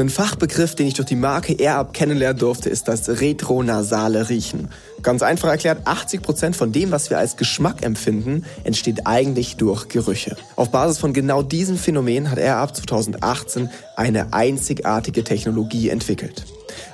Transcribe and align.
Ein 0.00 0.10
Fachbegriff, 0.10 0.76
den 0.76 0.86
ich 0.86 0.94
durch 0.94 1.08
die 1.08 1.16
Marke 1.16 1.54
AirUp 1.58 1.92
kennenlernen 1.92 2.38
durfte, 2.38 2.68
ist 2.68 2.86
das 2.86 3.08
retronasale 3.08 4.28
Riechen. 4.28 4.68
Ganz 5.02 5.22
einfach 5.22 5.48
erklärt, 5.48 5.86
80 5.86 6.22
Prozent 6.22 6.56
von 6.56 6.70
dem, 6.70 6.92
was 6.92 7.10
wir 7.10 7.18
als 7.18 7.36
Geschmack 7.36 7.84
empfinden, 7.84 8.44
entsteht 8.62 9.06
eigentlich 9.06 9.56
durch 9.56 9.88
Gerüche. 9.88 10.36
Auf 10.54 10.70
Basis 10.70 10.98
von 10.98 11.12
genau 11.12 11.42
diesem 11.42 11.76
Phänomen 11.76 12.30
hat 12.30 12.38
AirUp 12.38 12.76
2018 12.76 13.70
eine 13.96 14.32
einzigartige 14.32 15.24
Technologie 15.24 15.88
entwickelt. 15.88 16.44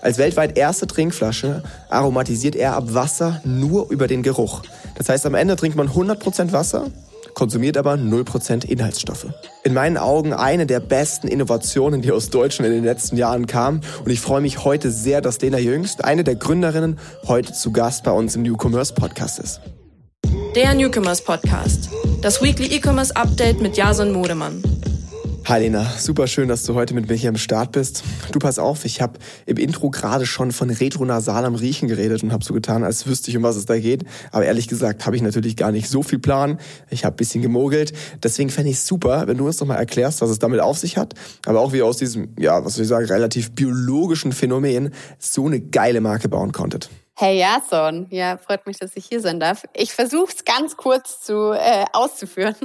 Als 0.00 0.16
weltweit 0.16 0.56
erste 0.56 0.86
Trinkflasche 0.86 1.62
aromatisiert 1.90 2.56
AirUp 2.56 2.94
Wasser 2.94 3.42
nur 3.44 3.90
über 3.90 4.06
den 4.06 4.22
Geruch. 4.22 4.62
Das 4.96 5.10
heißt, 5.10 5.26
am 5.26 5.34
Ende 5.34 5.56
trinkt 5.56 5.76
man 5.76 5.88
100% 5.88 6.52
Wasser 6.52 6.86
konsumiert 7.34 7.76
aber 7.76 7.94
0% 7.94 8.64
Inhaltsstoffe. 8.64 9.26
In 9.64 9.74
meinen 9.74 9.96
Augen 9.96 10.32
eine 10.32 10.66
der 10.66 10.80
besten 10.80 11.28
Innovationen, 11.28 12.02
die 12.02 12.12
aus 12.12 12.30
Deutschland 12.30 12.68
in 12.68 12.76
den 12.76 12.84
letzten 12.84 13.16
Jahren 13.16 13.46
kam. 13.46 13.80
Und 14.04 14.10
ich 14.10 14.20
freue 14.20 14.40
mich 14.40 14.64
heute 14.64 14.90
sehr, 14.90 15.20
dass 15.20 15.40
Lena 15.40 15.58
Jüngst, 15.58 16.04
eine 16.04 16.24
der 16.24 16.36
Gründerinnen, 16.36 16.98
heute 17.26 17.52
zu 17.52 17.72
Gast 17.72 18.04
bei 18.04 18.12
uns 18.12 18.36
im 18.36 18.42
New 18.42 18.56
Commerce 18.56 18.94
Podcast 18.94 19.38
ist. 19.38 19.60
Der 20.54 20.72
Newcomers 20.72 21.20
Podcast. 21.20 21.90
Das 22.22 22.40
Weekly 22.40 22.76
E-Commerce 22.76 23.14
Update 23.16 23.60
mit 23.60 23.76
Jason 23.76 24.12
Modemann. 24.12 24.62
Hi 25.46 25.60
Lena, 25.60 25.84
super 25.98 26.26
schön, 26.26 26.48
dass 26.48 26.62
du 26.62 26.74
heute 26.74 26.94
mit 26.94 27.06
mir 27.06 27.16
hier 27.16 27.28
am 27.28 27.36
Start 27.36 27.72
bist. 27.72 28.02
Du 28.32 28.38
pass 28.38 28.58
auf, 28.58 28.86
ich 28.86 29.02
habe 29.02 29.18
im 29.44 29.58
Intro 29.58 29.90
gerade 29.90 30.24
schon 30.24 30.52
von 30.52 30.70
retronasalem 30.70 31.54
Riechen 31.54 31.86
geredet 31.86 32.22
und 32.22 32.32
habe 32.32 32.42
so 32.42 32.54
getan, 32.54 32.82
als 32.82 33.06
wüsste 33.06 33.30
ich, 33.30 33.36
um 33.36 33.42
was 33.42 33.56
es 33.56 33.66
da 33.66 33.78
geht. 33.78 34.04
Aber 34.32 34.46
ehrlich 34.46 34.68
gesagt 34.68 35.04
habe 35.04 35.16
ich 35.16 35.22
natürlich 35.22 35.54
gar 35.54 35.70
nicht 35.70 35.90
so 35.90 36.02
viel 36.02 36.18
Plan. 36.18 36.58
Ich 36.88 37.04
habe 37.04 37.16
bisschen 37.16 37.42
gemogelt. 37.42 37.92
Deswegen 38.22 38.48
fände 38.48 38.70
ich 38.70 38.80
super, 38.80 39.26
wenn 39.26 39.36
du 39.36 39.44
uns 39.44 39.60
noch 39.60 39.66
mal 39.66 39.76
erklärst, 39.76 40.22
was 40.22 40.30
es 40.30 40.38
damit 40.38 40.60
auf 40.60 40.78
sich 40.78 40.96
hat. 40.96 41.12
Aber 41.44 41.60
auch 41.60 41.74
wie 41.74 41.82
aus 41.82 41.98
diesem, 41.98 42.34
ja, 42.38 42.64
was 42.64 42.76
soll 42.76 42.84
ich 42.84 42.88
sagen, 42.88 43.04
relativ 43.04 43.52
biologischen 43.52 44.32
Phänomen 44.32 44.94
so 45.18 45.44
eine 45.44 45.60
geile 45.60 46.00
Marke 46.00 46.30
bauen 46.30 46.52
konntet. 46.52 46.88
Hey 47.16 47.38
Jason, 47.38 48.06
ja, 48.08 48.38
freut 48.38 48.66
mich, 48.66 48.78
dass 48.78 48.96
ich 48.96 49.04
hier 49.04 49.20
sein 49.20 49.38
darf. 49.38 49.64
Ich 49.74 49.92
versuche 49.92 50.32
es 50.34 50.44
ganz 50.46 50.76
kurz 50.76 51.20
zu 51.20 51.52
äh, 51.52 51.84
auszuführen. 51.92 52.56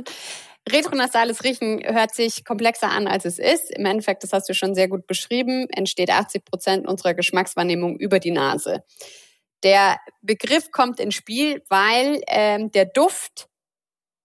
Retronasales 0.72 1.44
Riechen 1.44 1.82
hört 1.84 2.14
sich 2.14 2.46
komplexer 2.46 2.90
an, 2.90 3.08
als 3.08 3.26
es 3.26 3.40
ist. 3.40 3.72
Im 3.76 3.86
Endeffekt, 3.86 4.24
das 4.24 4.34
hast 4.34 4.50
du 4.50 4.54
schon 4.54 4.76
sehr 4.76 4.88
gut 4.88 5.08
beschrieben, 5.08 5.68
entsteht 5.70 6.10
80 6.12 6.46
Prozent 6.46 6.88
unserer 6.88 7.14
Geschmackswahrnehmung 7.14 7.98
über 7.98 8.20
die 8.20 8.32
Nase. 8.32 8.84
Der 9.64 9.98
Begriff 10.22 10.72
kommt 10.72 11.00
ins 11.00 11.16
Spiel, 11.16 11.64
weil 11.70 12.22
ähm, 12.28 12.72
der 12.72 12.86
Duft 12.86 13.50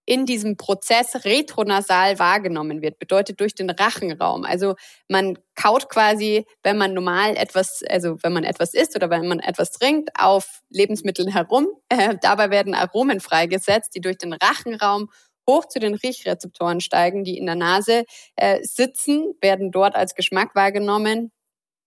in 0.05 0.25
diesem 0.25 0.55
Prozess 0.55 1.25
retronasal 1.25 2.19
wahrgenommen 2.19 2.81
wird, 2.81 2.99
bedeutet 2.99 3.39
durch 3.39 3.55
den 3.55 3.71
Rachenraum. 3.71 4.45
Also 4.45 4.75
man 5.09 5.37
kaut 5.55 5.89
quasi, 5.89 6.45
wenn 6.63 6.77
man 6.77 6.93
normal 6.93 7.35
etwas, 7.35 7.81
also 7.89 8.17
wenn 8.21 8.33
man 8.33 8.43
etwas 8.43 8.73
isst 8.73 8.95
oder 8.95 9.09
wenn 9.09 9.27
man 9.27 9.39
etwas 9.39 9.71
trinkt, 9.71 10.11
auf 10.17 10.61
Lebensmitteln 10.69 11.29
herum. 11.29 11.67
Äh, 11.89 12.15
dabei 12.21 12.51
werden 12.51 12.75
Aromen 12.75 13.19
freigesetzt, 13.19 13.95
die 13.95 14.01
durch 14.01 14.17
den 14.17 14.33
Rachenraum 14.33 15.09
hoch 15.47 15.65
zu 15.65 15.79
den 15.79 15.95
Riechrezeptoren 15.95 16.81
steigen, 16.81 17.23
die 17.23 17.37
in 17.37 17.45
der 17.45 17.55
Nase 17.55 18.05
äh, 18.35 18.63
sitzen, 18.63 19.35
werden 19.41 19.71
dort 19.71 19.95
als 19.95 20.15
Geschmack 20.15 20.55
wahrgenommen 20.55 21.31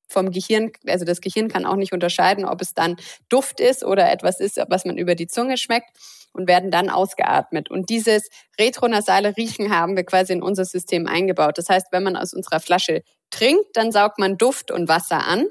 vom 0.09 0.31
Gehirn, 0.31 0.73
also 0.87 1.05
das 1.05 1.21
Gehirn 1.21 1.49
kann 1.49 1.67
auch 1.67 1.77
nicht 1.77 1.93
unterscheiden, 1.93 2.45
ob 2.45 2.61
es 2.63 2.75
dann 2.75 2.97
Duft 3.29 3.61
ist 3.61 3.85
oder 3.85 4.11
etwas 4.11 4.41
ist, 4.41 4.59
was 4.69 4.85
man 4.85 4.97
über 4.97 5.15
die 5.15 5.27
Zunge 5.27 5.59
schmeckt 5.59 5.91
und 6.33 6.49
werden 6.49 6.71
dann 6.71 6.89
ausgeatmet. 6.89 7.71
Und 7.71 7.91
dieses 7.91 8.29
retronasale 8.59 9.37
Riechen 9.37 9.75
haben 9.75 9.97
wir 9.97 10.05
quasi 10.05 10.33
in 10.33 10.43
unser 10.43 10.65
System 10.65 11.07
eingebaut. 11.07 11.59
Das 11.59 11.69
heißt, 11.69 11.89
wenn 11.91 12.03
man 12.03 12.17
aus 12.17 12.33
unserer 12.33 12.61
Flasche 12.61 13.03
trinkt, 13.31 13.67
dann 13.75 13.93
saugt 13.93 14.19
man 14.19 14.39
Duft 14.39 14.71
und 14.71 14.89
Wasser 14.89 15.27
an. 15.27 15.47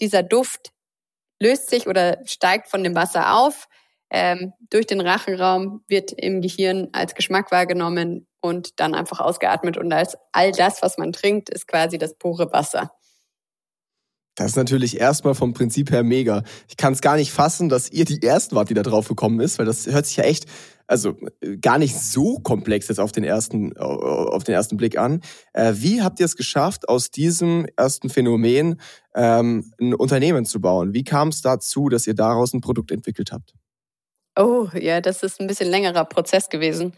Dieser 0.00 0.22
Duft 0.22 0.72
löst 1.40 1.70
sich 1.70 1.86
oder 1.86 2.18
steigt 2.26 2.68
von 2.68 2.82
dem 2.82 2.94
Wasser 2.94 3.36
auf, 3.36 3.68
ähm, 4.10 4.52
durch 4.70 4.86
den 4.86 5.00
Rachenraum 5.00 5.82
wird 5.88 6.12
im 6.12 6.40
Gehirn 6.40 6.88
als 6.92 7.14
Geschmack 7.14 7.50
wahrgenommen 7.50 8.26
und 8.40 8.78
dann 8.80 8.94
einfach 8.94 9.20
ausgeatmet. 9.20 9.76
Und 9.76 9.92
als 9.92 10.16
all 10.32 10.52
das, 10.52 10.82
was 10.82 10.98
man 10.98 11.12
trinkt, 11.12 11.50
ist 11.50 11.66
quasi 11.66 11.98
das 11.98 12.16
pure 12.16 12.52
Wasser. 12.52 12.92
Das 14.36 14.50
ist 14.50 14.56
natürlich 14.56 14.98
erstmal 14.98 15.34
vom 15.34 15.54
Prinzip 15.54 15.92
her 15.92 16.02
mega. 16.02 16.42
Ich 16.68 16.76
kann 16.76 16.92
es 16.92 17.00
gar 17.00 17.16
nicht 17.16 17.30
fassen, 17.32 17.68
dass 17.68 17.90
ihr 17.90 18.04
die 18.04 18.20
Ersten 18.22 18.56
wart, 18.56 18.68
die 18.68 18.74
da 18.74 18.82
drauf 18.82 19.06
gekommen 19.06 19.40
ist, 19.40 19.58
weil 19.58 19.66
das 19.66 19.86
hört 19.86 20.06
sich 20.06 20.16
ja 20.16 20.24
echt, 20.24 20.46
also 20.88 21.16
gar 21.60 21.78
nicht 21.78 21.96
so 21.96 22.40
komplex 22.40 22.88
jetzt 22.88 22.98
auf 22.98 23.12
den 23.12 23.22
ersten, 23.22 23.76
auf 23.76 24.42
den 24.42 24.54
ersten 24.54 24.76
Blick 24.76 24.98
an. 24.98 25.20
Äh, 25.52 25.74
wie 25.76 26.02
habt 26.02 26.18
ihr 26.18 26.26
es 26.26 26.36
geschafft, 26.36 26.88
aus 26.88 27.10
diesem 27.10 27.66
ersten 27.76 28.10
Phänomen 28.10 28.80
ähm, 29.14 29.72
ein 29.80 29.94
Unternehmen 29.94 30.44
zu 30.44 30.60
bauen? 30.60 30.94
Wie 30.94 31.04
kam 31.04 31.28
es 31.28 31.40
dazu, 31.40 31.88
dass 31.88 32.06
ihr 32.06 32.14
daraus 32.14 32.52
ein 32.52 32.60
Produkt 32.60 32.90
entwickelt 32.90 33.30
habt? 33.30 33.54
Oh, 34.36 34.68
ja, 34.74 35.00
das 35.00 35.22
ist 35.22 35.40
ein 35.40 35.46
bisschen 35.46 35.70
längerer 35.70 36.04
Prozess 36.04 36.48
gewesen. 36.48 36.94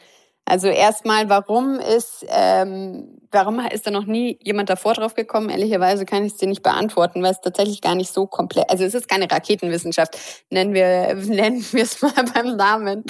Also 0.48 0.68
erstmal, 0.68 1.28
warum 1.28 1.80
ist, 1.80 2.24
ähm, 2.28 3.18
warum 3.32 3.58
ist 3.58 3.84
da 3.84 3.90
noch 3.90 4.06
nie 4.06 4.38
jemand 4.40 4.70
davor 4.70 4.94
drauf 4.94 5.14
gekommen? 5.14 5.50
Ehrlicherweise 5.50 6.06
kann 6.06 6.24
ich 6.24 6.34
es 6.34 6.38
dir 6.38 6.46
nicht 6.46 6.62
beantworten, 6.62 7.20
weil 7.20 7.32
es 7.32 7.40
tatsächlich 7.40 7.82
gar 7.82 7.96
nicht 7.96 8.12
so 8.12 8.28
komplett, 8.28 8.70
also 8.70 8.84
es 8.84 8.94
ist 8.94 9.08
keine 9.08 9.28
Raketenwissenschaft, 9.28 10.16
nennen 10.48 10.72
wir, 10.72 11.14
nennen 11.16 11.66
wir 11.72 11.82
es 11.82 12.00
mal 12.00 12.12
beim 12.34 12.56
Namen. 12.56 13.04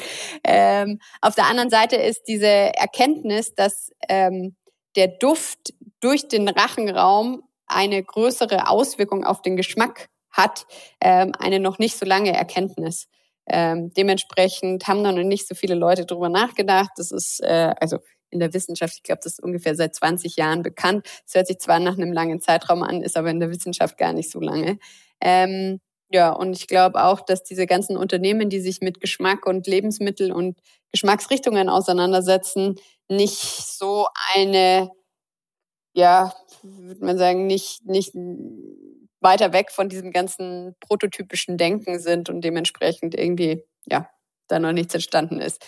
Ähm, 0.45 0.99
auf 1.21 1.35
der 1.35 1.45
anderen 1.45 1.69
Seite 1.69 1.97
ist 1.97 2.23
diese 2.27 2.47
Erkenntnis, 2.47 3.55
dass 3.55 3.91
ähm, 4.09 4.57
der 4.97 5.09
Duft 5.09 5.75
durch 6.01 6.29
den 6.29 6.49
Rachenraum 6.49 7.43
eine 7.67 8.03
größere 8.03 8.69
Auswirkung 8.69 9.25
auf 9.25 9.43
den 9.43 9.57
Geschmack 9.57 10.09
hat, 10.31 10.67
ähm, 11.03 11.33
eine 11.39 11.61
noch 11.61 11.79
nicht 11.79 11.99
so 11.99 12.07
lange 12.07 12.33
Erkenntnis. 12.33 13.09
Ähm, 13.49 13.93
dementsprechend 13.97 14.87
haben 14.89 15.03
noch 15.03 15.13
nicht 15.13 15.47
so 15.47 15.55
viele 15.55 15.75
Leute 15.75 16.05
drüber 16.05 16.29
nachgedacht. 16.29 16.91
Das 16.97 17.13
ist 17.13 17.41
äh, 17.43 17.75
also 17.81 17.99
in 18.31 18.41
der 18.41 18.53
Wissenschaft, 18.53 18.95
ich 18.97 19.03
glaube, 19.03 19.21
das 19.23 19.35
ist 19.35 19.43
ungefähr 19.43 19.75
seit 19.75 19.95
20 19.95 20.37
Jahren 20.37 20.63
bekannt. 20.63 21.07
Es 21.27 21.35
hört 21.35 21.47
sich 21.47 21.59
zwar 21.59 21.79
nach 21.79 21.97
einem 21.97 22.13
langen 22.13 22.41
Zeitraum 22.41 22.83
an, 22.83 23.03
ist 23.03 23.17
aber 23.17 23.31
in 23.31 23.41
der 23.41 23.51
Wissenschaft 23.51 23.99
gar 23.99 24.13
nicht 24.13 24.31
so 24.31 24.41
lange. 24.41 24.79
Ähm, 25.21 25.81
ja, 26.11 26.31
und 26.33 26.57
ich 26.57 26.67
glaube 26.69 27.03
auch, 27.03 27.21
dass 27.21 27.43
diese 27.43 27.67
ganzen 27.67 27.97
Unternehmen, 27.97 28.49
die 28.49 28.61
sich 28.61 28.81
mit 28.81 29.01
Geschmack 29.01 29.47
und 29.47 29.67
Lebensmittel 29.67 30.33
und 30.33 30.59
Geschmacksrichtungen 30.93 31.69
auseinandersetzen, 31.69 32.77
nicht 33.09 33.39
so 33.39 34.07
eine, 34.35 34.91
ja, 35.95 36.35
würde 36.63 37.05
man 37.05 37.19
sagen, 37.19 37.47
nicht, 37.47 37.87
nicht 37.87 38.15
weiter 39.27 39.53
weg 39.53 39.73
von 39.73 39.89
diesem 39.89 40.13
ganzen 40.13 40.77
prototypischen 40.79 41.59
Denken 41.59 41.99
sind 41.99 42.31
und 42.31 42.43
dementsprechend 42.43 43.15
irgendwie, 43.15 43.65
ja, 43.85 44.09
da 44.47 44.61
noch 44.61 44.73
nichts 44.73 44.95
entstanden 44.95 45.41
ist. 45.41 45.67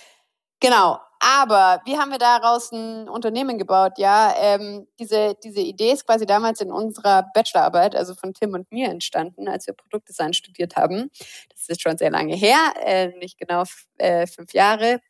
Genau. 0.61 0.99
Aber 1.21 1.83
wie 1.85 1.99
haben 1.99 2.13
wir 2.13 2.19
daraus 2.19 2.71
ein 2.71 3.09
Unternehmen 3.09 3.59
gebaut? 3.59 3.95
Ja, 3.97 4.33
ähm, 4.41 4.87
diese, 5.01 5.35
diese 5.43 5.61
Idee 5.61 5.91
ist 5.91 6.07
quasi 6.07 6.27
damals 6.27 6.61
in 6.61 6.71
unserer 6.71 7.25
Bachelorarbeit, 7.35 7.97
also 7.97 8.15
von 8.15 8.35
Tim 8.35 8.55
und 8.55 8.71
mir 8.71 8.89
entstanden, 8.89 9.49
als 9.49 9.67
wir 9.67 9.75
Produktdesign 9.75 10.33
studiert 10.33 10.77
haben. 10.77 11.11
Das 11.51 11.69
ist 11.69 11.83
schon 11.83 11.99
sehr 11.99 12.13
lange 12.13 12.37
her, 12.37 12.59
äh, 12.85 13.09
nicht 13.19 13.37
genau 13.37 13.65
äh, 13.97 14.29
fünf 14.29 14.53
Jahre. 14.55 15.01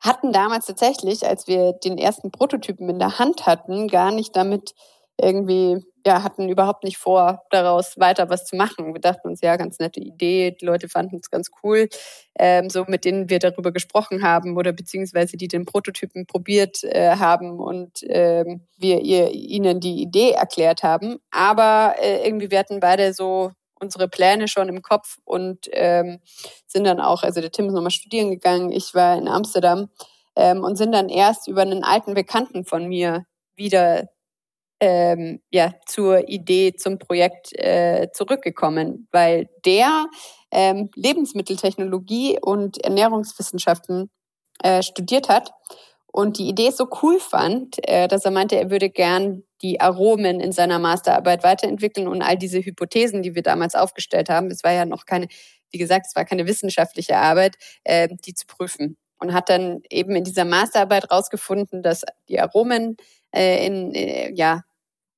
Hatten 0.00 0.32
damals 0.32 0.64
tatsächlich, 0.64 1.26
als 1.26 1.46
wir 1.46 1.74
den 1.74 1.98
ersten 1.98 2.30
Prototypen 2.30 2.88
in 2.88 2.98
der 2.98 3.18
Hand 3.18 3.44
hatten, 3.44 3.88
gar 3.88 4.10
nicht 4.10 4.34
damit 4.34 4.74
irgendwie 5.20 5.84
ja, 6.08 6.22
hatten 6.22 6.48
überhaupt 6.48 6.84
nicht 6.84 6.96
vor, 6.96 7.42
daraus 7.50 7.98
weiter 7.98 8.30
was 8.30 8.46
zu 8.46 8.56
machen. 8.56 8.94
Wir 8.94 9.00
dachten 9.00 9.28
uns, 9.28 9.42
ja, 9.42 9.56
ganz 9.56 9.78
nette 9.78 10.00
Idee, 10.00 10.52
die 10.58 10.64
Leute 10.64 10.88
fanden 10.88 11.16
es 11.16 11.30
ganz 11.30 11.50
cool, 11.62 11.88
ähm, 12.38 12.70
so 12.70 12.86
mit 12.88 13.04
denen 13.04 13.28
wir 13.28 13.38
darüber 13.38 13.72
gesprochen 13.72 14.22
haben 14.22 14.56
oder 14.56 14.72
beziehungsweise 14.72 15.36
die 15.36 15.48
den 15.48 15.66
Prototypen 15.66 16.24
probiert 16.24 16.82
äh, 16.82 17.16
haben 17.16 17.60
und 17.60 18.00
ähm, 18.08 18.62
wir 18.78 19.02
ihr, 19.02 19.30
ihnen 19.32 19.80
die 19.80 20.00
Idee 20.00 20.30
erklärt 20.30 20.82
haben. 20.82 21.18
Aber 21.30 21.96
äh, 22.00 22.26
irgendwie, 22.26 22.50
wir 22.50 22.58
hatten 22.58 22.80
beide 22.80 23.12
so 23.12 23.52
unsere 23.78 24.08
Pläne 24.08 24.48
schon 24.48 24.70
im 24.70 24.80
Kopf 24.80 25.18
und 25.24 25.68
ähm, 25.72 26.20
sind 26.66 26.84
dann 26.84 27.00
auch, 27.00 27.22
also 27.22 27.42
der 27.42 27.52
Tim 27.52 27.66
ist 27.66 27.74
nochmal 27.74 27.90
studieren 27.90 28.30
gegangen, 28.30 28.72
ich 28.72 28.94
war 28.94 29.18
in 29.18 29.28
Amsterdam 29.28 29.90
ähm, 30.36 30.64
und 30.64 30.76
sind 30.76 30.92
dann 30.92 31.10
erst 31.10 31.48
über 31.48 31.60
einen 31.60 31.84
alten 31.84 32.14
Bekannten 32.14 32.64
von 32.64 32.86
mir 32.88 33.26
wieder 33.56 34.08
ähm, 34.80 35.40
ja, 35.50 35.74
zur 35.86 36.28
Idee, 36.28 36.74
zum 36.74 36.98
Projekt 36.98 37.52
äh, 37.58 38.08
zurückgekommen, 38.12 39.08
weil 39.12 39.48
der 39.64 40.06
ähm, 40.50 40.90
Lebensmitteltechnologie 40.94 42.38
und 42.40 42.82
Ernährungswissenschaften 42.84 44.10
äh, 44.62 44.82
studiert 44.82 45.28
hat 45.28 45.52
und 46.12 46.38
die 46.38 46.48
Idee 46.48 46.70
so 46.70 46.88
cool 47.02 47.20
fand, 47.20 47.76
äh, 47.88 48.08
dass 48.08 48.24
er 48.24 48.30
meinte, 48.30 48.56
er 48.56 48.70
würde 48.70 48.90
gern 48.90 49.44
die 49.62 49.80
Aromen 49.80 50.40
in 50.40 50.52
seiner 50.52 50.78
Masterarbeit 50.78 51.42
weiterentwickeln 51.42 52.08
und 52.08 52.22
all 52.22 52.36
diese 52.36 52.58
Hypothesen, 52.60 53.22
die 53.22 53.34
wir 53.34 53.42
damals 53.42 53.74
aufgestellt 53.74 54.28
haben, 54.30 54.50
es 54.50 54.64
war 54.64 54.72
ja 54.72 54.84
noch 54.84 55.04
keine, 55.04 55.28
wie 55.70 55.78
gesagt, 55.78 56.06
es 56.08 56.16
war 56.16 56.24
keine 56.24 56.46
wissenschaftliche 56.46 57.16
Arbeit, 57.16 57.56
äh, 57.84 58.08
die 58.24 58.34
zu 58.34 58.46
prüfen. 58.46 58.96
Und 59.20 59.34
hat 59.34 59.48
dann 59.48 59.82
eben 59.90 60.14
in 60.14 60.22
dieser 60.22 60.44
Masterarbeit 60.44 61.10
rausgefunden, 61.10 61.82
dass 61.82 62.04
die 62.28 62.38
Aromen 62.38 62.96
äh, 63.34 63.66
in, 63.66 63.92
äh, 63.92 64.32
ja, 64.32 64.62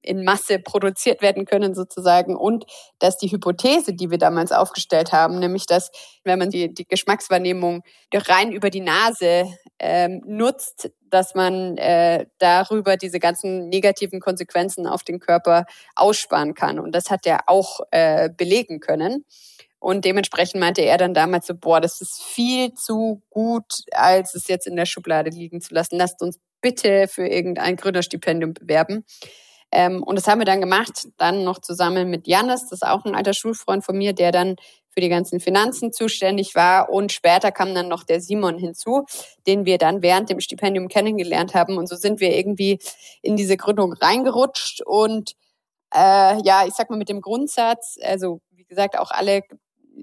in 0.02 0.25
Masse 0.25 0.58
produziert 0.58 1.23
werden 1.23 1.44
können 1.44 1.75
sozusagen 1.75 2.37
und 2.37 2.64
dass 2.99 3.19
die 3.19 3.31
Hypothese, 3.31 3.93
die 3.93 4.11
wir 4.11 4.19
damals 4.19 4.52
aufgestellt 4.52 5.12
haben, 5.12 5.38
nämlich 5.38 5.67
dass 5.67 5.91
wenn 6.25 6.38
man 6.38 6.50
die, 6.50 6.73
die 6.73 6.87
Geschmackswahrnehmung 6.87 7.82
rein 8.14 8.52
über 8.52 8.70
die 8.70 8.81
Nase 8.81 9.47
ähm, 9.79 10.23
nutzt, 10.26 10.91
dass 11.08 11.35
man 11.35 11.76
äh, 11.76 12.26
darüber 12.38 12.97
diese 12.97 13.19
ganzen 13.19 13.69
negativen 13.69 14.20
Konsequenzen 14.20 14.87
auf 14.87 15.02
den 15.02 15.20
Körper 15.20 15.67
aussparen 15.97 16.55
kann. 16.55 16.79
Und 16.79 16.94
das 16.94 17.11
hat 17.11 17.26
er 17.26 17.41
auch 17.47 17.81
äh, 17.91 18.31
belegen 18.31 18.81
können. 18.81 19.25
Und 19.81 20.05
dementsprechend 20.05 20.61
meinte 20.61 20.82
er 20.82 20.99
dann 20.99 21.14
damals 21.14 21.47
so, 21.47 21.55
boah, 21.55 21.81
das 21.81 22.02
ist 22.02 22.23
viel 22.23 22.75
zu 22.75 23.23
gut, 23.31 23.82
als 23.93 24.35
es 24.35 24.47
jetzt 24.47 24.67
in 24.67 24.76
der 24.76 24.85
Schublade 24.85 25.31
liegen 25.31 25.62
zu 25.62 25.73
lassen. 25.73 25.97
Lasst 25.97 26.20
uns 26.20 26.38
bitte 26.61 27.08
für 27.08 27.26
irgendein 27.26 27.76
Gründerstipendium 27.76 28.52
bewerben. 28.52 29.05
Ähm, 29.72 30.02
und 30.02 30.17
das 30.17 30.26
haben 30.26 30.40
wir 30.40 30.46
dann 30.46 30.61
gemacht, 30.61 31.08
dann 31.17 31.44
noch 31.44 31.58
zusammen 31.61 32.11
mit 32.11 32.26
Janis, 32.26 32.62
das 32.62 32.82
ist 32.82 32.87
auch 32.87 33.05
ein 33.05 33.14
alter 33.14 33.34
Schulfreund 33.34 33.84
von 33.84 33.96
mir, 33.96 34.12
der 34.12 34.32
dann 34.32 34.56
für 34.90 35.00
die 35.00 35.08
ganzen 35.08 35.40
Finanzen 35.40 35.93
zuständig 35.93 36.55
war. 36.55 36.90
Und 36.90 37.12
später 37.12 37.52
kam 37.52 37.75
dann 37.75 37.88
noch 37.88 38.05
der 38.05 38.20
Simon 38.20 38.58
hinzu, 38.58 39.06
den 39.46 39.64
wir 39.64 39.78
dann 39.78 40.02
während 40.02 40.31
dem 40.31 40.40
Stipendium 40.40 40.88
kennengelernt 40.88 41.55
haben. 41.55 41.78
Und 41.78 41.88
so 41.88 41.96
sind 41.96 42.20
wir 42.20 42.37
irgendwie 42.37 42.78
in 43.22 43.37
diese 43.37 43.56
Gründung 43.56 43.93
reingerutscht. 43.93 44.82
Und 44.82 45.37
äh, 45.94 46.43
ja, 46.43 46.64
ich 46.66 46.75
sag 46.75 46.90
mal 46.90 46.96
mit 46.96 47.08
dem 47.08 47.20
Grundsatz, 47.20 47.99
also 48.02 48.40
wie 48.50 48.64
gesagt, 48.64 48.99
auch 48.99 49.11
alle, 49.11 49.43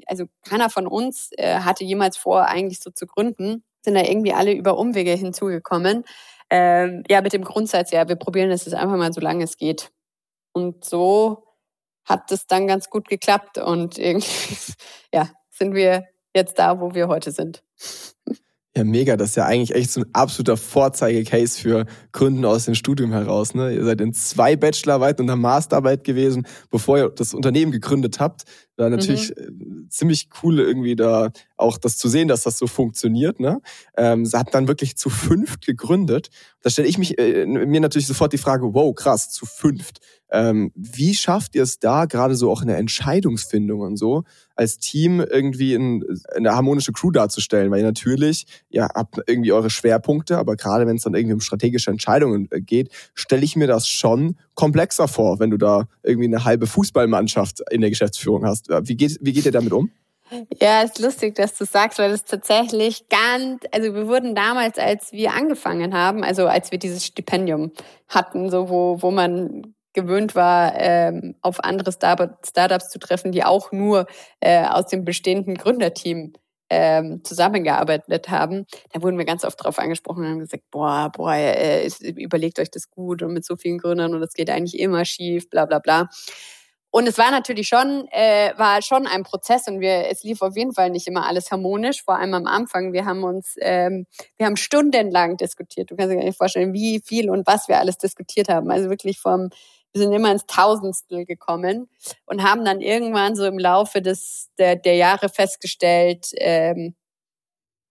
also 0.06 0.26
keiner 0.44 0.70
von 0.70 0.88
uns 0.88 1.32
äh, 1.38 1.60
hatte 1.60 1.84
jemals 1.84 2.18
vor, 2.18 2.46
eigentlich 2.46 2.80
so 2.80 2.90
zu 2.90 3.06
gründen, 3.06 3.64
sind 3.82 3.96
da 3.96 4.02
irgendwie 4.02 4.34
alle 4.34 4.54
über 4.54 4.78
Umwege 4.78 5.12
hinzugekommen. 5.12 6.04
Ähm, 6.50 7.04
ja, 7.10 7.22
mit 7.22 7.34
dem 7.34 7.44
Grundsatz, 7.44 7.92
ja, 7.92 8.08
wir 8.08 8.16
probieren 8.16 8.52
es 8.52 8.66
jetzt 8.66 8.74
einfach 8.74 8.98
mal, 8.98 9.12
solange 9.12 9.44
es 9.44 9.58
geht. 9.58 9.92
Und 10.54 10.86
so 10.86 11.44
hat 12.06 12.32
es 12.32 12.48
dann 12.48 12.68
ganz 12.68 12.90
gut 12.90 13.08
geklappt 13.10 13.58
und 13.58 13.98
irgendwie, 13.98 14.56
ja, 15.14 15.30
sind 15.50 15.76
wir 15.76 16.06
jetzt 16.34 16.58
da, 16.58 16.80
wo 16.80 16.94
wir 16.94 17.08
heute 17.08 17.32
sind. 17.32 17.64
Ja, 18.78 18.84
mega. 18.84 19.18
Das 19.18 19.30
ist 19.30 19.36
ja 19.38 19.46
eigentlich 19.46 19.74
echt 19.74 19.90
so 19.90 20.02
ein 20.02 20.10
absoluter 20.14 20.56
Vorzeigecase 20.56 21.60
für 21.60 21.88
Kunden 22.12 22.46
aus 22.46 22.66
dem 22.66 22.76
Studium 22.76 23.12
heraus. 23.12 23.56
Ne? 23.56 23.74
Ihr 23.74 23.84
seid 23.84 24.00
in 24.02 24.14
zwei 24.14 24.56
Bachelorarbeiten 24.56 25.24
und 25.24 25.32
einer 25.32 25.42
Masterarbeit 25.42 26.04
gewesen, 26.04 26.46
bevor 26.70 26.98
ihr 27.00 27.10
das 27.10 27.34
Unternehmen 27.34 27.72
gegründet 27.72 28.20
habt. 28.20 28.44
Da 28.78 28.90
natürlich 28.90 29.34
mhm. 29.36 29.86
Äh, 29.86 29.90
ziemlich 29.90 30.30
cool 30.42 30.60
irgendwie 30.60 30.96
da 30.96 31.32
auch 31.58 31.78
das 31.78 31.98
zu 31.98 32.08
sehen, 32.08 32.28
dass 32.28 32.44
das 32.44 32.58
so 32.58 32.68
funktioniert. 32.68 33.40
Ne? 33.40 33.60
Ähm, 33.98 34.26
sie 34.26 34.38
hat 34.38 34.54
dann 34.54 34.68
wirklich 34.68 34.96
zu 34.96 35.10
fünft 35.10 35.66
gegründet. 35.66 36.30
Da 36.62 36.70
stelle 36.70 36.88
ich 36.88 36.98
mich 36.98 37.18
äh, 37.20 37.46
mir 37.46 37.82
natürlich 37.82 38.08
sofort 38.08 38.34
die 38.34 38.38
Frage, 38.38 38.74
wow, 38.74 38.94
krass, 38.94 39.32
zu 39.32 39.46
fünft. 39.46 40.00
Ähm, 40.30 40.72
wie 40.76 41.16
schafft 41.16 41.56
ihr 41.56 41.64
es 41.64 41.80
da, 41.80 42.06
gerade 42.06 42.36
so 42.36 42.52
auch 42.52 42.62
in 42.62 42.68
der 42.68 42.78
Entscheidungsfindung 42.78 43.80
und 43.80 43.96
so, 43.96 44.24
als 44.56 44.78
Team 44.78 45.22
irgendwie 45.22 45.74
in, 45.74 46.04
eine 46.36 46.54
harmonische 46.54 46.92
Crew 46.92 47.12
darzustellen? 47.12 47.72
Weil 47.72 47.80
ihr 47.80 47.86
natürlich, 47.86 48.46
ihr 48.70 48.84
habt 48.84 49.22
irgendwie 49.26 49.54
eure 49.54 49.70
Schwerpunkte, 49.70 50.38
aber 50.38 50.58
gerade 50.58 50.86
wenn 50.86 50.98
es 50.98 51.04
dann 51.04 51.16
irgendwie 51.16 51.36
um 51.36 51.40
strategische 51.40 51.92
Entscheidungen 51.92 52.50
äh, 52.52 52.60
geht, 52.60 52.90
stelle 53.14 53.44
ich 53.44 53.56
mir 53.56 53.68
das 53.68 53.88
schon 53.88 54.36
komplexer 54.54 55.08
vor, 55.08 55.40
wenn 55.40 55.50
du 55.50 55.58
da 55.58 55.88
irgendwie 56.04 56.28
eine 56.28 56.44
halbe 56.44 56.68
Fußballmannschaft 56.68 57.62
in 57.72 57.82
der 57.82 57.90
Geschäftsführung 57.90 58.46
hast. 58.46 58.67
Wie 58.68 58.96
geht, 58.96 59.18
wie 59.22 59.34
geht 59.34 59.46
ihr 59.46 59.52
damit 59.52 59.74
um? 59.74 59.92
Ja, 60.62 60.82
ist 60.82 61.00
lustig, 61.00 61.36
dass 61.36 61.58
du 61.58 61.66
sagst, 61.66 62.00
weil 62.00 62.12
das 62.12 62.26
tatsächlich 62.26 63.08
ganz, 63.08 63.64
also 63.72 63.94
wir 63.94 64.08
wurden 64.08 64.36
damals, 64.36 64.78
als 64.78 65.14
wir 65.14 65.34
angefangen 65.34 65.94
haben, 65.94 66.24
also 66.24 66.48
als 66.48 66.72
wir 66.72 66.80
dieses 66.80 67.06
Stipendium 67.06 67.72
hatten, 68.10 68.50
so 68.50 68.70
wo, 68.70 69.02
wo 69.02 69.10
man 69.10 69.74
gewöhnt 69.94 70.36
war, 70.36 70.74
ähm, 70.76 71.36
auf 71.42 71.64
andere 71.64 71.92
Startups 71.92 72.90
zu 72.90 73.00
treffen, 73.00 73.32
die 73.32 73.44
auch 73.44 73.72
nur 73.72 74.06
äh, 74.42 74.66
aus 74.66 74.88
dem 74.88 75.06
bestehenden 75.06 75.56
Gründerteam 75.56 76.34
ähm, 76.70 77.24
zusammengearbeitet 77.24 78.30
haben, 78.30 78.66
da 78.92 79.02
wurden 79.02 79.18
wir 79.18 79.26
ganz 79.26 79.46
oft 79.46 79.60
darauf 79.60 79.80
angesprochen 79.80 80.26
und 80.26 80.30
haben 80.32 80.40
gesagt, 80.40 80.64
boah, 80.70 81.10
boah, 81.16 81.34
äh, 81.34 81.90
überlegt 82.18 82.60
euch 82.60 82.70
das 82.70 82.92
gut 82.92 83.24
und 83.24 83.34
mit 83.34 83.46
so 83.46 83.56
vielen 83.56 83.78
Gründern 83.78 84.14
und 84.14 84.20
das 84.20 84.34
geht 84.34 84.50
eigentlich 84.50 84.78
immer 84.78 85.06
schief, 85.06 85.50
bla 85.50 85.66
bla 85.66 85.80
bla. 85.80 86.10
Und 86.98 87.06
es 87.06 87.20
war 87.20 87.30
natürlich 87.30 87.68
schon, 87.68 88.08
äh, 88.10 88.54
war 88.58 88.82
schon 88.82 89.06
ein 89.06 89.22
Prozess 89.22 89.68
und 89.68 89.82
wir, 89.82 90.08
es 90.10 90.24
lief 90.24 90.42
auf 90.42 90.56
jeden 90.58 90.74
Fall 90.74 90.90
nicht 90.90 91.06
immer 91.06 91.28
alles 91.28 91.52
harmonisch, 91.52 92.04
vor 92.04 92.18
allem 92.18 92.34
am 92.34 92.48
Anfang. 92.48 92.92
Wir 92.92 93.06
haben 93.06 93.24
uns, 93.24 93.54
ähm, 93.60 94.08
wir 94.38 94.48
haben 94.48 94.58
stundenlang 94.58 95.38
diskutiert. 95.38 95.92
Du 95.92 95.96
kannst 95.96 96.12
dir 96.12 96.18
gar 96.18 96.26
nicht 96.26 96.40
vorstellen, 96.40 96.74
wie 96.74 97.00
viel 97.06 97.30
und 97.30 97.46
was 97.46 97.68
wir 97.68 97.78
alles 97.78 98.00
diskutiert 98.00 98.50
haben. 98.50 98.72
Also 98.72 98.90
wirklich 98.90 99.20
vom 99.20 99.52
wir 99.94 100.02
sind 100.02 100.12
immer 100.12 100.32
ins 100.32 100.48
Tausendstel 100.48 101.26
gekommen 101.26 101.88
und 102.26 102.42
haben 102.42 102.66
dann 102.66 102.82
irgendwann 102.82 103.36
so 103.36 103.46
im 103.46 103.60
Laufe 103.60 104.02
des, 104.02 104.50
der, 104.58 104.76
der 104.76 104.96
Jahre 104.96 105.30
festgestellt, 105.30 106.30
ähm, 106.38 106.96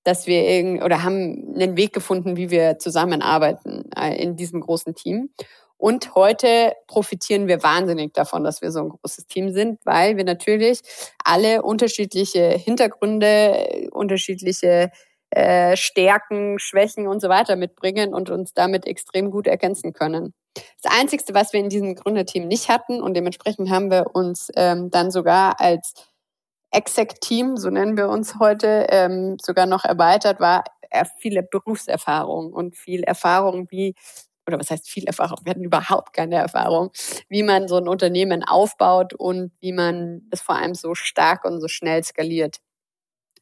dass 0.03 0.27
wir 0.27 0.43
irgend, 0.49 0.83
oder 0.83 1.05
haben 1.05 1.55
einen 1.55 1.77
Weg 1.77 1.93
gefunden, 1.93 2.37
wie 2.37 2.51
wir 2.51 2.81
zusammenarbeiten 2.81 3.89
äh, 3.97 4.21
in 4.21 4.35
diesem 4.35 4.63
großen 4.63 4.97
Team. 4.97 5.31
Und 5.79 6.15
heute 6.15 6.73
profitieren 6.87 7.49
wir 7.49 7.63
wahnsinnig 7.63 8.15
davon, 8.15 8.45
dass 8.45 8.63
wir 8.63 8.71
so 8.71 8.81
ein 8.81 8.89
großes 8.89 9.27
Team 9.27 9.53
sind, 9.53 9.79
weil 9.85 10.17
wir 10.17 10.25
natürlich 10.25 10.81
alle 11.23 11.63
unterschiedliche 11.63 12.49
Hintergründe, 12.49 13.89
unterschiedliche 13.93 14.91
äh, 15.31 15.77
Stärken, 15.77 16.59
Schwächen 16.59 17.07
und 17.07 17.21
so 17.21 17.29
weiter 17.29 17.57
mitbringen 17.57 18.15
und 18.15 18.31
uns 18.31 18.55
damit 18.55 18.87
extrem 18.87 19.31
gut 19.31 19.47
ergänzen 19.47 19.93
können. 19.93 20.33
Das 20.83 20.93
Einzige, 20.99 21.23
was 21.35 21.53
wir 21.53 21.61
in 21.61 21.69
diesem 21.69 21.95
Gründerteam 21.95 22.49
nicht 22.49 22.71
hatten 22.71 23.03
und 23.03 23.15
dementsprechend 23.15 23.71
haben 23.71 23.91
wir 23.91 24.15
uns 24.15 24.51
ähm, 24.57 24.91
dann 24.91 25.11
sogar 25.11 25.61
als 25.61 25.93
Exec-Team, 26.71 27.57
so 27.57 27.71
nennen 27.71 27.97
wir 27.97 28.09
uns 28.09 28.39
heute, 28.39 28.87
ähm, 28.91 29.37
sogar 29.43 29.67
noch 29.67 29.85
erweitert, 29.85 30.41
war 30.41 30.65
viele 31.19 31.43
Berufserfahrung 31.43 32.53
und 32.53 32.77
viel 32.77 33.03
Erfahrung, 33.03 33.67
wie, 33.71 33.95
oder 34.47 34.59
was 34.59 34.71
heißt 34.71 34.89
viel 34.89 35.05
Erfahrung? 35.05 35.39
Wir 35.45 35.51
hatten 35.51 35.65
überhaupt 35.65 36.13
keine 36.13 36.37
Erfahrung, 36.37 36.91
wie 37.29 37.43
man 37.43 37.69
so 37.69 37.77
ein 37.77 37.89
Unternehmen 37.89 38.45
aufbaut 38.45 39.15
und 39.15 39.53
wie 39.61 39.73
man 39.73 40.23
das 40.31 40.41
vor 40.41 40.57
allem 40.57 40.75
so 40.75 40.95
stark 40.95 41.45
und 41.45 41.61
so 41.61 41.69
schnell 41.69 42.03
skaliert. 42.05 42.59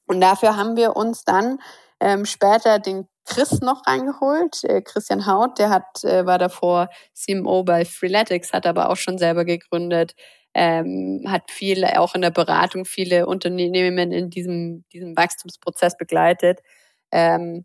Und 0.07 0.21
dafür 0.21 0.57
haben 0.57 0.77
wir 0.77 0.97
uns 0.97 1.25
dann 1.25 1.59
ähm, 2.01 2.25
später 2.27 2.79
den 2.79 3.09
Chris 3.25 3.61
noch 3.61 3.87
reingeholt. 3.87 4.65
Äh, 4.65 4.83
Christian 4.83 5.27
Haut, 5.27 5.59
der 5.59 5.71
hat, 5.71 6.05
äh, 6.05 6.27
war 6.27 6.39
davor 6.39 6.89
CMO 7.15 7.65
bei 7.65 7.85
Freeletics, 7.85 8.53
hat 8.53 8.67
aber 8.67 8.91
auch 8.91 8.97
schon 8.97 9.19
selber 9.19 9.45
gegründet, 9.45 10.15
ähm, 10.53 11.25
hat 11.27 11.51
viel 11.51 11.85
auch 11.85 12.15
in 12.15 12.21
der 12.21 12.31
Beratung 12.31 12.85
viele 12.85 13.27
Unternehmen 13.27 14.13
in 14.13 14.31
diesem, 14.31 14.85
diesem 14.93 15.17
Wachstumsprozess 15.17 15.97
begleitet. 15.97 16.61
Ähm, 17.13 17.65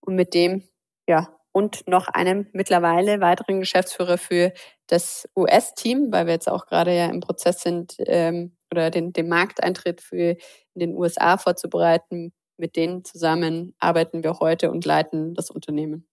und 0.00 0.16
mit 0.16 0.34
dem, 0.34 0.64
ja, 1.08 1.35
und 1.56 1.88
noch 1.88 2.08
einem 2.08 2.48
mittlerweile 2.52 3.22
weiteren 3.22 3.60
Geschäftsführer 3.60 4.18
für 4.18 4.52
das 4.88 5.26
US-Team, 5.34 6.08
weil 6.10 6.26
wir 6.26 6.34
jetzt 6.34 6.50
auch 6.50 6.66
gerade 6.66 6.94
ja 6.94 7.06
im 7.06 7.20
Prozess 7.20 7.62
sind, 7.62 7.94
ähm, 8.00 8.54
oder 8.70 8.90
den, 8.90 9.14
den 9.14 9.26
Markteintritt 9.30 10.02
für 10.02 10.36
in 10.74 10.80
den 10.80 10.94
USA 10.94 11.38
vorzubereiten, 11.38 12.34
mit 12.58 12.76
denen 12.76 13.06
zusammen 13.06 13.74
arbeiten 13.78 14.22
wir 14.22 14.38
heute 14.38 14.70
und 14.70 14.84
leiten 14.84 15.32
das 15.32 15.50
Unternehmen. 15.50 16.06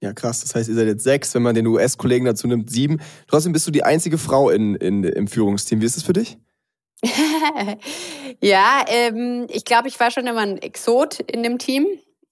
Ja, 0.00 0.14
krass. 0.14 0.40
Das 0.40 0.54
heißt, 0.54 0.70
ihr 0.70 0.76
seid 0.76 0.86
jetzt 0.86 1.04
sechs, 1.04 1.34
wenn 1.34 1.42
man 1.42 1.54
den 1.54 1.66
US-Kollegen 1.66 2.24
dazu 2.24 2.48
nimmt, 2.48 2.70
sieben. 2.70 3.02
Trotzdem 3.26 3.52
bist 3.52 3.66
du 3.66 3.70
die 3.70 3.82
einzige 3.82 4.16
Frau 4.16 4.48
in, 4.48 4.76
in, 4.76 5.04
im 5.04 5.28
Führungsteam. 5.28 5.82
Wie 5.82 5.86
ist 5.86 5.98
es 5.98 6.04
für 6.04 6.14
dich? 6.14 6.38
ja, 8.40 8.82
ähm, 8.88 9.46
ich 9.50 9.66
glaube, 9.66 9.88
ich 9.88 10.00
war 10.00 10.10
schon 10.10 10.26
immer 10.26 10.40
ein 10.40 10.56
Exot 10.56 11.20
in 11.20 11.42
dem 11.42 11.58
Team. 11.58 11.86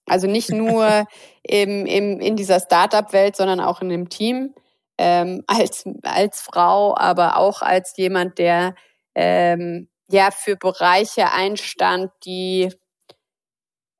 Also 0.07 0.27
nicht 0.27 0.51
nur 0.51 1.05
im, 1.43 1.85
im, 1.85 2.19
in 2.19 2.35
dieser 2.35 2.59
Startup-Welt, 2.59 3.35
sondern 3.35 3.59
auch 3.59 3.81
in 3.81 3.89
dem 3.89 4.09
Team. 4.09 4.53
Ähm, 4.97 5.43
als, 5.45 5.85
als 6.01 6.41
Frau, 6.41 6.95
aber 6.97 7.37
auch 7.37 7.61
als 7.61 7.95
jemand, 7.97 8.39
der 8.39 8.73
ähm, 9.13 9.89
ja 10.09 10.31
für 10.31 10.55
Bereiche 10.55 11.31
einstand, 11.31 12.11
die 12.25 12.71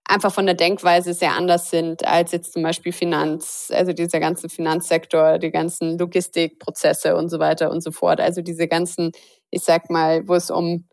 einfach 0.08 0.34
von 0.34 0.46
der 0.46 0.56
Denkweise 0.56 1.14
sehr 1.14 1.34
anders 1.34 1.70
sind 1.70 2.06
als 2.06 2.32
jetzt 2.32 2.54
zum 2.54 2.64
Beispiel 2.64 2.94
Finanz, 2.94 3.72
also 3.74 3.94
dieser 3.94 4.20
ganze 4.20 4.50
Finanzsektor, 4.50 5.38
die 5.38 5.52
ganzen 5.52 5.98
Logistikprozesse 5.98 7.16
und 7.16 7.30
so 7.30 7.40
weiter 7.40 7.70
und 7.72 7.84
so 7.84 7.92
fort. 7.92 8.22
Also 8.22 8.42
diese 8.42 8.68
ganzen, 8.68 9.12
ich 9.52 9.64
sag 9.64 9.90
mal, 9.90 10.28
wo 10.28 10.36
es 10.36 10.50
um, 10.50 10.88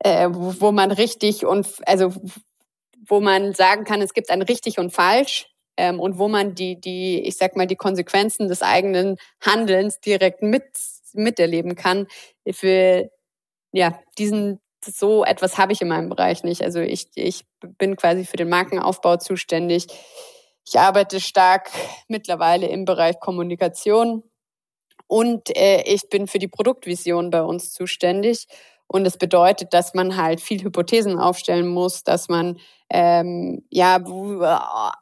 äh, 0.00 0.28
wo 0.30 0.72
man 0.72 0.92
richtig 0.92 1.44
und 1.44 1.66
also 1.86 2.12
wo 3.08 3.20
man 3.20 3.54
sagen 3.54 3.84
kann, 3.84 4.02
es 4.02 4.14
gibt 4.14 4.30
ein 4.30 4.42
richtig 4.42 4.78
und 4.78 4.92
falsch 4.92 5.48
ähm, 5.76 6.00
und 6.00 6.18
wo 6.18 6.28
man 6.28 6.54
die, 6.54 6.80
die, 6.80 7.20
ich 7.22 7.36
sag 7.38 7.56
mal, 7.56 7.66
die 7.66 7.76
Konsequenzen 7.76 8.48
des 8.48 8.62
eigenen 8.62 9.16
Handelns 9.40 10.00
direkt 10.00 10.42
mit 10.42 10.64
miterleben 11.14 11.74
kann. 11.74 12.06
Für 12.52 13.10
ja 13.72 13.98
diesen 14.18 14.60
so 14.84 15.24
etwas 15.24 15.58
habe 15.58 15.72
ich 15.72 15.82
in 15.82 15.88
meinem 15.88 16.08
Bereich 16.08 16.44
nicht. 16.44 16.62
Also 16.62 16.80
ich, 16.80 17.08
ich 17.14 17.44
bin 17.78 17.96
quasi 17.96 18.24
für 18.24 18.36
den 18.36 18.48
Markenaufbau 18.48 19.16
zuständig. 19.16 19.86
Ich 20.66 20.78
arbeite 20.78 21.20
stark 21.20 21.70
mittlerweile 22.08 22.68
im 22.68 22.84
Bereich 22.84 23.18
Kommunikation 23.20 24.22
Und 25.08 25.56
äh, 25.56 25.82
ich 25.84 26.08
bin 26.10 26.26
für 26.26 26.38
die 26.38 26.48
Produktvision 26.48 27.30
bei 27.30 27.42
uns 27.42 27.72
zuständig. 27.72 28.46
Und 28.88 29.06
es 29.06 29.18
bedeutet, 29.18 29.74
dass 29.74 29.92
man 29.92 30.16
halt 30.16 30.40
viel 30.40 30.62
Hypothesen 30.62 31.18
aufstellen 31.18 31.68
muss, 31.68 32.04
dass 32.04 32.28
man 32.28 32.58
ähm, 32.90 33.62
ja 33.68 34.02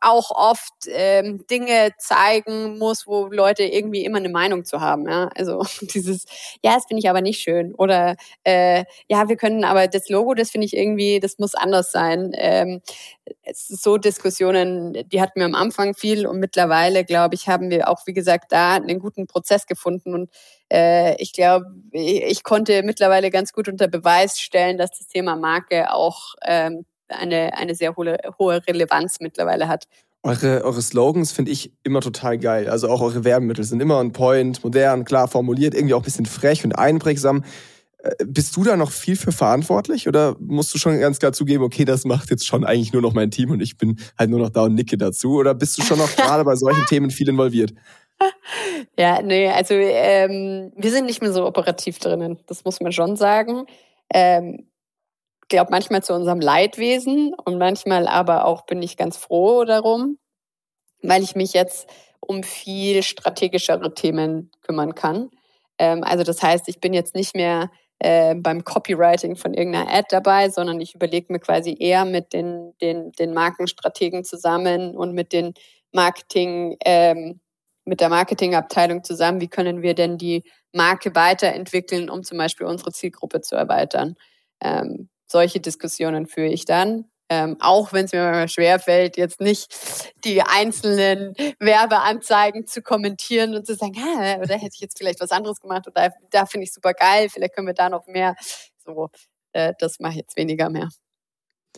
auch 0.01 0.31
oft 0.33 0.73
ähm, 0.89 1.47
Dinge 1.49 1.91
zeigen 1.99 2.79
muss, 2.79 3.07
wo 3.07 3.27
Leute 3.27 3.63
irgendwie 3.63 4.05
immer 4.05 4.19
eine 4.19 4.29
Meinung 4.29 4.65
zu 4.65 4.81
haben. 4.81 5.09
Ja? 5.09 5.31
Also 5.37 5.63
dieses, 5.95 6.25
ja, 6.65 6.75
das 6.75 6.87
finde 6.87 6.99
ich 6.99 7.09
aber 7.09 7.21
nicht 7.21 7.41
schön. 7.41 7.75
Oder 7.77 8.17
äh, 8.43 8.85
ja, 9.09 9.29
wir 9.29 9.37
können 9.37 9.63
aber 9.63 9.87
das 9.87 10.09
Logo, 10.09 10.35
das 10.35 10.51
finde 10.51 10.67
ich 10.67 10.77
irgendwie, 10.77 11.21
das 11.21 11.39
muss 11.39 11.55
anders 11.55 11.93
sein. 11.93 12.33
Ähm, 12.35 12.83
so 13.53 13.99
Diskussionen, 13.99 15.09
die 15.09 15.21
hatten 15.21 15.39
wir 15.39 15.47
am 15.47 15.55
Anfang 15.55 15.95
viel 15.95 16.27
und 16.27 16.41
mittlerweile, 16.41 17.05
glaube 17.05 17.37
ich, 17.37 17.49
haben 17.49 17.71
wir 17.71 17.89
auch, 17.89 18.01
wie 18.07 18.13
gesagt, 18.13 18.51
da 18.51 18.75
einen 18.75 18.99
guten 18.99 19.29
Prozess 19.29 19.67
gefunden 19.67 20.13
und 20.13 20.31
äh, 20.73 21.21
ich 21.21 21.33
glaube, 21.33 21.67
ich, 21.93 22.23
ich 22.23 22.43
konnte 22.43 22.83
mittlerweile 22.83 23.31
ganz 23.31 23.53
gut 23.53 23.69
unter 23.69 23.89
Beweis 23.89 24.41
stellen, 24.41 24.79
dass 24.79 24.91
das 24.99 25.09
Thema 25.09 25.37
Marke 25.37 25.93
auch 25.93 26.35
ähm, 26.45 26.85
eine, 27.09 27.57
eine 27.57 27.75
sehr 27.75 27.97
hohe, 27.97 28.19
hohe 28.39 28.67
Relevanz 28.67 29.19
mittlerweile 29.21 29.69
hat. 29.69 29.85
Eure, 30.23 30.65
eure 30.65 30.83
Slogans 30.83 31.31
finde 31.31 31.53
ich 31.53 31.73
immer 31.85 32.01
total 32.01 32.37
geil. 32.39 32.69
Also 32.69 32.89
auch 32.89 33.01
eure 33.01 33.23
Werbemittel 33.23 33.65
sind 33.65 33.81
immer 33.81 33.99
on 33.99 34.13
point, 34.13 34.63
modern, 34.65 35.05
klar 35.05 35.29
formuliert, 35.29 35.75
irgendwie 35.75 35.95
auch 35.95 36.01
ein 36.01 36.05
bisschen 36.05 36.27
frech 36.27 36.65
und 36.65 36.73
einprägsam. 36.73 37.45
Äh, 37.99 38.25
bist 38.27 38.57
du 38.57 38.65
da 38.65 38.77
noch 38.77 38.91
viel 38.91 39.15
für 39.15 39.31
verantwortlich 39.31 40.09
oder 40.09 40.35
musst 40.41 40.75
du 40.75 40.79
schon 40.79 40.99
ganz 40.99 41.21
klar 41.21 41.33
zugeben, 41.33 41.63
okay, 41.63 41.85
das 41.85 42.05
macht 42.05 42.31
jetzt 42.31 42.45
schon 42.45 42.65
eigentlich 42.65 42.93
nur 42.93 43.03
noch 43.03 43.15
mein 43.15 43.31
Team 43.31 43.51
und 43.51 43.61
ich 43.61 43.77
bin 43.77 44.01
halt 44.19 44.31
nur 44.31 44.41
noch 44.41 44.51
da 44.51 44.65
und 44.65 44.75
nicke 44.75 44.99
dazu? 44.99 45.35
Oder 45.35 45.55
bist 45.55 45.79
du 45.79 45.83
schon 45.83 45.99
noch 45.99 46.11
gerade 46.17 46.43
bei 46.43 46.57
solchen 46.57 46.87
Themen 46.87 47.11
viel 47.11 47.29
involviert? 47.29 47.73
Ja, 48.99 49.21
nee, 49.23 49.49
also 49.49 49.75
ähm, 49.75 50.73
wir 50.75 50.91
sind 50.91 51.07
nicht 51.07 51.21
mehr 51.21 51.33
so 51.33 51.47
operativ 51.47 51.99
drinnen, 51.99 52.39
das 52.47 52.65
muss 52.65 52.81
man 52.81 52.93
schon 52.93 53.17
sagen. 53.17 53.67
Ähm, 54.13 54.69
glaube 55.49 55.71
manchmal 55.71 56.03
zu 56.03 56.15
unserem 56.15 56.41
Leidwesen 56.41 57.35
und 57.45 57.59
manchmal 57.59 58.09
aber 58.09 58.47
auch 58.47 58.67
bin 58.67 58.83
ich 58.83 58.97
ganz 58.97 59.17
froh 59.17 59.65
darum, 59.65 60.19
weil 61.03 61.23
ich 61.23 61.37
mich 61.37 61.53
jetzt 61.53 61.89
um 62.21 62.43
viel 62.43 63.03
strategischere 63.03 63.95
Themen 63.95 64.51
kümmern 64.63 64.95
kann. 64.95 65.31
Ähm, 65.79 66.03
also 66.05 66.25
das 66.25 66.43
heißt, 66.43 66.69
ich 66.69 66.81
bin 66.81 66.95
jetzt 66.95 67.15
nicht 67.15 67.37
mehr 67.37 67.71
äh, 67.99 68.35
beim 68.35 68.65
Copywriting 68.65 69.37
von 69.37 69.55
irgendeiner 69.55 69.93
Ad 69.93 70.09
dabei, 70.11 70.51
sondern 70.51 70.81
ich 70.81 70.95
überlege 70.95 71.33
mir 71.33 71.39
quasi 71.39 71.77
eher 71.79 72.05
mit 72.05 72.33
den, 72.33 72.75
den, 72.81 73.13
den 73.13 73.33
Markenstrategen 73.33 74.25
zusammen 74.25 74.97
und 74.97 75.15
mit 75.15 75.33
den 75.33 75.55
Marketing, 75.93 76.77
ähm, 76.85 77.41
mit 77.87 78.01
der 78.01 78.09
Marketingabteilung 78.11 79.05
zusammen, 79.05 79.41
wie 79.41 79.49
können 79.49 79.83
wir 79.83 79.95
denn 79.95 80.19
die 80.19 80.45
Marke 80.73 81.15
weiterentwickeln, 81.15 82.11
um 82.11 82.23
zum 82.25 82.39
Beispiel 82.39 82.67
unsere 82.67 82.93
Zielgruppe 82.93 83.41
zu 83.41 83.57
erweitern. 83.57 84.17
Ähm, 84.61 85.09
solche 85.27 85.61
Diskussionen 85.61 86.27
führe 86.27 86.49
ich 86.49 86.65
dann. 86.65 87.07
Ähm, 87.29 87.57
auch 87.61 87.93
wenn 87.93 88.05
es 88.05 88.13
mir 88.13 88.23
manchmal 88.23 88.49
schwerfällt, 88.49 89.17
jetzt 89.17 89.41
nicht 89.41 89.75
die 90.25 90.43
einzelnen 90.43 91.35
Werbeanzeigen 91.59 92.67
zu 92.69 92.83
kommentieren 92.83 93.57
und 93.57 93.67
zu 93.67 93.75
sagen, 93.75 93.95
ah, 93.99 94.37
oder 94.37 94.55
hätte 94.55 94.75
ich 94.75 94.81
jetzt 94.81 94.99
vielleicht 94.99 95.21
was 95.21 95.33
anderes 95.33 95.61
gemacht 95.61 95.89
oder 95.89 96.13
da 96.31 96.47
finde 96.47 96.65
ich 96.65 96.73
super 96.73 96.93
geil, 96.95 97.29
vielleicht 97.29 97.55
können 97.55 97.67
wir 97.67 97.75
da 97.75 97.89
noch 97.89 98.07
mehr. 98.07 98.37
So, 98.85 99.09
äh, 99.53 99.75
das 99.81 99.99
mache 99.99 100.13
ich 100.13 100.19
jetzt 100.19 100.37
weniger 100.37 100.71
mehr. 100.71 100.89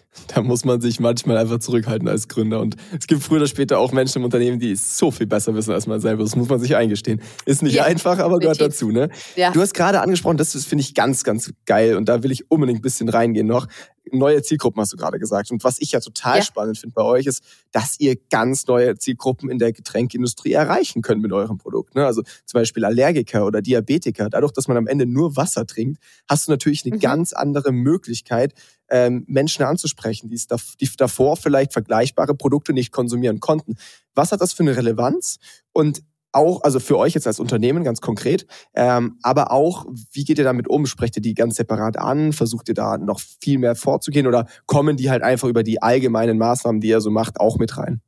Da 0.34 0.42
muss 0.42 0.64
man 0.64 0.80
sich 0.80 1.00
manchmal 1.00 1.36
einfach 1.36 1.58
zurückhalten 1.58 2.08
als 2.08 2.28
Gründer. 2.28 2.60
Und 2.60 2.76
es 2.98 3.06
gibt 3.06 3.22
früher 3.22 3.38
oder 3.38 3.46
später 3.46 3.78
auch 3.78 3.92
Menschen 3.92 4.18
im 4.18 4.24
Unternehmen, 4.24 4.58
die 4.58 4.74
so 4.76 5.10
viel 5.10 5.26
besser 5.26 5.54
wissen 5.54 5.72
als 5.72 5.86
man 5.86 6.00
selber. 6.00 6.22
Das 6.22 6.36
muss 6.36 6.48
man 6.48 6.58
sich 6.58 6.76
eingestehen. 6.76 7.22
Ist 7.46 7.62
nicht 7.62 7.74
ja, 7.74 7.84
einfach, 7.84 8.18
aber 8.18 8.38
gehört 8.38 8.60
dazu. 8.60 8.90
Ne? 8.90 9.10
Ja. 9.36 9.52
Du 9.52 9.60
hast 9.60 9.74
gerade 9.74 10.00
angesprochen, 10.00 10.36
das 10.36 10.52
finde 10.64 10.82
ich 10.82 10.94
ganz, 10.94 11.24
ganz 11.24 11.52
geil. 11.66 11.96
Und 11.96 12.08
da 12.08 12.22
will 12.22 12.32
ich 12.32 12.50
unbedingt 12.50 12.80
ein 12.80 12.82
bisschen 12.82 13.08
reingehen 13.08 13.46
noch 13.46 13.68
neue 14.12 14.42
Zielgruppen, 14.42 14.80
hast 14.80 14.92
du 14.92 14.96
gerade 14.96 15.18
gesagt. 15.18 15.50
Und 15.50 15.64
was 15.64 15.80
ich 15.80 15.92
ja 15.92 16.00
total 16.00 16.38
ja. 16.38 16.42
spannend 16.42 16.78
finde 16.78 16.94
bei 16.94 17.02
euch, 17.02 17.26
ist, 17.26 17.42
dass 17.72 17.98
ihr 17.98 18.16
ganz 18.30 18.66
neue 18.66 18.96
Zielgruppen 18.96 19.50
in 19.50 19.58
der 19.58 19.72
Getränkindustrie 19.72 20.52
erreichen 20.52 21.02
könnt 21.02 21.22
mit 21.22 21.32
eurem 21.32 21.58
Produkt. 21.58 21.94
Ne? 21.94 22.06
Also 22.06 22.22
zum 22.22 22.60
Beispiel 22.60 22.84
Allergiker 22.84 23.46
oder 23.46 23.62
Diabetiker. 23.62 24.28
Dadurch, 24.30 24.52
dass 24.52 24.68
man 24.68 24.76
am 24.76 24.86
Ende 24.86 25.06
nur 25.06 25.36
Wasser 25.36 25.66
trinkt, 25.66 26.02
hast 26.28 26.48
du 26.48 26.52
natürlich 26.52 26.84
eine 26.84 26.96
mhm. 26.96 27.00
ganz 27.00 27.32
andere 27.32 27.72
Möglichkeit, 27.72 28.54
ähm, 28.90 29.24
Menschen 29.26 29.64
anzusprechen, 29.64 30.28
die, 30.28 30.40
die 30.80 30.90
davor 30.96 31.36
vielleicht 31.36 31.72
vergleichbare 31.72 32.34
Produkte 32.34 32.72
nicht 32.72 32.92
konsumieren 32.92 33.40
konnten. 33.40 33.76
Was 34.14 34.32
hat 34.32 34.40
das 34.40 34.52
für 34.52 34.62
eine 34.62 34.76
Relevanz? 34.76 35.38
Und 35.72 36.02
auch, 36.32 36.62
also 36.62 36.78
für 36.78 36.98
euch 36.98 37.14
jetzt 37.14 37.26
als 37.26 37.40
Unternehmen 37.40 37.84
ganz 37.84 38.00
konkret, 38.00 38.46
ähm, 38.74 39.18
aber 39.22 39.50
auch, 39.50 39.86
wie 40.12 40.24
geht 40.24 40.38
ihr 40.38 40.44
damit 40.44 40.68
um? 40.68 40.86
Sprecht 40.86 41.16
ihr 41.16 41.22
die 41.22 41.34
ganz 41.34 41.56
separat 41.56 41.98
an? 41.98 42.32
Versucht 42.32 42.68
ihr 42.68 42.74
da 42.74 42.98
noch 42.98 43.20
viel 43.40 43.58
mehr 43.58 43.74
vorzugehen 43.74 44.26
oder 44.26 44.46
kommen 44.66 44.96
die 44.96 45.10
halt 45.10 45.22
einfach 45.22 45.48
über 45.48 45.62
die 45.62 45.80
allgemeinen 45.80 46.38
Maßnahmen, 46.38 46.80
die 46.80 46.88
ihr 46.88 47.00
so 47.00 47.10
macht, 47.10 47.40
auch 47.40 47.58
mit 47.58 47.76
rein? 47.76 48.02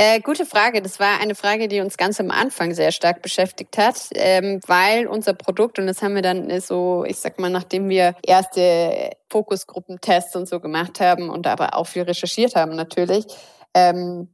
Äh, 0.00 0.20
gute 0.20 0.46
Frage. 0.46 0.80
Das 0.80 1.00
war 1.00 1.18
eine 1.18 1.34
Frage, 1.34 1.66
die 1.66 1.80
uns 1.80 1.96
ganz 1.96 2.20
am 2.20 2.30
Anfang 2.30 2.72
sehr 2.72 2.92
stark 2.92 3.20
beschäftigt 3.20 3.76
hat, 3.76 4.10
ähm, 4.14 4.60
weil 4.68 5.08
unser 5.08 5.34
Produkt, 5.34 5.80
und 5.80 5.88
das 5.88 6.02
haben 6.02 6.14
wir 6.14 6.22
dann 6.22 6.60
so, 6.60 7.04
ich 7.04 7.18
sag 7.18 7.40
mal, 7.40 7.50
nachdem 7.50 7.88
wir 7.88 8.14
erste 8.24 9.10
Fokusgruppentests 9.28 10.36
und 10.36 10.48
so 10.48 10.60
gemacht 10.60 11.00
haben 11.00 11.28
und 11.30 11.48
aber 11.48 11.74
auch 11.74 11.88
viel 11.88 12.02
recherchiert 12.02 12.54
haben 12.54 12.76
natürlich, 12.76 13.26
ähm, 13.74 14.32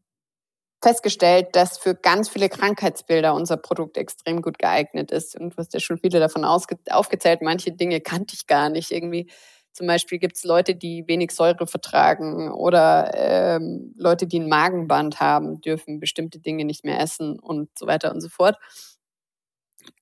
festgestellt, 0.82 1.48
dass 1.52 1.78
für 1.78 1.94
ganz 1.94 2.28
viele 2.28 2.50
Krankheitsbilder 2.50 3.32
unser 3.32 3.56
Produkt 3.56 3.96
extrem 3.96 4.42
gut 4.42 4.58
geeignet 4.58 5.12
ist. 5.12 5.34
Und 5.34 5.54
du 5.54 5.56
hast 5.56 5.72
ja 5.72 5.80
schon 5.80 5.96
viele 5.96 6.20
davon 6.20 6.44
aufgezählt. 6.44 7.40
Manche 7.40 7.72
Dinge 7.72 8.02
kannte 8.02 8.34
ich 8.34 8.46
gar 8.46 8.68
nicht. 8.68 8.90
Irgendwie 8.92 9.30
zum 9.74 9.88
Beispiel 9.88 10.18
gibt 10.18 10.36
es 10.36 10.44
Leute, 10.44 10.76
die 10.76 11.04
wenig 11.08 11.32
Säure 11.32 11.66
vertragen 11.66 12.52
oder 12.52 13.10
ähm, 13.14 13.92
Leute, 13.96 14.28
die 14.28 14.38
ein 14.38 14.48
Magenband 14.48 15.18
haben, 15.18 15.60
dürfen 15.60 15.98
bestimmte 15.98 16.38
Dinge 16.38 16.64
nicht 16.64 16.84
mehr 16.84 17.00
essen 17.00 17.40
und 17.40 17.76
so 17.76 17.88
weiter 17.88 18.12
und 18.12 18.20
so 18.20 18.28
fort. 18.28 18.56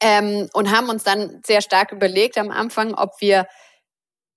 Ähm, 0.00 0.50
und 0.52 0.70
haben 0.70 0.90
uns 0.90 1.04
dann 1.04 1.40
sehr 1.44 1.62
stark 1.62 1.90
überlegt 1.90 2.36
am 2.36 2.50
Anfang, 2.50 2.94
ob 2.94 3.20
wir 3.20 3.46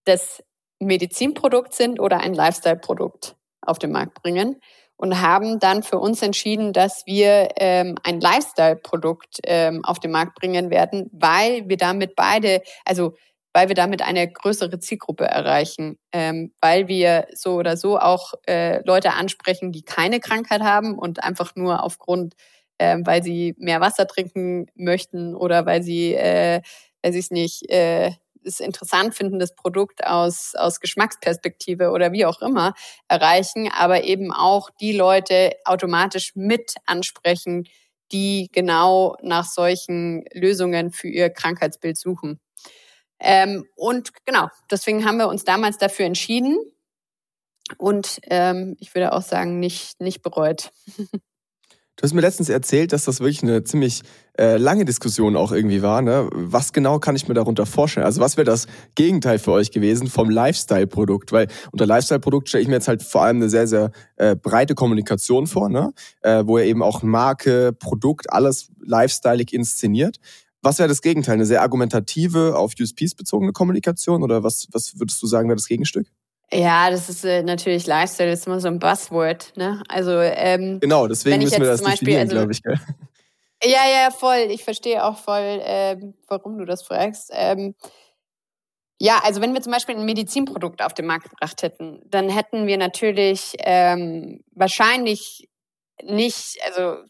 das 0.06 0.42
Medizinprodukt 0.80 1.74
sind 1.74 2.00
oder 2.00 2.22
ein 2.22 2.34
Lifestyle-Produkt 2.34 3.36
auf 3.62 3.78
den 3.78 3.92
Markt 3.92 4.22
bringen 4.22 4.62
und 4.96 5.22
haben 5.22 5.60
dann 5.60 5.84
für 5.84 6.00
uns 6.00 6.22
entschieden, 6.22 6.72
dass 6.72 7.06
wir 7.06 7.50
ähm, 7.58 7.98
ein 8.04 8.22
Lifestyle-Produkt 8.22 9.40
ähm, 9.44 9.84
auf 9.84 10.00
den 10.00 10.12
Markt 10.12 10.36
bringen 10.36 10.70
werden, 10.70 11.10
weil 11.12 11.68
wir 11.68 11.78
damit 11.78 12.16
beide, 12.16 12.62
also 12.86 13.16
weil 13.56 13.70
wir 13.70 13.76
damit 13.76 14.02
eine 14.02 14.30
größere 14.30 14.80
Zielgruppe 14.80 15.24
erreichen, 15.24 15.98
ähm, 16.12 16.52
weil 16.60 16.90
wir 16.90 17.26
so 17.34 17.54
oder 17.54 17.78
so 17.78 17.98
auch 17.98 18.34
äh, 18.46 18.86
Leute 18.86 19.14
ansprechen, 19.14 19.72
die 19.72 19.82
keine 19.82 20.20
Krankheit 20.20 20.62
haben 20.62 21.00
und 21.00 21.24
einfach 21.24 21.56
nur 21.56 21.82
aufgrund, 21.82 22.36
äh, 22.80 22.98
weil 23.06 23.24
sie 23.24 23.56
mehr 23.58 23.80
Wasser 23.80 24.08
trinken 24.08 24.66
möchten 24.76 25.34
oder 25.34 25.66
weil 25.66 25.84
sie, 25.84 26.14
äh, 26.16 26.62
weil 27.02 27.14
sie 27.14 27.20
es 27.20 27.32
nicht 27.32 27.70
äh, 27.70 28.12
es 28.44 28.60
interessant 28.60 29.16
finden, 29.16 29.40
das 29.40 29.56
Produkt 29.56 30.06
aus, 30.06 30.54
aus 30.56 30.82
Geschmacksperspektive 30.82 31.92
oder 31.92 32.12
wie 32.12 32.26
auch 32.26 32.42
immer 32.42 32.74
erreichen, 33.08 33.72
aber 33.74 34.04
eben 34.04 34.34
auch 34.34 34.70
die 34.82 34.92
Leute 34.92 35.54
automatisch 35.64 36.34
mit 36.36 36.76
ansprechen, 36.86 37.70
die 38.12 38.50
genau 38.52 39.16
nach 39.22 39.46
solchen 39.46 40.26
Lösungen 40.34 40.92
für 40.92 41.08
ihr 41.08 41.30
Krankheitsbild 41.30 41.98
suchen. 41.98 42.42
Ähm, 43.20 43.66
und 43.76 44.12
genau, 44.26 44.48
deswegen 44.70 45.06
haben 45.06 45.18
wir 45.18 45.28
uns 45.28 45.44
damals 45.44 45.78
dafür 45.78 46.06
entschieden 46.06 46.58
und 47.78 48.20
ähm, 48.24 48.76
ich 48.80 48.94
würde 48.94 49.14
auch 49.14 49.22
sagen, 49.22 49.60
nicht, 49.60 50.00
nicht 50.02 50.22
bereut. 50.22 50.72
Du 51.98 52.04
hast 52.04 52.14
mir 52.14 52.20
letztens 52.20 52.50
erzählt, 52.50 52.92
dass 52.92 53.06
das 53.06 53.22
wirklich 53.22 53.42
eine 53.42 53.64
ziemlich 53.64 54.02
äh, 54.38 54.58
lange 54.58 54.84
Diskussion 54.84 55.38
auch 55.38 55.54
irgendwie 55.54 55.82
war. 55.82 56.02
Ne? 56.02 56.28
Was 56.34 56.74
genau 56.74 57.00
kann 57.00 57.16
ich 57.16 57.30
mir 57.30 57.34
darunter 57.34 57.66
vorstellen? 57.66 58.06
Also 58.06 58.20
was 58.20 58.36
wäre 58.36 58.44
das 58.44 58.68
Gegenteil 58.96 59.40
für 59.40 59.54
euch 59.54 59.72
gewesen 59.72 60.08
vom 60.08 60.30
Lifestyle-Produkt? 60.30 61.32
Weil 61.32 61.48
unter 61.72 61.86
Lifestyle-Produkt 61.86 62.50
stelle 62.50 62.64
ich 62.64 62.68
mir 62.68 62.76
jetzt 62.76 62.90
halt 62.90 63.02
vor 63.02 63.24
allem 63.24 63.38
eine 63.38 63.50
sehr, 63.50 63.66
sehr 63.68 63.92
äh, 64.18 64.36
breite 64.36 64.76
Kommunikation 64.76 65.48
vor, 65.48 65.70
ne? 65.70 65.94
äh, 66.20 66.44
wo 66.46 66.58
ihr 66.58 66.66
eben 66.66 66.84
auch 66.84 67.02
Marke, 67.02 67.72
Produkt, 67.72 68.30
alles 68.30 68.72
lifestyleig 68.84 69.54
inszeniert. 69.54 70.18
Was 70.66 70.80
wäre 70.80 70.90
das 70.90 71.04
Gegenteil? 71.04 71.36
Eine 71.36 71.46
sehr 71.46 71.62
argumentative, 71.62 72.58
auf 72.58 72.74
USPs 72.80 73.14
bezogene 73.14 73.52
Kommunikation? 73.52 74.24
Oder 74.24 74.44
was, 74.44 74.68
was 74.72 75.00
würdest 75.00 75.22
du 75.22 75.28
sagen, 75.28 75.48
wäre 75.48 75.58
das 75.58 75.68
Gegenstück? 75.68 76.08
Ja, 76.52 76.90
das 76.90 77.08
ist 77.08 77.24
äh, 77.24 77.44
natürlich 77.44 77.86
Lifestyle, 77.86 78.32
das 78.32 78.40
ist 78.40 78.48
immer 78.48 78.60
so 78.60 78.68
ein 78.68 78.80
Buzzword. 78.80 79.54
Ne? 79.58 79.84
Also 79.88 80.20
ähm, 80.20 80.80
genau, 80.80 81.08
deswegen 81.08 81.44
müssen 81.44 81.62
wir 81.62 81.68
das 81.68 81.84
definieren, 81.84 82.22
also, 82.22 82.36
glaube 82.36 82.52
ich. 82.52 82.64
Gell? 82.64 82.80
Ja, 83.64 83.88
ja, 83.88 84.10
voll. 84.10 84.48
Ich 84.50 84.64
verstehe 84.64 85.04
auch 85.06 85.18
voll, 85.18 85.60
ähm, 85.64 86.16
warum 86.28 86.58
du 86.58 86.66
das 86.66 86.82
fragst. 86.82 87.30
Ähm, 87.32 87.76
ja, 89.00 89.22
also 89.24 89.42
wenn 89.42 89.54
wir 89.54 89.62
zum 89.62 89.72
Beispiel 89.72 89.96
ein 89.96 90.06
Medizinprodukt 90.06 90.82
auf 90.82 90.94
den 90.96 91.06
Markt 91.06 91.30
gebracht 91.30 91.62
hätten, 91.62 92.02
dann 92.06 92.28
hätten 92.30 92.66
wir 92.66 92.78
natürlich 92.78 93.54
ähm, 93.60 94.44
wahrscheinlich 94.52 95.48
nicht, 96.04 96.58
also 96.66 97.04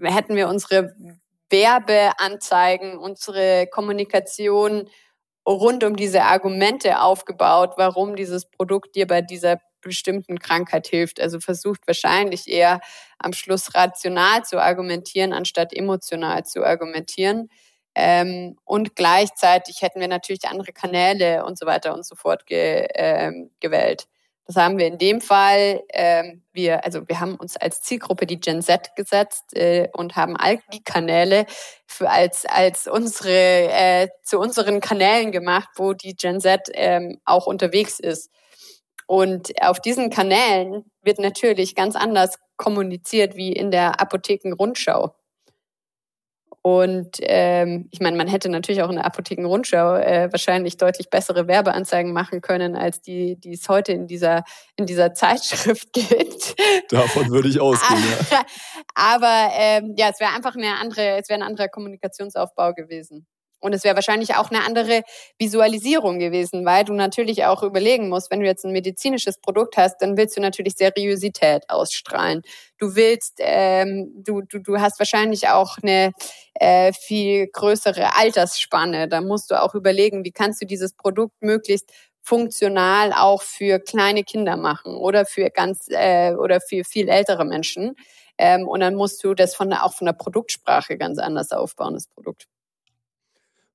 hätten 0.00 0.36
wir 0.36 0.48
unsere 0.48 0.94
Werbeanzeigen, 1.50 2.98
unsere 2.98 3.66
Kommunikation 3.68 4.88
rund 5.48 5.82
um 5.84 5.96
diese 5.96 6.22
Argumente 6.24 7.00
aufgebaut, 7.00 7.74
warum 7.76 8.16
dieses 8.16 8.46
Produkt 8.50 8.94
dir 8.96 9.06
bei 9.06 9.22
dieser 9.22 9.58
bestimmten 9.80 10.38
Krankheit 10.38 10.88
hilft. 10.88 11.20
Also 11.20 11.40
versucht 11.40 11.86
wahrscheinlich 11.86 12.48
eher 12.48 12.80
am 13.18 13.32
Schluss 13.32 13.74
rational 13.74 14.44
zu 14.44 14.60
argumentieren, 14.60 15.32
anstatt 15.32 15.72
emotional 15.72 16.44
zu 16.44 16.64
argumentieren. 16.64 17.48
Ähm, 17.94 18.56
und 18.64 18.94
gleichzeitig 18.96 19.82
hätten 19.82 20.00
wir 20.00 20.08
natürlich 20.08 20.46
andere 20.48 20.72
Kanäle 20.72 21.44
und 21.44 21.58
so 21.58 21.66
weiter 21.66 21.94
und 21.94 22.04
so 22.06 22.14
fort 22.14 22.46
ge, 22.46 22.86
ähm, 22.94 23.50
gewählt. 23.60 24.06
Das 24.48 24.56
haben 24.56 24.78
wir 24.78 24.86
in 24.86 24.96
dem 24.96 25.20
Fall. 25.20 25.82
Ähm, 25.92 26.42
wir, 26.54 26.82
also 26.82 27.06
wir 27.06 27.20
haben 27.20 27.34
uns 27.34 27.58
als 27.58 27.82
Zielgruppe 27.82 28.24
die 28.24 28.40
Gen 28.40 28.62
Z 28.62 28.96
gesetzt 28.96 29.54
äh, 29.54 29.88
und 29.92 30.16
haben 30.16 30.38
all 30.38 30.58
die 30.72 30.82
Kanäle 30.82 31.44
für 31.86 32.08
als 32.08 32.46
als 32.46 32.86
unsere 32.86 33.30
äh, 33.30 34.08
zu 34.22 34.38
unseren 34.38 34.80
Kanälen 34.80 35.32
gemacht, 35.32 35.68
wo 35.76 35.92
die 35.92 36.16
Gen 36.16 36.40
Z 36.40 36.70
ähm, 36.72 37.20
auch 37.26 37.46
unterwegs 37.46 38.00
ist. 38.00 38.30
Und 39.06 39.52
auf 39.62 39.80
diesen 39.80 40.08
Kanälen 40.08 40.90
wird 41.02 41.18
natürlich 41.18 41.74
ganz 41.74 41.94
anders 41.94 42.38
kommuniziert 42.56 43.36
wie 43.36 43.52
in 43.52 43.70
der 43.70 44.00
Apothekenrundschau. 44.00 45.14
Und 46.62 47.18
ähm, 47.20 47.88
ich 47.92 48.00
meine, 48.00 48.16
man 48.16 48.26
hätte 48.26 48.48
natürlich 48.48 48.82
auch 48.82 48.88
in 48.88 48.96
der 48.96 49.06
Apothekenrundschau 49.06 49.94
äh, 49.94 50.28
wahrscheinlich 50.32 50.76
deutlich 50.76 51.08
bessere 51.08 51.46
Werbeanzeigen 51.46 52.12
machen 52.12 52.40
können, 52.40 52.74
als 52.74 53.00
die, 53.00 53.36
die 53.38 53.52
es 53.54 53.68
heute 53.68 53.92
in 53.92 54.06
dieser, 54.06 54.42
in 54.76 54.86
dieser 54.86 55.14
Zeitschrift 55.14 55.92
gibt. 55.92 56.56
Davon 56.90 57.30
würde 57.30 57.48
ich 57.48 57.60
ausgehen, 57.60 58.02
ja. 58.30 58.42
Aber 58.94 59.50
ähm, 59.56 59.94
ja, 59.96 60.10
es 60.10 60.20
wäre 60.20 60.34
einfach 60.34 60.56
eine 60.56 60.76
andere, 60.80 61.18
es 61.18 61.28
wäre 61.28 61.40
ein 61.40 61.46
anderer 61.46 61.68
Kommunikationsaufbau 61.68 62.74
gewesen. 62.74 63.26
Und 63.60 63.74
es 63.74 63.84
wäre 63.84 63.94
wahrscheinlich 63.94 64.36
auch 64.36 64.50
eine 64.50 64.64
andere 64.64 65.02
Visualisierung 65.38 66.18
gewesen, 66.18 66.64
weil 66.64 66.84
du 66.84 66.92
natürlich 66.92 67.44
auch 67.44 67.62
überlegen 67.62 68.08
musst, 68.08 68.30
wenn 68.30 68.40
du 68.40 68.46
jetzt 68.46 68.64
ein 68.64 68.72
medizinisches 68.72 69.38
Produkt 69.38 69.76
hast, 69.76 69.98
dann 69.98 70.16
willst 70.16 70.36
du 70.36 70.40
natürlich 70.40 70.74
Seriosität 70.76 71.68
ausstrahlen. 71.68 72.42
Du 72.78 72.94
willst, 72.94 73.38
ähm, 73.40 74.12
du, 74.16 74.42
du, 74.42 74.60
du 74.60 74.80
hast 74.80 74.98
wahrscheinlich 74.98 75.48
auch 75.48 75.76
eine 75.82 76.12
äh, 76.54 76.92
viel 76.92 77.48
größere 77.48 78.16
Altersspanne. 78.16 79.08
Da 79.08 79.20
musst 79.20 79.50
du 79.50 79.60
auch 79.60 79.74
überlegen, 79.74 80.24
wie 80.24 80.32
kannst 80.32 80.62
du 80.62 80.66
dieses 80.66 80.92
Produkt 80.92 81.34
möglichst 81.40 81.90
funktional 82.22 83.12
auch 83.14 83.42
für 83.42 83.78
kleine 83.78 84.22
Kinder 84.22 84.56
machen 84.56 84.94
oder 84.94 85.24
für 85.24 85.50
ganz 85.50 85.86
äh, 85.88 86.34
oder 86.34 86.60
für 86.60 86.84
viel 86.84 87.08
ältere 87.08 87.44
Menschen. 87.44 87.96
Ähm, 88.36 88.68
und 88.68 88.80
dann 88.80 88.94
musst 88.94 89.24
du 89.24 89.34
das 89.34 89.54
von 89.54 89.70
der, 89.70 89.84
auch 89.84 89.94
von 89.94 90.06
der 90.06 90.12
Produktsprache 90.12 90.98
ganz 90.98 91.18
anders 91.18 91.52
aufbauen, 91.52 91.94
das 91.94 92.06
Produkt. 92.06 92.46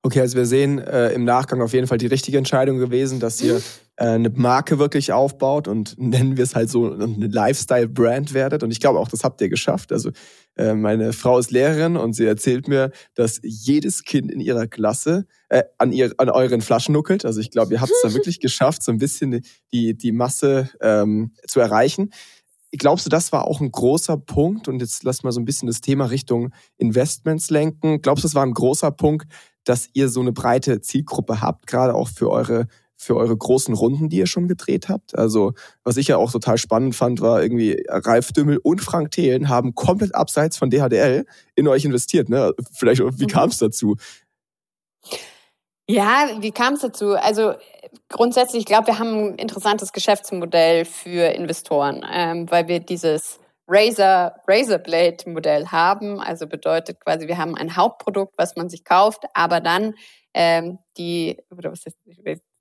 Okay, 0.06 0.20
also 0.20 0.36
wir 0.36 0.44
sehen 0.44 0.80
äh, 0.80 1.12
im 1.12 1.24
Nachgang 1.24 1.62
auf 1.62 1.72
jeden 1.72 1.86
Fall 1.86 1.96
die 1.96 2.06
richtige 2.06 2.36
Entscheidung 2.36 2.76
gewesen, 2.76 3.20
dass 3.20 3.40
ihr 3.40 3.62
äh, 3.96 4.04
eine 4.04 4.28
Marke 4.28 4.78
wirklich 4.78 5.14
aufbaut 5.14 5.66
und 5.66 5.94
nennen 5.98 6.36
wir 6.36 6.44
es 6.44 6.54
halt 6.54 6.68
so 6.68 6.92
eine 6.92 7.26
Lifestyle-Brand 7.26 8.34
werdet. 8.34 8.62
Und 8.62 8.70
ich 8.70 8.80
glaube 8.80 8.98
auch, 8.98 9.08
das 9.08 9.24
habt 9.24 9.40
ihr 9.40 9.48
geschafft. 9.48 9.92
Also 9.92 10.10
äh, 10.56 10.74
meine 10.74 11.14
Frau 11.14 11.38
ist 11.38 11.52
Lehrerin 11.52 11.96
und 11.96 12.12
sie 12.12 12.26
erzählt 12.26 12.68
mir, 12.68 12.90
dass 13.14 13.40
jedes 13.42 14.04
Kind 14.04 14.30
in 14.30 14.40
ihrer 14.40 14.66
Klasse 14.66 15.24
äh, 15.48 15.62
an, 15.78 15.90
ihr, 15.90 16.12
an 16.18 16.28
euren 16.28 16.60
Flaschen 16.60 16.92
nuckelt. 16.92 17.24
Also 17.24 17.40
ich 17.40 17.50
glaube, 17.50 17.72
ihr 17.72 17.80
habt 17.80 17.92
es 17.92 18.02
da 18.02 18.12
wirklich 18.12 18.40
geschafft, 18.40 18.82
so 18.82 18.92
ein 18.92 18.98
bisschen 18.98 19.40
die, 19.72 19.96
die 19.96 20.12
Masse 20.12 20.68
ähm, 20.82 21.32
zu 21.48 21.60
erreichen. 21.60 22.10
Glaubst 22.72 23.06
du, 23.06 23.10
das 23.10 23.32
war 23.32 23.46
auch 23.46 23.62
ein 23.62 23.70
großer 23.70 24.18
Punkt? 24.18 24.68
Und 24.68 24.80
jetzt 24.80 25.02
lass 25.04 25.22
mal 25.22 25.32
so 25.32 25.40
ein 25.40 25.46
bisschen 25.46 25.66
das 25.68 25.80
Thema 25.80 26.06
Richtung 26.06 26.52
Investments 26.76 27.48
lenken. 27.48 28.02
Glaubst 28.02 28.24
du, 28.24 28.28
das 28.28 28.34
war 28.34 28.44
ein 28.44 28.52
großer 28.52 28.90
Punkt, 28.90 29.28
dass 29.64 29.88
ihr 29.92 30.08
so 30.08 30.20
eine 30.20 30.32
breite 30.32 30.80
Zielgruppe 30.80 31.40
habt, 31.40 31.66
gerade 31.66 31.94
auch 31.94 32.08
für 32.08 32.30
eure 32.30 32.66
für 32.96 33.16
eure 33.16 33.36
großen 33.36 33.74
Runden, 33.74 34.08
die 34.08 34.18
ihr 34.18 34.26
schon 34.26 34.48
gedreht 34.48 34.88
habt. 34.88 35.18
Also, 35.18 35.52
was 35.82 35.96
ich 35.96 36.08
ja 36.08 36.16
auch 36.16 36.30
total 36.30 36.58
spannend 36.58 36.94
fand, 36.94 37.20
war 37.20 37.42
irgendwie 37.42 37.84
Ralf 37.88 38.32
Dümmel 38.32 38.58
und 38.58 38.80
Frank 38.80 39.10
Thelen 39.10 39.48
haben 39.48 39.74
komplett 39.74 40.14
abseits 40.14 40.56
von 40.56 40.70
DHDL 40.70 41.26
in 41.54 41.68
euch 41.68 41.84
investiert. 41.84 42.28
Ne? 42.28 42.52
Vielleicht, 42.72 43.02
wie 43.02 43.24
mhm. 43.24 43.28
kam 43.28 43.50
es 43.50 43.58
dazu? 43.58 43.96
Ja, 45.88 46.30
wie 46.40 46.52
kam 46.52 46.74
es 46.74 46.80
dazu? 46.80 47.14
Also 47.14 47.54
grundsätzlich, 48.08 48.60
ich 48.60 48.66
glaube, 48.66 48.86
wir 48.86 48.98
haben 48.98 49.32
ein 49.32 49.34
interessantes 49.34 49.92
Geschäftsmodell 49.92 50.84
für 50.84 51.34
Investoren, 51.34 52.04
ähm, 52.10 52.50
weil 52.50 52.68
wir 52.68 52.80
dieses 52.80 53.38
Razer, 53.66 54.36
Razorblade 54.46 55.28
Modell 55.28 55.68
haben. 55.68 56.20
Also 56.20 56.46
bedeutet 56.46 57.00
quasi, 57.00 57.28
wir 57.28 57.38
haben 57.38 57.56
ein 57.56 57.76
Hauptprodukt, 57.76 58.34
was 58.36 58.56
man 58.56 58.68
sich 58.68 58.84
kauft, 58.84 59.24
aber 59.34 59.60
dann 59.60 59.94
ähm, 60.34 60.78
die, 60.96 61.38
oder 61.50 61.72
was 61.72 61.86
ist 61.86 61.96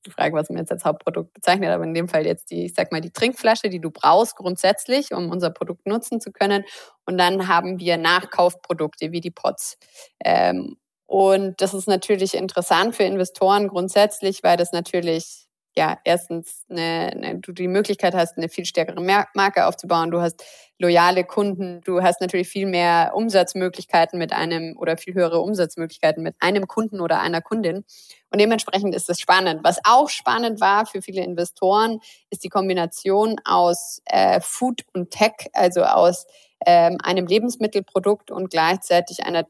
die 0.06 0.12
Frage, 0.12 0.36
was 0.36 0.50
man 0.50 0.60
jetzt 0.60 0.72
als 0.72 0.86
Hauptprodukt 0.86 1.34
bezeichnet, 1.34 1.70
aber 1.70 1.84
in 1.84 1.94
dem 1.94 2.08
Fall 2.08 2.26
jetzt 2.26 2.52
die, 2.52 2.66
ich 2.66 2.74
sag 2.74 2.92
mal, 2.92 3.02
die 3.02 3.12
Trinkflasche, 3.12 3.70
die 3.70 3.80
du 3.80 3.90
brauchst 3.90 4.36
grundsätzlich, 4.36 5.14
um 5.14 5.30
unser 5.30 5.50
Produkt 5.50 5.86
nutzen 5.88 6.20
zu 6.20 6.32
können. 6.32 6.66
Und 7.06 7.18
dann 7.18 7.48
haben 7.48 7.80
wir 7.80 7.98
Nachkaufprodukte 7.98 9.12
wie 9.12 9.22
die 9.22 9.32
Pots. 9.32 9.78
Ähm, 10.24 10.78
und 11.06 11.62
das 11.62 11.74
ist 11.74 11.88
natürlich 11.88 12.34
interessant 12.34 12.96
für 12.96 13.04
Investoren 13.04 13.68
grundsätzlich, 13.68 14.44
weil 14.44 14.58
das 14.58 14.72
natürlich 14.72 15.48
ja, 15.76 15.98
erstens 16.04 16.66
eine, 16.70 17.12
eine, 17.14 17.40
du 17.40 17.52
die 17.52 17.68
Möglichkeit 17.68 18.14
hast, 18.14 18.38
eine 18.38 18.50
viel 18.50 18.66
stärkere 18.66 19.02
Marke 19.34 19.66
aufzubauen. 19.66 20.12
Du 20.12 20.22
hast 20.22 20.44
loyale 20.78 21.24
Kunden. 21.24 21.82
Du 21.82 22.04
hast 22.04 22.22
natürlich 22.22 22.48
viel 22.48 22.68
mehr 22.68 23.14
Umsatzmöglichkeiten 23.16 24.20
mit 24.20 24.34
einem 24.34 24.78
oder 24.78 24.98
viel 24.98 25.16
höhere 25.16 25.40
Umsatzmöglichkeiten 25.40 26.22
mit 26.22 26.36
einem 26.40 26.68
Kunden 26.68 27.02
oder 27.02 27.22
einer 27.22 27.42
Kundin. 27.42 27.86
Und 28.30 28.40
dementsprechend 28.40 28.94
ist 28.94 29.10
es 29.10 29.20
spannend. 29.20 29.62
Was 29.64 29.80
auch 29.84 30.10
spannend 30.10 30.62
war 30.62 30.86
für 30.86 31.02
viele 31.02 31.24
Investoren, 31.24 32.00
ist 32.30 32.44
die 32.44 32.50
Kombination 32.50 33.38
aus 33.44 34.02
äh, 34.06 34.42
Food 34.42 34.84
und 34.94 35.10
Tech, 35.10 35.50
also 35.54 35.84
aus 35.84 36.28
ähm, 36.66 36.98
einem 37.04 37.26
Lebensmittelprodukt 37.26 38.30
und 38.30 38.52
gleichzeitig 38.52 39.26
einer 39.26 39.48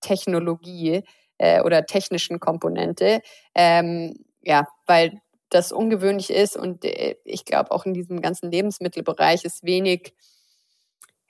Technologie 0.00 1.04
äh, 1.38 1.60
oder 1.62 1.86
technischen 1.86 2.40
Komponente. 2.40 3.20
Ähm, 3.54 4.24
ja, 4.42 4.66
weil 4.86 5.20
das 5.50 5.72
ungewöhnlich 5.72 6.30
ist 6.30 6.56
und 6.56 6.84
äh, 6.84 7.16
ich 7.24 7.44
glaube 7.44 7.70
auch 7.72 7.84
in 7.84 7.94
diesem 7.94 8.20
ganzen 8.22 8.50
Lebensmittelbereich 8.50 9.44
es 9.44 9.62
wenig 9.62 10.14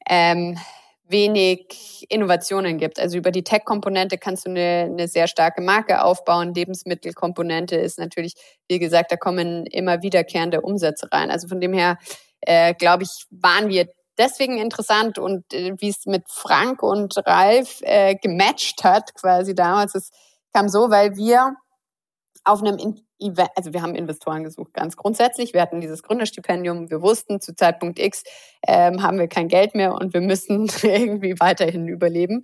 ähm, 0.09 0.59
wenig 1.11 2.07
Innovationen 2.09 2.79
gibt. 2.79 3.01
Also 3.01 3.19
über 3.19 3.33
die 3.33 3.43
Tech-Komponente 3.43 4.17
kannst 4.17 4.47
du 4.47 4.51
eine, 4.51 4.89
eine 4.91 5.09
sehr 5.09 5.27
starke 5.27 5.61
Marke 5.61 6.05
aufbauen. 6.05 6.55
Lebensmittelkomponente 6.55 7.77
ist 7.77 7.99
natürlich, 7.99 8.35
wie 8.69 8.79
gesagt, 8.79 9.11
da 9.11 9.17
kommen 9.17 9.67
immer 9.67 10.03
wiederkehrende 10.03 10.61
Umsätze 10.61 11.09
rein. 11.11 11.31
Also 11.31 11.49
von 11.49 11.61
dem 11.61 11.73
her, 11.73 11.99
äh, 12.41 12.75
glaube 12.75 13.03
ich, 13.03 13.27
waren 13.31 13.69
wir 13.69 13.89
deswegen 14.19 14.59
interessant 14.59 15.19
und 15.19 15.53
äh, 15.53 15.75
wie 15.79 15.89
es 15.89 16.07
mit 16.07 16.25
Frank 16.29 16.83
und 16.83 17.17
Ralf 17.27 17.81
äh, 17.83 18.15
gematcht 18.15 18.85
hat, 18.85 19.15
quasi 19.15 19.55
damals, 19.55 19.95
es 19.95 20.11
kam 20.53 20.69
so, 20.69 20.91
weil 20.91 21.17
wir 21.17 21.57
auf 22.45 22.63
einem 22.63 22.79
Also 23.55 23.73
wir 23.73 23.83
haben 23.83 23.95
Investoren 23.95 24.45
gesucht, 24.45 24.73
ganz 24.75 24.97
grundsätzlich. 24.97 25.53
Wir 25.53 25.61
hatten 25.61 25.81
dieses 25.81 26.03
Gründerstipendium. 26.03 26.91
Wir 26.91 27.03
wussten, 27.03 27.41
zu 27.41 27.55
Zeitpunkt 27.55 27.99
X 27.99 28.23
ähm, 28.67 29.03
haben 29.03 29.19
wir 29.19 29.29
kein 29.29 29.49
Geld 29.49 29.75
mehr 29.75 29.95
und 29.95 30.15
wir 30.15 30.21
müssen 30.21 30.71
irgendwie 30.83 31.39
weiterhin 31.39 31.89
überleben. 31.89 32.43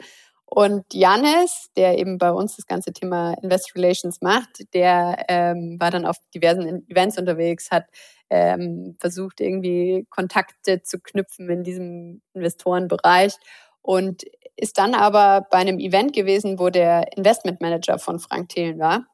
Und 0.49 0.85
Janis, 0.93 1.71
der 1.77 1.99
eben 1.99 2.19
bei 2.19 2.31
uns 2.31 2.57
das 2.57 2.67
ganze 2.67 2.93
Thema 2.93 3.35
Investor 3.43 3.83
Relations 3.83 4.21
macht, 4.21 4.73
der 4.75 5.25
ähm, 5.29 5.77
war 5.81 5.91
dann 5.91 6.07
auf 6.07 6.17
diversen 6.35 6.89
Events 6.89 7.19
unterwegs, 7.19 7.71
hat 7.73 7.87
ähm, 8.31 8.97
versucht, 9.01 9.41
irgendwie 9.41 10.07
Kontakte 10.09 10.83
zu 10.83 11.01
knüpfen 11.01 11.51
in 11.51 11.65
diesem 11.65 12.23
Investorenbereich 12.35 13.35
und 13.83 14.23
ist 14.57 14.79
dann 14.79 14.95
aber 14.95 15.47
bei 15.51 15.59
einem 15.59 15.79
Event 15.79 16.13
gewesen, 16.13 16.59
wo 16.59 16.71
der 16.71 17.17
Investmentmanager 17.17 17.99
von 17.99 18.19
Frank 18.19 18.49
Thelen 18.49 18.79
war 18.79 19.07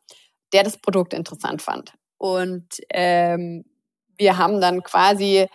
der 0.53 0.63
das 0.63 0.79
Produkt 0.79 1.15
interessant 1.15 1.63
fand. 1.63 1.95
Und 2.19 2.69
ähm, 2.91 3.65
wir 4.17 4.39
haben 4.39 4.61
dann 4.61 4.83
quasi, 4.83 5.47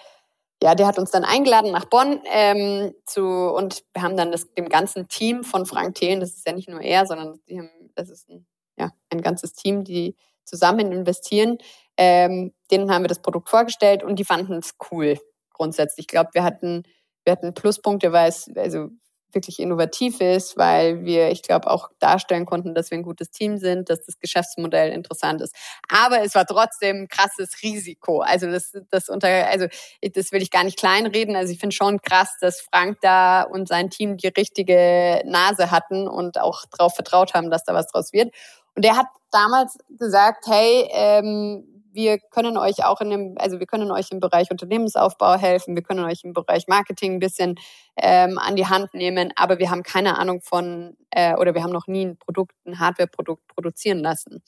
ja, 0.62 0.76
der 0.76 0.88
hat 0.88 1.00
uns 1.00 1.12
dann 1.12 1.24
eingeladen 1.24 1.72
nach 1.72 1.86
Bonn 1.86 2.22
ähm, 2.26 2.94
zu 3.06 3.24
und 3.24 3.84
wir 3.94 4.02
haben 4.02 4.18
dann 4.18 4.32
das, 4.32 4.54
dem 4.54 4.70
ganzen 4.70 5.08
Team 5.08 5.44
von 5.44 5.66
Frank 5.66 5.96
Thelen, 5.96 6.20
das 6.20 6.32
ist 6.32 6.48
ja 6.48 6.54
nicht 6.54 6.70
nur 6.70 6.82
er, 6.82 7.06
sondern 7.06 7.40
die 7.48 7.60
haben, 7.60 7.70
das 7.96 8.10
ist 8.10 8.30
ein, 8.30 8.46
ja, 8.78 8.92
ein 9.10 9.22
ganzes 9.22 9.54
Team, 9.54 9.84
die 9.84 10.16
zusammen 10.44 10.92
investieren. 10.92 11.58
Ähm, 11.98 12.54
denen 12.72 12.92
haben 12.92 13.04
wir 13.04 13.10
das 13.10 13.22
Produkt 13.22 13.50
vorgestellt 13.50 14.04
und 14.04 14.18
die 14.18 14.26
fanden 14.26 14.54
es 14.54 14.76
cool 14.92 15.18
grundsätzlich. 15.54 16.04
Ich 16.04 16.08
glaube, 16.08 16.30
wir 16.34 16.44
hatten, 16.44 16.84
wir 17.24 17.32
hatten 17.32 17.54
Pluspunkte, 17.54 18.12
weil 18.12 18.30
es, 18.30 18.50
also 18.56 18.90
wirklich 19.34 19.60
innovativ 19.60 20.22
ist, 20.22 20.58
weil 20.58 21.04
wir, 21.04 21.30
ich 21.30 21.44
glaube, 21.44 21.70
auch 21.70 21.90
darstellen 22.00 22.46
konnten, 22.46 22.74
dass 22.74 22.92
wir 22.92 22.98
ein 22.98 23.04
gutes 23.04 23.30
Team 23.30 23.58
sind, 23.58 23.90
dass 23.90 24.06
das 24.06 24.20
Geschäftsmodell 24.20 24.92
interessant 24.92 25.42
ist. 25.42 25.56
Aber 25.90 26.22
es 26.24 26.34
war 26.36 26.46
trotzdem 26.46 27.04
ein 27.04 27.08
krasses 27.08 27.62
Risiko. 27.62 28.22
Also 28.22 28.50
das, 28.50 28.72
das 28.90 29.10
unter, 29.10 29.28
also 29.48 29.68
das 30.14 30.32
will 30.32 30.42
ich 30.42 30.52
gar 30.52 30.64
nicht 30.64 30.78
kleinreden. 30.80 31.36
Also 31.36 31.52
ich 31.52 31.60
finde 31.60 31.76
schon 31.76 32.02
krass, 32.02 32.38
dass 32.40 32.62
Frank 32.62 32.98
da 33.02 33.44
und 33.44 33.68
sein 33.68 33.90
Team 33.90 34.18
die 34.18 34.28
richtige 34.28 35.22
Nase 35.26 35.72
hatten 35.72 36.08
und 36.08 36.40
auch 36.40 36.66
darauf 36.78 36.96
vertraut 36.96 37.34
haben, 37.34 37.50
dass 37.50 37.64
da 37.64 37.74
was 37.74 37.88
draus 37.88 38.14
wird. 38.14 38.34
Und 38.76 38.86
er 38.86 38.96
hat 38.96 39.08
damals 39.32 39.78
gesagt, 39.90 40.46
hey, 40.48 40.88
ähm, 40.92 41.77
wir 41.98 42.20
können 42.20 42.58
euch 42.58 42.86
auch 42.86 43.02
in 43.02 43.10
dem, 43.10 43.36
also 43.40 43.60
wir 43.60 43.66
können 43.66 43.90
euch 43.90 44.12
im 44.12 44.20
Bereich 44.20 44.52
Unternehmensaufbau 44.52 45.36
helfen, 45.36 45.76
wir 45.76 45.82
können 45.82 46.06
euch 46.06 46.24
im 46.24 46.32
Bereich 46.32 46.68
Marketing 46.68 47.14
ein 47.14 47.20
bisschen 47.20 47.56
ähm, 47.98 48.38
an 48.38 48.56
die 48.56 48.68
Hand 48.68 48.94
nehmen, 48.94 49.34
aber 49.36 49.58
wir 49.58 49.72
haben 49.72 49.82
keine 49.82 50.20
Ahnung 50.20 50.42
von 50.42 50.96
äh, 51.10 51.36
oder 51.36 51.56
wir 51.56 51.64
haben 51.64 51.74
noch 51.74 51.88
nie 51.88 52.06
ein 52.06 52.18
Produkt, 52.18 52.56
ein 52.68 52.80
Hardware-Produkt 52.80 53.48
produzieren 53.48 53.98
lassen. 53.98 54.44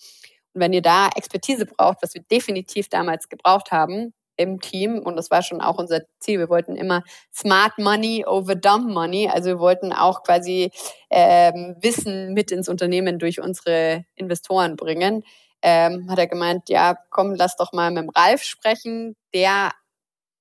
Und 0.53 0.61
wenn 0.61 0.73
ihr 0.73 0.83
da 0.83 1.09
Expertise 1.15 1.65
braucht, 1.65 2.03
was 2.03 2.13
wir 2.13 2.21
definitiv 2.21 2.87
damals 2.87 3.29
gebraucht 3.29 3.71
haben 3.71 4.13
im 4.37 4.59
Team, 4.59 4.99
und 4.99 5.15
das 5.15 5.31
war 5.31 5.41
schon 5.41 5.59
auch 5.59 5.79
unser 5.79 6.01
Ziel, 6.19 6.37
wir 6.37 6.49
wollten 6.49 6.75
immer 6.75 7.01
Smart 7.33 7.79
Money 7.79 8.25
over 8.27 8.53
Dumb 8.53 8.93
Money, 8.93 9.27
also 9.27 9.49
wir 9.49 9.59
wollten 9.59 9.91
auch 9.91 10.21
quasi 10.21 10.69
ähm, 11.09 11.77
Wissen 11.81 12.35
mit 12.35 12.51
ins 12.51 12.69
Unternehmen 12.69 13.17
durch 13.17 13.41
unsere 13.41 14.05
Investoren 14.13 14.75
bringen 14.75 15.23
ähm, 15.61 16.09
hat 16.09 16.19
er 16.19 16.27
gemeint, 16.27 16.69
ja, 16.69 16.97
komm, 17.09 17.35
lass 17.35 17.55
doch 17.55 17.73
mal 17.73 17.91
mit 17.91 18.03
dem 18.03 18.09
Ralf 18.09 18.43
sprechen. 18.43 19.15
Der 19.33 19.71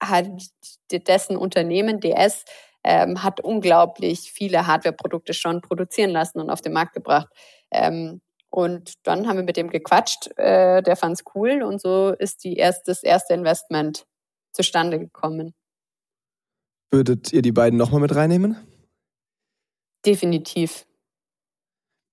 hat 0.01 0.27
dessen 0.91 1.37
Unternehmen, 1.37 2.01
DS, 2.01 2.45
ähm, 2.85 3.23
hat 3.23 3.41
unglaublich 3.41 4.33
viele 4.33 4.67
Hardware-Produkte 4.67 5.35
schon 5.35 5.61
produzieren 5.61 6.11
lassen 6.11 6.41
und 6.41 6.51
auf 6.51 6.61
den 6.61 6.73
Markt 6.73 6.95
gebracht. 6.95 7.29
Ähm, 7.71 8.21
und 8.51 8.95
dann 9.03 9.29
haben 9.29 9.37
wir 9.37 9.45
mit 9.45 9.57
dem 9.57 9.69
gequatscht, 9.69 10.29
äh, 10.39 10.83
der 10.83 10.97
fand's 10.97 11.23
cool 11.35 11.63
und 11.63 11.81
so 11.81 12.15
ist 12.19 12.45
die 12.45 12.57
erst, 12.57 12.89
das 12.89 13.03
erste 13.03 13.35
Investment 13.35 14.07
zustande 14.53 14.99
gekommen. 14.99 15.55
Würdet 16.91 17.33
ihr 17.33 17.43
die 17.43 17.53
beiden 17.53 17.79
nochmal 17.79 18.01
mit 18.01 18.15
reinnehmen? 18.15 18.57
Definitiv. 20.07 20.87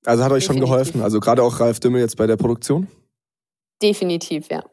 Also 0.06 0.24
hat 0.24 0.32
euch 0.32 0.44
Definitiv. 0.44 0.46
schon 0.46 0.60
geholfen, 0.60 1.02
also 1.02 1.20
gerade 1.20 1.44
auch 1.44 1.60
Ralf 1.60 1.80
Dümmel 1.80 2.02
jetzt 2.02 2.18
bei 2.18 2.28
der 2.28 2.38
Produktion? 2.38 2.88
Definitiv, 3.82 4.50
ja. 4.50 4.64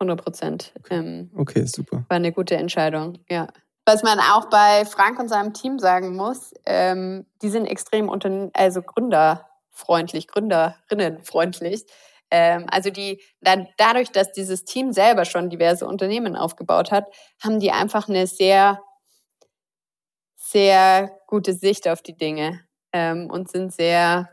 100 0.00 0.24
Prozent. 0.24 0.72
Okay. 0.78 0.98
Ähm, 0.98 1.30
okay, 1.36 1.64
super. 1.66 2.04
War 2.08 2.16
eine 2.16 2.32
gute 2.32 2.56
Entscheidung, 2.56 3.18
ja. 3.28 3.48
Was 3.86 4.02
man 4.02 4.18
auch 4.18 4.48
bei 4.48 4.84
Frank 4.84 5.18
und 5.18 5.28
seinem 5.28 5.52
Team 5.52 5.78
sagen 5.78 6.14
muss, 6.14 6.54
ähm, 6.64 7.26
die 7.42 7.50
sind 7.50 7.66
extrem 7.66 8.08
unter, 8.08 8.50
also 8.54 8.82
gründerfreundlich, 8.82 10.28
gründerinnenfreundlich. 10.28 11.84
Ähm, 12.30 12.66
also 12.70 12.90
die, 12.90 13.20
da, 13.40 13.66
dadurch, 13.76 14.12
dass 14.12 14.32
dieses 14.32 14.64
Team 14.64 14.92
selber 14.92 15.24
schon 15.24 15.50
diverse 15.50 15.86
Unternehmen 15.86 16.36
aufgebaut 16.36 16.92
hat, 16.92 17.06
haben 17.42 17.58
die 17.58 17.72
einfach 17.72 18.08
eine 18.08 18.26
sehr, 18.26 18.80
sehr 20.36 21.10
gute 21.26 21.54
Sicht 21.54 21.88
auf 21.88 22.02
die 22.02 22.16
Dinge 22.16 22.60
ähm, 22.92 23.28
und 23.30 23.50
sind 23.50 23.72
sehr 23.72 24.28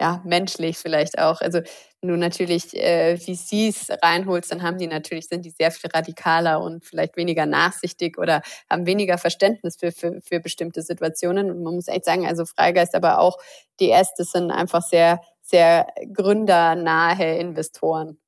ja, 0.00 0.20
menschlich 0.24 0.78
vielleicht 0.78 1.18
auch. 1.18 1.40
Also 1.40 1.60
wenn 2.00 2.10
du 2.10 2.16
natürlich 2.16 2.74
äh, 2.76 3.16
VCs 3.16 3.90
reinholst, 4.02 4.50
dann 4.50 4.62
haben 4.62 4.78
die 4.78 4.86
natürlich, 4.86 5.28
sind 5.28 5.44
die 5.44 5.50
sehr 5.50 5.70
viel 5.70 5.90
radikaler 5.90 6.60
und 6.60 6.84
vielleicht 6.84 7.16
weniger 7.16 7.46
nachsichtig 7.46 8.18
oder 8.18 8.42
haben 8.68 8.86
weniger 8.86 9.18
Verständnis 9.18 9.76
für, 9.76 9.92
für, 9.92 10.20
für 10.20 10.40
bestimmte 10.40 10.82
Situationen. 10.82 11.50
Und 11.50 11.62
man 11.62 11.74
muss 11.74 11.88
echt 11.88 12.04
sagen, 12.04 12.26
also 12.26 12.44
Freigeist, 12.44 12.94
aber 12.94 13.20
auch 13.20 13.38
DS, 13.80 14.14
das 14.18 14.32
sind 14.32 14.50
einfach 14.50 14.82
sehr, 14.82 15.20
sehr 15.42 15.86
gründernahe 16.12 17.38
Investoren. 17.38 18.18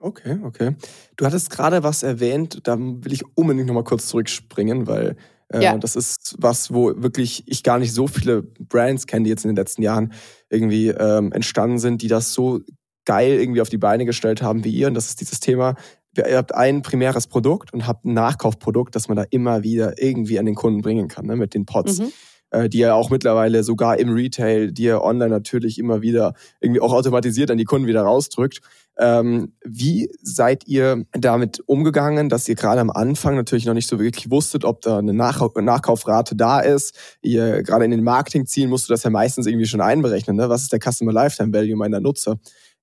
Okay, 0.00 0.38
okay. 0.44 0.76
Du 1.16 1.26
hattest 1.26 1.50
gerade 1.50 1.82
was 1.82 2.04
erwähnt, 2.04 2.60
da 2.68 2.76
will 2.78 3.12
ich 3.12 3.24
unbedingt 3.36 3.66
nochmal 3.66 3.84
kurz 3.84 4.06
zurückspringen, 4.06 4.86
weil 4.86 5.16
äh, 5.52 5.62
ja. 5.62 5.78
Das 5.78 5.96
ist 5.96 6.36
was, 6.38 6.72
wo 6.72 6.92
wirklich 6.96 7.44
ich 7.46 7.62
gar 7.62 7.78
nicht 7.78 7.92
so 7.92 8.06
viele 8.06 8.42
Brands 8.42 9.06
kenne, 9.06 9.24
die 9.24 9.30
jetzt 9.30 9.44
in 9.44 9.50
den 9.50 9.56
letzten 9.56 9.82
Jahren 9.82 10.12
irgendwie 10.50 10.88
ähm, 10.88 11.32
entstanden 11.32 11.78
sind, 11.78 12.02
die 12.02 12.08
das 12.08 12.32
so 12.34 12.60
geil 13.04 13.40
irgendwie 13.40 13.62
auf 13.62 13.70
die 13.70 13.78
Beine 13.78 14.04
gestellt 14.04 14.42
haben 14.42 14.64
wie 14.64 14.70
ihr. 14.70 14.88
Und 14.88 14.94
das 14.94 15.08
ist 15.08 15.20
dieses 15.20 15.40
Thema, 15.40 15.76
ihr 16.16 16.36
habt 16.36 16.54
ein 16.54 16.82
primäres 16.82 17.26
Produkt 17.26 17.72
und 17.72 17.86
habt 17.86 18.04
ein 18.04 18.12
Nachkaufprodukt, 18.12 18.94
das 18.94 19.08
man 19.08 19.16
da 19.16 19.24
immer 19.30 19.62
wieder 19.62 20.02
irgendwie 20.02 20.38
an 20.38 20.46
den 20.46 20.54
Kunden 20.54 20.82
bringen 20.82 21.08
kann, 21.08 21.26
ne, 21.26 21.36
mit 21.36 21.54
den 21.54 21.64
Pots. 21.64 21.98
Mhm 21.98 22.12
äh, 22.50 22.68
die 22.68 22.78
ja 22.78 22.94
auch 22.94 23.10
mittlerweile 23.10 23.62
sogar 23.62 23.98
im 23.98 24.10
Retail, 24.10 24.72
die 24.72 24.84
ja 24.84 25.00
online 25.02 25.30
natürlich 25.30 25.78
immer 25.78 26.02
wieder 26.02 26.34
irgendwie 26.60 26.80
auch 26.80 26.92
automatisiert 26.92 27.50
an 27.50 27.58
die 27.58 27.64
Kunden 27.64 27.86
wieder 27.86 28.02
rausdrückt. 28.02 28.60
Ähm, 29.00 29.52
wie 29.64 30.10
seid 30.22 30.66
ihr 30.66 31.04
damit 31.12 31.62
umgegangen, 31.66 32.28
dass 32.28 32.48
ihr 32.48 32.56
gerade 32.56 32.80
am 32.80 32.90
Anfang 32.90 33.36
natürlich 33.36 33.64
noch 33.64 33.74
nicht 33.74 33.88
so 33.88 34.00
wirklich 34.00 34.30
wusstet, 34.30 34.64
ob 34.64 34.80
da 34.80 34.98
eine 34.98 35.14
Nach 35.14 35.40
Nachkaufrate 35.54 36.34
da 36.34 36.58
ist? 36.58 36.96
Ihr 37.22 37.62
gerade 37.62 37.84
in 37.84 37.92
den 37.92 38.02
Marketingzielen 38.02 38.68
musst 38.68 38.88
du 38.88 38.92
das 38.92 39.04
ja 39.04 39.10
meistens 39.10 39.46
irgendwie 39.46 39.66
schon 39.66 39.80
einberechnen. 39.80 40.36
Ne? 40.36 40.48
Was 40.48 40.62
ist 40.62 40.72
der 40.72 40.80
Customer 40.80 41.12
Lifetime 41.12 41.52
Value 41.52 41.76
meiner 41.76 42.00
Nutzer? 42.00 42.38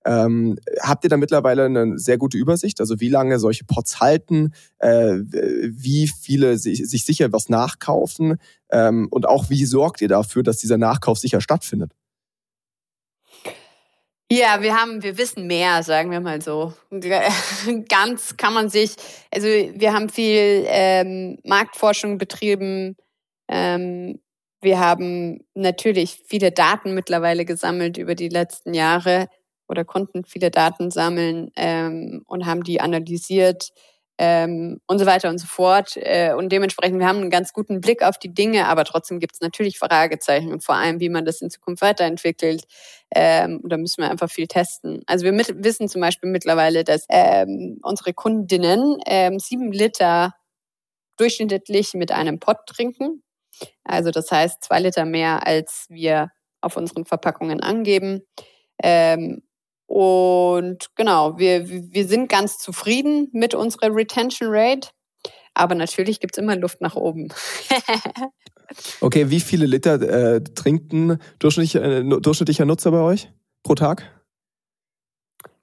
Ähm, 0.06 0.60
habt 0.82 1.04
ihr 1.04 1.10
da 1.10 1.18
mittlerweile 1.18 1.66
eine 1.66 1.98
sehr 1.98 2.20
gute 2.20 2.38
Übersicht? 2.38 2.80
Also 2.80 3.00
wie 3.00 3.10
lange 3.10 3.40
solche 3.40 3.66
Pots 3.66 4.00
halten, 4.00 4.54
äh, 4.78 5.16
wie 5.18 6.08
viele 6.08 6.60
sich, 6.60 6.88
sich, 6.88 7.06
sicher 7.06 7.32
was 7.34 7.50
nachkaufen 7.50 8.38
ähm, 8.70 9.08
und 9.10 9.28
auch 9.28 9.50
wie 9.50 9.66
sorgt 9.66 10.02
ihr 10.02 10.08
dafür, 10.08 10.44
dass 10.44 10.58
dieser 10.58 10.78
Nachkauf 10.78 11.18
sicher 11.18 11.42
stattfindet? 11.42 11.92
Ja, 14.32 14.62
wir 14.62 14.76
haben, 14.76 15.04
wir 15.04 15.18
wissen 15.18 15.48
mehr, 15.48 15.82
sagen 15.84 16.12
wir 16.12 16.20
mal 16.20 16.42
so. 16.42 16.74
Ganz 17.90 18.38
kann 18.38 18.54
man 18.54 18.70
sich, 18.70 18.96
also 19.32 19.48
wir 19.48 19.94
haben 19.94 20.10
viel 20.10 20.66
ähm, 20.68 21.38
Marktforschung 21.44 22.18
betrieben. 22.18 22.96
Ähm, 23.48 24.20
wir 24.62 24.80
haben 24.80 25.40
natürlich 25.54 26.24
viele 26.26 26.52
Daten 26.52 26.96
mittlerweile 26.96 27.46
gesammelt 27.46 27.98
über 27.98 28.16
die 28.16 28.30
letzten 28.30 28.74
Jahre 28.74 29.28
oder 29.68 29.86
konnten 29.86 30.26
viele 30.26 30.52
Daten 30.52 30.92
sammeln 30.92 31.52
ähm, 31.56 32.24
und 32.28 32.46
haben 32.46 32.64
die 32.64 32.82
analysiert 32.82 33.72
ähm, 34.18 34.80
und 34.88 35.00
so 35.00 35.06
weiter 35.06 35.30
und 35.30 35.40
so 35.40 35.48
fort. 35.48 35.98
Äh, 35.98 36.34
und 36.34 36.52
dementsprechend, 36.52 37.00
wir 37.00 37.08
haben 37.08 37.20
einen 37.20 37.30
ganz 37.30 37.52
guten 37.52 37.82
Blick 37.82 38.02
auf 38.04 38.18
die 38.18 38.34
Dinge, 38.34 38.68
aber 38.68 38.86
trotzdem 38.86 39.20
gibt 39.20 39.36
es 39.36 39.42
natürlich 39.42 39.78
Fragezeichen 39.78 40.52
und 40.52 40.64
vor 40.64 40.76
allem, 40.76 41.00
wie 41.00 41.10
man 41.10 41.26
das 41.26 41.42
in 41.42 41.50
Zukunft 41.50 41.82
weiterentwickelt. 41.82 42.64
Ähm, 43.14 43.62
da 43.64 43.78
müssen 43.78 44.02
wir 44.02 44.10
einfach 44.10 44.30
viel 44.30 44.48
testen. 44.48 45.02
Also 45.06 45.26
wir 45.26 45.34
mit, 45.34 45.64
wissen 45.64 45.90
zum 45.90 46.02
Beispiel 46.02 46.30
mittlerweile, 46.30 46.84
dass 46.84 47.06
ähm, 47.10 47.80
unsere 47.82 48.14
Kundinnen 48.14 48.98
ähm, 49.06 49.40
sieben 49.40 49.72
Liter 49.72 50.34
durchschnittlich 51.18 51.94
mit 51.94 52.12
einem 52.12 52.40
Pott 52.40 52.66
trinken. 52.68 53.24
Also 53.84 54.12
das 54.12 54.32
heißt 54.32 54.64
zwei 54.64 54.80
Liter 54.80 55.06
mehr, 55.06 55.46
als 55.48 55.86
wir 55.90 56.32
auf 56.62 56.78
unseren 56.78 57.06
Verpackungen 57.06 57.62
angeben. 57.62 58.22
Ähm, 58.82 59.44
und 59.88 60.88
genau, 60.96 61.38
wir, 61.38 61.70
wir 61.70 62.08
sind 62.08 62.30
ganz 62.30 62.58
zufrieden 62.58 63.30
mit 63.34 63.54
unserer 63.54 63.94
Retention 63.96 64.50
Rate. 64.52 64.90
Aber 65.54 65.76
natürlich 65.76 66.20
gibt 66.20 66.36
es 66.36 66.44
immer 66.44 66.56
Luft 66.56 66.82
nach 66.82 66.96
oben. 66.96 67.30
okay, 69.02 69.30
wie 69.30 69.40
viele 69.40 69.66
Liter 69.66 70.02
äh, 70.02 70.44
trinkt 70.44 70.92
ein 70.92 71.20
durchschnittlicher, 71.40 71.84
äh, 71.84 72.04
durchschnittlicher 72.04 72.66
Nutzer 72.66 72.92
bei 72.92 73.00
euch 73.00 73.30
pro 73.64 73.76
Tag? 73.76 74.04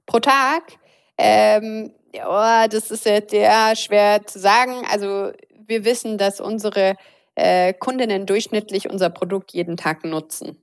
Pro 0.07 0.19
Tag? 0.19 0.79
Ähm, 1.19 1.93
oh, 2.15 2.67
das 2.71 2.91
ist 2.91 3.05
jetzt 3.05 3.31
sehr 3.31 3.77
schwer 3.77 4.27
zu 4.27 4.39
sagen. 4.39 4.85
Also 4.91 5.33
wir 5.67 5.85
wissen, 5.85 6.17
dass 6.17 6.41
unsere 6.41 6.97
äh, 7.35 7.75
Kundinnen 7.75 8.27
durchschnittlich 8.27 8.89
unser 8.89 9.11
Produkt 9.11 9.53
jeden 9.53 9.77
Tag 9.77 10.05
nutzen. 10.05 10.62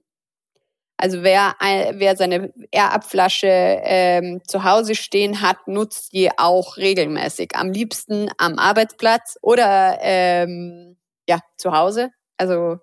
Also 1.02 1.24
wer, 1.24 1.56
wer 1.94 2.18
seine 2.18 2.52
Air-Up-Flasche 2.72 3.48
ähm, 3.48 4.42
zu 4.46 4.66
Hause 4.66 4.96
stehen 4.96 5.40
hat, 5.40 5.66
nutzt 5.66 6.12
die 6.12 6.30
auch 6.38 6.76
regelmäßig. 6.76 7.52
Am 7.56 7.72
liebsten 7.72 8.30
am 8.38 8.60
Arbeitsplatz 8.60 9.38
oder 9.42 9.98
ähm, 10.02 10.98
ja 11.26 11.40
zu 11.56 11.72
Hause. 11.72 12.10
Also 12.36 12.80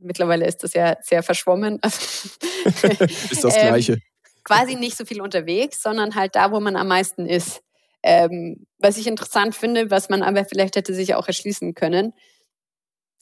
mittlerweile 0.00 0.44
ist 0.44 0.64
das 0.64 0.74
ja 0.74 0.98
sehr 1.00 1.22
verschwommen. 1.22 1.80
ist 1.82 3.42
das 3.42 3.54
Gleiche. 3.54 3.94
Ähm, 3.94 4.02
quasi 4.44 4.74
nicht 4.76 4.98
so 4.98 5.06
viel 5.06 5.22
unterwegs, 5.22 5.82
sondern 5.82 6.14
halt 6.14 6.36
da, 6.36 6.52
wo 6.52 6.60
man 6.60 6.76
am 6.76 6.88
meisten 6.88 7.24
ist. 7.24 7.62
Ähm, 8.02 8.66
was 8.78 8.98
ich 8.98 9.06
interessant 9.06 9.54
finde, 9.54 9.90
was 9.90 10.10
man 10.10 10.22
aber 10.22 10.44
vielleicht 10.44 10.76
hätte 10.76 10.92
sich 10.92 11.14
auch 11.14 11.26
erschließen 11.26 11.72
können, 11.72 12.12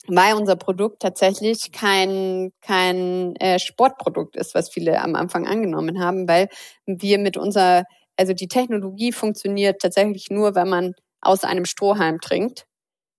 weil 0.08 0.34
unser 0.34 0.56
Produkt 0.56 1.00
tatsächlich 1.00 1.72
kein, 1.72 2.52
kein 2.60 3.36
äh, 3.36 3.58
Sportprodukt 3.58 4.36
ist, 4.36 4.54
was 4.54 4.70
viele 4.70 5.00
am 5.00 5.14
Anfang 5.14 5.46
angenommen 5.46 6.00
haben, 6.00 6.28
weil 6.28 6.48
wir 6.86 7.18
mit 7.18 7.36
unserer, 7.36 7.84
also 8.16 8.32
die 8.32 8.48
Technologie 8.48 9.12
funktioniert 9.12 9.80
tatsächlich 9.80 10.30
nur, 10.30 10.54
wenn 10.54 10.68
man 10.68 10.94
aus 11.20 11.44
einem 11.44 11.64
Strohhalm 11.64 12.20
trinkt. 12.20 12.66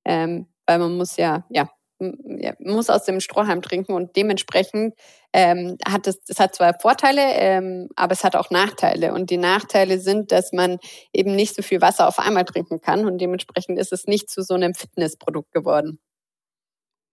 Ähm, 0.05 0.47
weil 0.67 0.79
man 0.79 0.97
muss 0.97 1.17
ja, 1.17 1.45
ja, 1.49 1.69
ja, 1.99 2.53
muss 2.59 2.89
aus 2.89 3.05
dem 3.05 3.19
Strohhalm 3.21 3.61
trinken 3.61 3.93
und 3.93 4.15
dementsprechend 4.15 4.93
ähm, 5.33 5.77
hat 5.87 6.07
es, 6.07 6.19
es 6.27 6.39
hat 6.39 6.55
zwar 6.55 6.77
Vorteile, 6.79 7.21
ähm, 7.21 7.89
aber 7.95 8.13
es 8.13 8.23
hat 8.23 8.35
auch 8.35 8.49
Nachteile. 8.51 9.13
Und 9.13 9.29
die 9.29 9.37
Nachteile 9.37 9.99
sind, 9.99 10.31
dass 10.31 10.51
man 10.51 10.77
eben 11.13 11.35
nicht 11.35 11.55
so 11.55 11.61
viel 11.61 11.81
Wasser 11.81 12.07
auf 12.07 12.19
einmal 12.19 12.45
trinken 12.45 12.81
kann 12.81 13.05
und 13.05 13.19
dementsprechend 13.19 13.79
ist 13.79 13.93
es 13.93 14.07
nicht 14.07 14.29
zu 14.29 14.41
so 14.43 14.53
einem 14.55 14.73
Fitnessprodukt 14.73 15.51
geworden. 15.53 15.99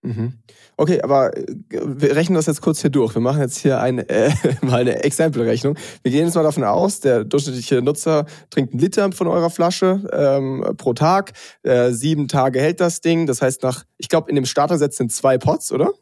Mhm. 0.02 0.32
Okay, 0.76 1.00
aber 1.00 1.36
äh, 1.36 1.46
wir 1.70 2.16
rechnen 2.16 2.34
das 2.34 2.46
jetzt 2.46 2.60
kurz 2.60 2.80
hier 2.80 2.90
durch. 2.90 3.14
Wir 3.14 3.22
machen 3.22 3.40
jetzt 3.40 3.58
hier 3.58 3.80
ein, 3.80 3.98
äh, 4.00 4.30
mal 4.60 4.80
eine 4.80 5.04
Exempelrechnung. 5.04 5.76
Wir 6.02 6.10
gehen 6.10 6.24
jetzt 6.26 6.34
mal 6.34 6.42
davon 6.42 6.64
aus, 6.64 7.00
der 7.00 7.24
durchschnittliche 7.24 7.82
Nutzer 7.82 8.26
trinkt 8.50 8.72
einen 8.72 8.80
Liter 8.80 9.10
von 9.12 9.28
eurer 9.28 9.50
Flasche 9.50 10.08
ähm, 10.12 10.74
pro 10.76 10.92
Tag. 10.92 11.32
Äh, 11.62 11.92
sieben 11.92 12.26
Tage 12.26 12.60
hält 12.60 12.80
das 12.80 13.00
Ding. 13.00 13.26
Das 13.26 13.42
heißt, 13.42 13.62
nach, 13.62 13.84
ich 13.96 14.08
glaube, 14.08 14.28
in 14.28 14.34
dem 14.34 14.44
Starter-Set 14.44 14.92
sind 14.92 15.12
zwei 15.12 15.38
Pots, 15.38 15.70
oder? 15.70 15.92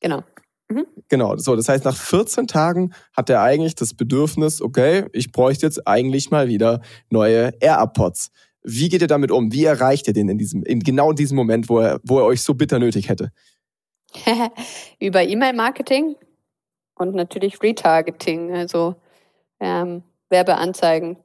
Genau. 0.00 0.22
Mhm. 0.68 0.86
Genau, 1.08 1.36
so, 1.36 1.54
das 1.54 1.68
heißt, 1.68 1.84
nach 1.84 1.96
14 1.96 2.46
Tagen 2.46 2.94
hat 3.14 3.28
er 3.28 3.42
eigentlich 3.42 3.74
das 3.74 3.92
Bedürfnis, 3.92 4.62
okay, 4.62 5.04
ich 5.12 5.30
bräuchte 5.30 5.66
jetzt 5.66 5.86
eigentlich 5.86 6.30
mal 6.30 6.48
wieder 6.48 6.80
neue 7.10 7.52
Air-Up-Pots. 7.60 8.30
Wie 8.64 8.88
geht 8.88 9.02
ihr 9.02 9.08
damit 9.08 9.30
um? 9.30 9.52
Wie 9.52 9.64
erreicht 9.64 10.08
ihr 10.08 10.14
den 10.14 10.28
in 10.28 10.38
diesem, 10.38 10.62
in 10.64 10.80
genau 10.80 11.10
in 11.10 11.16
diesem 11.16 11.36
Moment, 11.36 11.68
wo 11.68 11.80
er, 11.80 12.00
wo 12.02 12.18
er 12.18 12.24
euch 12.24 12.42
so 12.42 12.54
bitter 12.54 12.78
nötig 12.78 13.08
hätte? 13.08 13.30
Über 15.00 15.22
E-Mail-Marketing 15.22 16.16
und 16.96 17.14
natürlich 17.14 17.62
Retargeting, 17.62 18.52
also 18.52 18.96
ähm, 19.60 20.02
Werbeanzeigen, 20.30 21.18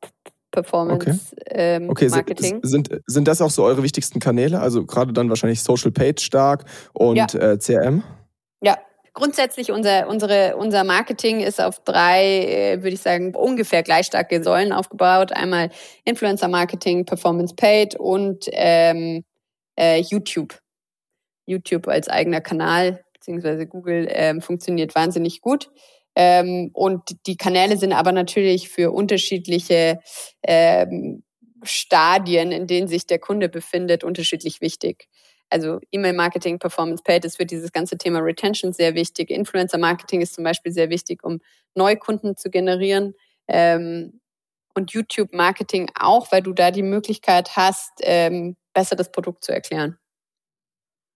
Performance 0.52 1.10
okay. 1.10 1.20
Ähm, 1.52 1.90
okay. 1.90 2.10
Marketing. 2.10 2.60
Sind, 2.64 2.90
sind 3.06 3.28
das 3.28 3.42
auch 3.42 3.52
so 3.52 3.64
eure 3.64 3.84
wichtigsten 3.84 4.20
Kanäle? 4.20 4.60
Also 4.60 4.86
gerade 4.86 5.14
dann 5.14 5.30
wahrscheinlich 5.30 5.62
Social 5.62 5.92
Page 5.92 6.22
stark 6.22 6.66
und 6.94 7.16
ja. 7.16 7.26
äh, 7.36 7.58
CRM? 7.58 8.04
Ja, 8.62 8.78
Grundsätzlich 9.14 9.72
unser, 9.72 10.08
unsere, 10.08 10.56
unser 10.58 10.84
Marketing 10.84 11.40
ist 11.42 11.60
auf 11.60 11.84
drei, 11.84 12.46
äh, 12.46 12.78
würde 12.78 12.94
ich 12.94 13.02
sagen, 13.02 13.36
ungefähr 13.36 13.84
gleich 13.84 14.06
starke 14.06 14.44
Säulen 14.44 14.72
aufgebaut. 14.72 15.32
Einmal 15.32 15.70
Influencer 16.06 16.48
Marketing, 16.48 17.06
Performance 17.06 17.56
Paid 17.56 17.96
und 17.96 18.46
ähm, 18.52 19.24
äh, 19.78 20.00
YouTube. 20.02 20.60
YouTube 21.46 21.88
als 21.88 22.08
eigener 22.08 22.42
Kanal, 22.42 23.04
beziehungsweise 23.14 23.66
Google, 23.66 24.08
ähm, 24.10 24.42
funktioniert 24.42 24.94
wahnsinnig 24.96 25.42
gut. 25.42 25.70
Ähm, 26.16 26.70
und 26.74 27.16
die 27.26 27.38
Kanäle 27.38 27.78
sind 27.78 27.94
aber 27.94 28.12
natürlich 28.12 28.70
für 28.70 28.92
unterschiedliche 28.92 30.00
ähm, 30.44 31.24
Stadien, 31.64 32.52
in 32.52 32.68
denen 32.68 32.88
sich 32.88 33.08
der 33.08 33.20
Kunde 33.20 33.50
befindet, 33.50 34.04
unterschiedlich 34.04 34.62
wichtig 34.62 35.08
also 35.50 35.80
E-Mail-Marketing, 35.92 36.60
Performance 36.60 37.04
Paid 37.04 37.26
ist 37.26 37.38
für 37.38 37.46
dieses 37.46 37.72
ganze 37.72 37.98
Thema 37.98 38.20
Retention 38.20 38.74
sehr 38.74 38.96
wichtig. 38.96 39.30
Influencer-Marketing 39.30 40.22
ist 40.22 40.36
zum 40.36 40.44
Beispiel 40.44 40.72
sehr 40.72 40.90
wichtig, 40.90 41.24
um 41.24 41.40
Neukunden 41.76 42.38
zu 42.38 42.50
generieren. 42.50 43.14
Ähm, 43.48 44.20
und 44.76 44.92
YouTube-Marketing 44.92 45.90
auch, 46.00 46.32
weil 46.32 46.42
du 46.42 46.54
da 46.54 46.72
die 46.72 46.84
Möglichkeit 46.84 47.56
hast, 47.56 47.92
ähm, 48.02 48.56
besser 48.74 48.96
das 48.96 49.12
Produkt 49.12 49.44
zu 49.44 49.52
erklären. 49.52 49.98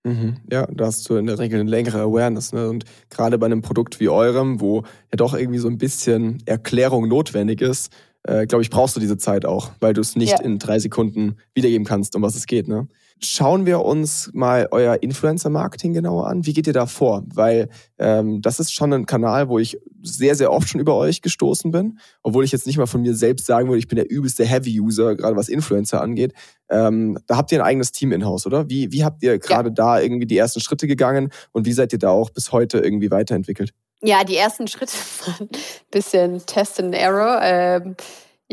Mhm. 0.03 0.37
Ja, 0.51 0.67
da 0.69 0.87
hast 0.87 1.09
du 1.09 1.15
in 1.15 1.27
der 1.27 1.39
Regel 1.39 1.61
eine 1.61 1.69
längere 1.69 2.01
Awareness. 2.01 2.51
Ne? 2.51 2.69
Und 2.69 2.83
gerade 3.09 3.37
bei 3.37 3.45
einem 3.45 3.61
Produkt 3.61 3.99
wie 3.99 4.09
eurem, 4.09 4.59
wo 4.59 4.81
ja 4.81 5.15
doch 5.15 5.33
irgendwie 5.33 5.59
so 5.59 5.69
ein 5.69 5.77
bisschen 5.77 6.43
Erklärung 6.45 7.07
notwendig 7.07 7.61
ist, 7.61 7.93
äh, 8.23 8.45
glaube 8.45 8.63
ich, 8.63 8.69
brauchst 8.69 8.95
du 8.95 8.99
diese 8.99 9.17
Zeit 9.17 9.45
auch, 9.45 9.71
weil 9.79 9.93
du 9.93 10.01
es 10.01 10.15
nicht 10.15 10.39
ja. 10.39 10.41
in 10.41 10.59
drei 10.59 10.79
Sekunden 10.79 11.37
wiedergeben 11.53 11.85
kannst, 11.85 12.15
um 12.15 12.21
was 12.21 12.35
es 12.35 12.47
geht. 12.47 12.67
Ne? 12.67 12.87
Schauen 13.19 13.65
wir 13.65 13.81
uns 13.81 14.29
mal 14.33 14.67
euer 14.71 15.01
Influencer-Marketing 15.01 15.93
genauer 15.93 16.27
an. 16.27 16.45
Wie 16.45 16.53
geht 16.53 16.67
ihr 16.67 16.73
da 16.73 16.85
vor? 16.85 17.23
Weil 17.33 17.69
ähm, 17.97 18.41
das 18.41 18.59
ist 18.59 18.73
schon 18.73 18.91
ein 18.93 19.05
Kanal, 19.05 19.49
wo 19.49 19.59
ich 19.59 19.77
sehr, 20.01 20.35
sehr 20.35 20.51
oft 20.51 20.67
schon 20.67 20.81
über 20.81 20.95
euch 20.95 21.21
gestoßen 21.21 21.71
bin, 21.71 21.99
obwohl 22.21 22.43
ich 22.43 22.51
jetzt 22.51 22.67
nicht 22.67 22.77
mal 22.77 22.85
von 22.85 23.01
mir 23.01 23.15
selbst 23.15 23.45
sagen 23.45 23.69
würde, 23.69 23.79
ich 23.79 23.87
bin 23.87 23.95
der 23.95 24.09
übelste 24.09 24.45
Heavy-User, 24.45 25.15
gerade 25.15 25.35
was 25.35 25.49
Influencer 25.49 26.01
angeht. 26.01 26.33
Ähm, 26.69 27.17
da 27.27 27.37
habt 27.37 27.51
ihr 27.51 27.59
ein 27.59 27.65
eigenes 27.65 27.91
Team 27.91 28.11
in-house, 28.11 28.45
oder? 28.45 28.69
Wie, 28.69 28.91
wie 28.91 29.03
habt 29.03 29.23
ihr 29.23 29.39
gerade 29.39 29.69
ja. 29.69 29.73
da 29.73 29.99
irgendwie 30.01 30.25
die 30.25 30.37
ersten 30.37 30.59
Schritte 30.59 30.87
gegangen 30.87 31.29
und 31.51 31.65
wie 31.65 31.73
seid 31.73 31.93
ihr 31.93 31.99
da 31.99 32.09
auch 32.09 32.29
bis 32.29 32.51
heute 32.51 32.79
irgendwie 32.79 33.11
weiterentwickelt? 33.11 33.73
Ja, 34.01 34.25
die 34.25 34.35
ersten 34.35 34.67
Schritte 34.67 34.93
waren 35.25 35.47
ein 35.49 35.59
bisschen 35.89 36.45
Test 36.45 36.79
and 36.79 36.93
Error. 36.93 37.39
Ähm, 37.41 37.95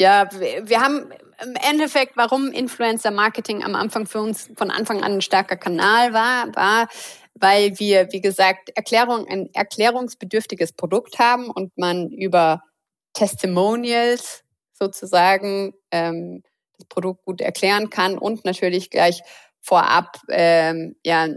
ja, 0.01 0.31
wir 0.33 0.81
haben 0.81 1.13
im 1.43 1.55
Endeffekt, 1.57 2.17
warum 2.17 2.53
Influencer 2.53 3.11
Marketing 3.11 3.63
am 3.63 3.75
Anfang 3.75 4.07
für 4.07 4.21
uns 4.21 4.51
von 4.57 4.71
Anfang 4.71 5.03
an 5.03 5.13
ein 5.13 5.21
starker 5.21 5.59
Kanal 5.59 6.15
war, 6.15 6.47
war, 6.57 6.89
weil 7.35 7.79
wir, 7.79 8.11
wie 8.11 8.23
gesagt, 8.23 8.71
Erklärung, 8.75 9.29
ein 9.29 9.51
erklärungsbedürftiges 9.53 10.73
Produkt 10.73 11.19
haben 11.19 11.51
und 11.51 11.77
man 11.77 12.09
über 12.09 12.63
Testimonials 13.13 14.43
sozusagen 14.73 15.75
ähm, 15.91 16.45
das 16.79 16.87
Produkt 16.87 17.27
gut 17.27 17.43
erklären 17.43 17.91
kann 17.91 18.17
und 18.17 18.47
natürlich 18.47 18.89
gleich 18.89 19.21
vorab, 19.61 20.17
ähm, 20.31 20.97
ja, 21.05 21.29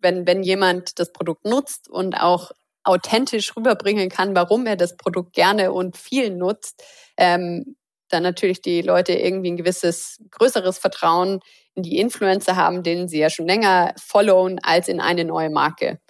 wenn, 0.00 0.26
wenn 0.26 0.42
jemand 0.42 0.98
das 0.98 1.10
Produkt 1.10 1.46
nutzt 1.46 1.88
und 1.88 2.20
auch 2.20 2.50
authentisch 2.84 3.56
rüberbringen 3.56 4.10
kann, 4.10 4.36
warum 4.36 4.66
er 4.66 4.76
das 4.76 4.98
Produkt 4.98 5.32
gerne 5.32 5.72
und 5.72 5.96
viel 5.96 6.30
nutzt, 6.30 6.82
ähm, 7.16 7.76
dann 8.12 8.22
natürlich 8.22 8.60
die 8.60 8.82
Leute 8.82 9.12
irgendwie 9.12 9.50
ein 9.50 9.56
gewisses 9.56 10.22
größeres 10.30 10.78
Vertrauen 10.78 11.40
in 11.74 11.82
die 11.82 11.98
Influencer 11.98 12.56
haben, 12.56 12.82
denen 12.82 13.08
sie 13.08 13.18
ja 13.18 13.30
schon 13.30 13.46
länger 13.46 13.94
followen, 13.96 14.58
als 14.62 14.88
in 14.88 15.00
eine 15.00 15.24
neue 15.24 15.50
Marke. 15.50 16.00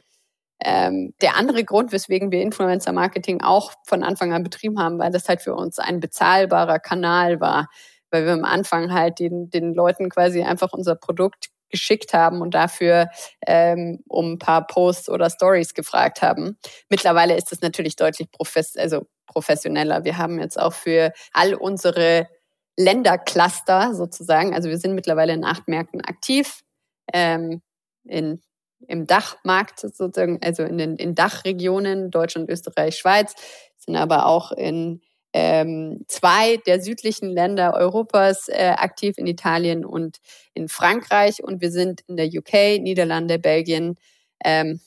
Ähm, 0.62 1.14
der 1.22 1.36
andere 1.36 1.64
Grund, 1.64 1.92
weswegen 1.92 2.30
wir 2.30 2.42
Influencer-Marketing 2.42 3.40
auch 3.40 3.72
von 3.86 4.02
Anfang 4.02 4.32
an 4.32 4.42
betrieben 4.42 4.78
haben, 4.78 4.98
weil 4.98 5.10
das 5.10 5.28
halt 5.28 5.40
für 5.40 5.54
uns 5.54 5.78
ein 5.78 6.00
bezahlbarer 6.00 6.78
Kanal 6.78 7.40
war, 7.40 7.68
weil 8.10 8.26
wir 8.26 8.32
am 8.32 8.44
Anfang 8.44 8.92
halt 8.92 9.20
den, 9.20 9.48
den 9.48 9.72
Leuten 9.72 10.10
quasi 10.10 10.42
einfach 10.42 10.72
unser 10.72 10.96
Produkt 10.96 11.48
geschickt 11.70 12.12
haben 12.12 12.42
und 12.42 12.52
dafür 12.52 13.08
ähm, 13.46 14.00
um 14.08 14.32
ein 14.32 14.38
paar 14.38 14.66
Posts 14.66 15.08
oder 15.08 15.30
Stories 15.30 15.72
gefragt 15.72 16.20
haben. 16.20 16.58
Mittlerweile 16.88 17.36
ist 17.36 17.52
es 17.52 17.62
natürlich 17.62 17.96
deutlich 17.96 18.30
profes 18.30 18.76
also 18.76 19.06
professioneller. 19.31 20.05
Wir 20.05 20.19
haben 20.19 20.38
jetzt 20.38 20.59
auch 20.59 20.73
für 20.73 21.12
all 21.33 21.55
unsere 21.55 22.29
Ländercluster 22.77 23.95
sozusagen, 23.95 24.55
also 24.55 24.69
wir 24.69 24.79
sind 24.79 24.95
mittlerweile 24.95 25.33
in 25.33 25.45
acht 25.45 25.69
Märkten 25.69 26.01
aktiv, 26.01 26.61
ähm, 27.12 27.62
in, 28.05 28.40
im 28.88 29.07
Dachmarkt 29.07 29.81
sozusagen, 29.81 30.40
also 30.43 30.62
in 30.64 30.79
den 30.79 30.97
in 30.97 31.14
Dachregionen, 31.14 32.11
Deutschland, 32.11 32.49
Österreich, 32.49 32.97
Schweiz, 32.97 33.35
sind 33.77 33.97
aber 33.97 34.27
auch 34.27 34.53
in 34.53 35.01
ähm, 35.33 36.05
zwei 36.09 36.57
der 36.66 36.81
südlichen 36.81 37.29
Länder 37.31 37.75
Europas 37.75 38.49
äh, 38.49 38.75
aktiv 38.77 39.16
in 39.16 39.27
Italien 39.27 39.85
und 39.85 40.19
in 40.55 40.69
Frankreich 40.69 41.43
und 41.43 41.61
wir 41.61 41.71
sind 41.71 42.01
in 42.09 42.16
der 42.16 42.27
UK, 42.27 42.81
Niederlande, 42.81 43.38
Belgien, 43.38 43.97
ähm, 44.45 44.81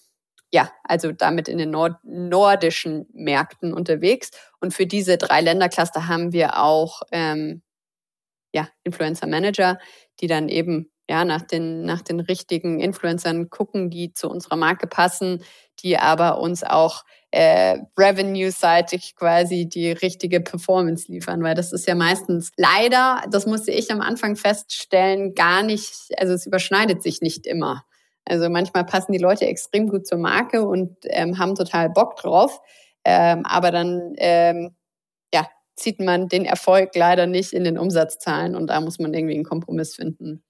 ja, 0.54 0.72
also 0.84 1.12
damit 1.12 1.48
in 1.48 1.58
den 1.58 1.72
Nord 1.72 1.96
nordischen 2.04 3.08
Märkten 3.12 3.74
unterwegs. 3.74 4.30
Und 4.62 4.72
für 4.72 4.86
diese 4.86 5.18
drei 5.18 5.42
Ländercluster 5.42 6.08
haben 6.08 6.32
wir 6.32 6.60
auch 6.60 7.02
ähm, 7.12 7.64
ja, 8.54 8.70
Influencer 8.84 9.26
Manager, 9.26 9.80
die 10.20 10.28
dann 10.28 10.50
eben 10.50 10.92
ja, 11.10 11.26
nach 11.26 11.42
den, 11.42 11.86
nach 11.86 12.02
den 12.02 12.20
richtigen 12.20 12.80
Influencern 12.80 13.50
gucken, 13.50 13.90
die 13.90 14.14
zu 14.14 14.30
unserer 14.30 14.56
Marke 14.56 14.86
passen, 14.86 15.44
die 15.80 15.98
aber 15.98 16.40
uns 16.40 16.64
auch 16.64 17.04
äh, 17.32 17.80
revenue-seitig 17.98 19.16
quasi 19.16 19.68
die 19.68 19.92
richtige 19.92 20.40
Performance 20.40 21.12
liefern, 21.12 21.42
weil 21.42 21.56
das 21.56 21.74
ist 21.74 21.88
ja 21.88 21.96
meistens 21.96 22.52
leider, 22.58 23.24
das 23.32 23.48
musste 23.48 23.72
ich 23.72 23.92
am 23.92 24.02
Anfang 24.02 24.36
feststellen, 24.36 25.34
gar 25.34 25.64
nicht, 25.64 25.92
also 26.18 26.34
es 26.34 26.46
überschneidet 26.46 27.02
sich 27.02 27.22
nicht 27.22 27.48
immer. 27.48 27.84
Also 28.26 28.50
manchmal 28.50 28.86
passen 28.86 29.12
die 29.12 29.18
Leute 29.18 29.46
extrem 29.46 29.90
gut 29.90 30.08
zur 30.08 30.18
Marke 30.18 30.66
und 30.66 30.96
ähm, 31.04 31.38
haben 31.40 31.56
total 31.56 31.90
Bock 31.90 32.16
drauf, 32.16 32.62
ähm, 33.04 33.46
aber 33.46 33.72
dann 33.72 34.14
ähm, 34.18 34.76
ja, 35.34 35.48
zieht 35.76 36.00
man 36.00 36.30
den 36.30 36.46
Erfolg 36.46 36.96
leider 36.96 37.28
nicht 37.28 37.54
in 37.54 37.64
den 37.64 37.78
Umsatzzahlen 37.78 38.56
und 38.56 38.68
da 38.68 38.80
muss 38.80 39.00
man 39.00 39.14
irgendwie 39.14 39.36
einen 39.36 39.44
Kompromiss 39.44 39.96
finden. 39.96 40.44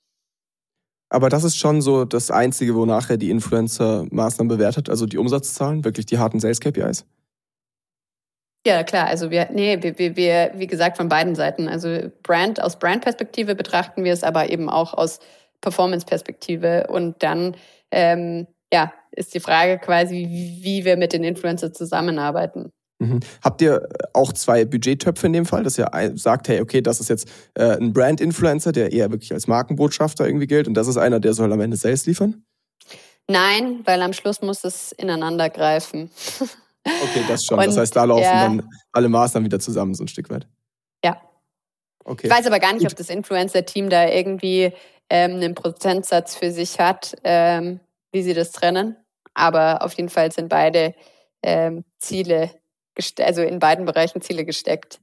Aber 1.10 1.30
das 1.30 1.44
ist 1.44 1.58
schon 1.58 1.82
so 1.82 2.06
das 2.06 2.32
Einzige, 2.32 2.74
wonach 2.74 3.10
er 3.12 3.18
die 3.18 3.30
Influencer-Maßnahmen 3.30 4.48
bewertet, 4.48 4.90
also 4.90 5.06
die 5.06 5.20
Umsatzzahlen, 5.20 5.86
wirklich 5.86 6.08
die 6.08 6.18
harten 6.18 6.40
Sales-KPIs? 6.40 7.06
Ja, 8.66 8.84
klar. 8.84 9.08
Also 9.08 9.30
wir, 9.30 9.50
nee, 9.52 9.78
wir, 9.82 10.00
wir, 10.00 10.16
wir, 10.16 10.52
wie 10.56 10.68
gesagt, 10.68 10.98
von 10.98 11.10
beiden 11.10 11.36
Seiten. 11.36 11.68
Also 11.68 12.10
Brand, 12.24 12.62
aus 12.62 12.80
Brand-Perspektive 12.80 13.56
betrachten 13.56 14.04
wir 14.04 14.14
es, 14.14 14.24
aber 14.24 14.50
eben 14.50 14.70
auch 14.70 14.94
aus 14.94 15.20
Performance-Perspektive. 15.63 16.88
Und 16.89 17.23
dann, 17.23 17.56
ähm, 17.91 18.45
ja, 18.71 18.93
ist 19.12 19.34
die 19.34 19.39
Frage 19.39 19.80
quasi, 19.80 20.28
wie 20.62 20.86
wir 20.86 20.97
mit 20.97 21.13
den 21.13 21.23
Influencern 21.23 21.73
zusammenarbeiten. 21.73 22.71
Mhm. 22.99 23.19
Habt 23.43 23.62
ihr 23.62 23.88
auch 24.13 24.32
zwei 24.34 24.65
Budgettöpfe 24.65 25.28
in 25.28 25.34
dem 25.34 25.45
Fall, 25.45 25.63
dass 25.63 25.78
ihr 25.78 25.89
sagt, 26.15 26.47
hey, 26.47 26.62
okay, 26.62 26.82
das 26.82 26.99
ist 26.99 27.10
jetzt 27.10 27.28
äh, 27.56 27.78
ein 27.78 27.93
Brand-Influencer, 27.93 28.71
der 28.71 28.91
eher 28.91 29.12
wirklich 29.12 29.34
als 29.34 29.47
Markenbotschafter 29.47 30.26
irgendwie 30.26 30.47
gilt 30.47 30.67
und 30.67 30.76
das 30.76 30.88
ist 30.88 30.97
einer, 30.97 31.19
der 31.19 31.34
soll 31.34 31.52
am 31.52 31.62
Ende 31.62 31.78
Sales 31.78 32.06
liefern? 32.06 32.43
Nein, 33.28 33.82
weil 33.86 34.02
am 34.02 34.13
Schluss 34.13 34.41
muss 34.41 34.63
es 34.63 34.91
ineinander 34.91 35.49
greifen. 35.49 36.12
Okay, 36.86 37.23
das 37.30 37.45
schon. 37.45 37.58
Und, 37.58 37.67
das 37.67 37.78
heißt, 37.78 37.95
da 37.95 38.04
laufen 38.04 38.23
ja. 38.23 38.43
dann 38.43 38.69
alle 38.91 39.08
Maßnahmen 39.08 39.45
wieder 39.45 39.58
zusammen, 39.58 39.93
so 39.93 40.04
ein 40.04 40.10
Stück 40.10 40.30
weit. 40.30 40.47
Ja. 41.02 41.21
Okay. 42.04 42.28
Ich 42.28 42.34
weiß 42.34 42.45
aber 42.45 42.60
gar 42.60 42.73
nicht, 42.73 42.86
ob 42.86 42.93
das 42.93 43.10
Influencer-Team 43.10 43.89
da 43.89 44.10
irgendwie 44.10 44.73
ähm, 45.13 45.36
einen 45.36 45.54
Prozentsatz 45.54 46.36
für 46.36 46.52
sich 46.52 46.80
hat, 46.80 47.15
ähm, 47.23 47.80
wie 48.12 48.23
sie 48.23 48.34
das 48.34 48.52
trennen. 48.52 48.97
Aber 49.36 49.84
auf 49.84 49.93
jeden 49.93 50.10
Fall 50.10 50.32
sind 50.32 50.49
beide 50.49 50.95
ähm, 51.43 51.86
Ziele, 51.99 52.49
also 53.19 53.43
in 53.43 53.60
beiden 53.60 53.86
Bereichen 53.86 54.23
Ziele 54.23 54.43
gesteckt. 54.43 54.99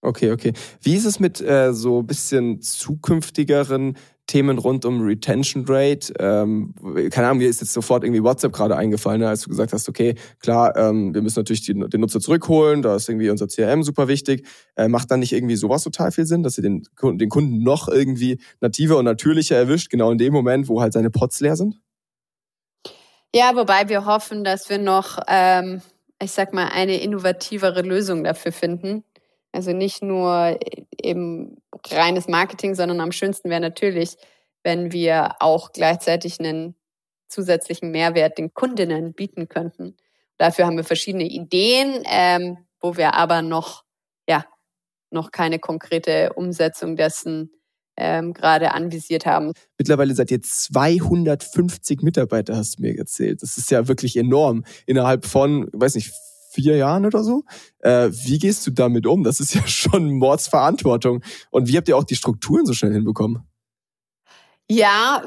Okay, 0.00 0.32
okay. 0.32 0.52
Wie 0.80 0.96
ist 0.96 1.04
es 1.04 1.20
mit 1.20 1.40
äh, 1.40 1.72
so 1.72 2.00
ein 2.00 2.06
bisschen 2.06 2.60
zukünftigeren 2.60 3.96
Themen 4.26 4.58
rund 4.58 4.84
um 4.84 5.00
Retention 5.02 5.64
Rate? 5.68 6.12
Ähm, 6.18 6.74
keine 7.10 7.26
Ahnung, 7.26 7.38
mir 7.38 7.48
ist 7.48 7.60
jetzt 7.60 7.72
sofort 7.72 8.04
irgendwie 8.04 8.22
WhatsApp 8.22 8.52
gerade 8.52 8.76
eingefallen, 8.76 9.20
ne, 9.20 9.28
als 9.28 9.42
du 9.42 9.50
gesagt 9.50 9.72
hast, 9.72 9.88
okay, 9.88 10.14
klar, 10.40 10.76
ähm, 10.76 11.14
wir 11.14 11.22
müssen 11.22 11.40
natürlich 11.40 11.62
die, 11.62 11.74
den 11.74 12.00
Nutzer 12.00 12.20
zurückholen, 12.20 12.82
da 12.82 12.96
ist 12.96 13.08
irgendwie 13.08 13.30
unser 13.30 13.48
CRM 13.48 13.82
super 13.82 14.08
wichtig. 14.08 14.46
Äh, 14.76 14.88
macht 14.88 15.10
dann 15.10 15.20
nicht 15.20 15.32
irgendwie 15.32 15.56
sowas 15.56 15.82
total 15.82 16.12
viel 16.12 16.26
Sinn, 16.26 16.42
dass 16.42 16.58
ihr 16.58 16.62
den, 16.62 16.84
den 17.02 17.28
Kunden 17.28 17.62
noch 17.62 17.88
irgendwie 17.88 18.38
nativer 18.60 18.98
und 18.98 19.04
natürlicher 19.04 19.56
erwischt, 19.56 19.90
genau 19.90 20.10
in 20.10 20.18
dem 20.18 20.32
Moment, 20.32 20.68
wo 20.68 20.80
halt 20.80 20.92
seine 20.92 21.10
Pots 21.10 21.40
leer 21.40 21.56
sind? 21.56 21.76
Ja, 23.34 23.52
wobei 23.56 23.88
wir 23.88 24.04
hoffen, 24.04 24.44
dass 24.44 24.68
wir 24.68 24.78
noch, 24.78 25.18
ähm, 25.26 25.80
ich 26.22 26.32
sag 26.32 26.52
mal, 26.52 26.68
eine 26.68 27.00
innovativere 27.00 27.82
Lösung 27.82 28.24
dafür 28.24 28.52
finden 28.52 29.04
also 29.52 29.72
nicht 29.72 30.02
nur 30.02 30.58
eben 31.00 31.62
reines 31.90 32.26
Marketing, 32.26 32.74
sondern 32.74 33.00
am 33.00 33.12
schönsten 33.12 33.50
wäre 33.50 33.60
natürlich, 33.60 34.16
wenn 34.62 34.92
wir 34.92 35.36
auch 35.40 35.72
gleichzeitig 35.72 36.40
einen 36.40 36.74
zusätzlichen 37.28 37.90
Mehrwert 37.90 38.38
den 38.38 38.54
Kundinnen 38.54 39.14
bieten 39.14 39.48
könnten. 39.48 39.96
Dafür 40.38 40.66
haben 40.66 40.76
wir 40.76 40.84
verschiedene 40.84 41.24
Ideen, 41.24 42.02
ähm, 42.06 42.58
wo 42.80 42.96
wir 42.96 43.14
aber 43.14 43.42
noch, 43.42 43.84
ja, 44.28 44.44
noch 45.10 45.30
keine 45.30 45.58
konkrete 45.58 46.32
Umsetzung 46.34 46.96
dessen 46.96 47.50
ähm, 47.96 48.32
gerade 48.32 48.72
anvisiert 48.72 49.26
haben. 49.26 49.52
Mittlerweile 49.78 50.14
seid 50.14 50.30
ihr 50.30 50.40
250 50.40 52.02
Mitarbeiter, 52.02 52.56
hast 52.56 52.78
du 52.78 52.82
mir 52.82 52.96
erzählt. 52.96 53.42
Das 53.42 53.58
ist 53.58 53.70
ja 53.70 53.86
wirklich 53.88 54.16
enorm. 54.16 54.64
Innerhalb 54.86 55.26
von, 55.26 55.68
weiß 55.72 55.94
nicht, 55.96 56.12
vier 56.52 56.76
Jahren 56.76 57.06
oder 57.06 57.24
so. 57.24 57.44
Äh, 57.80 58.10
wie 58.10 58.38
gehst 58.38 58.66
du 58.66 58.70
damit 58.70 59.06
um? 59.06 59.24
Das 59.24 59.40
ist 59.40 59.54
ja 59.54 59.62
schon 59.66 60.12
Mordsverantwortung. 60.12 61.22
Und 61.50 61.68
wie 61.68 61.76
habt 61.76 61.88
ihr 61.88 61.96
auch 61.96 62.04
die 62.04 62.16
Strukturen 62.16 62.66
so 62.66 62.74
schnell 62.74 62.92
hinbekommen? 62.92 63.46
Ja, 64.70 65.22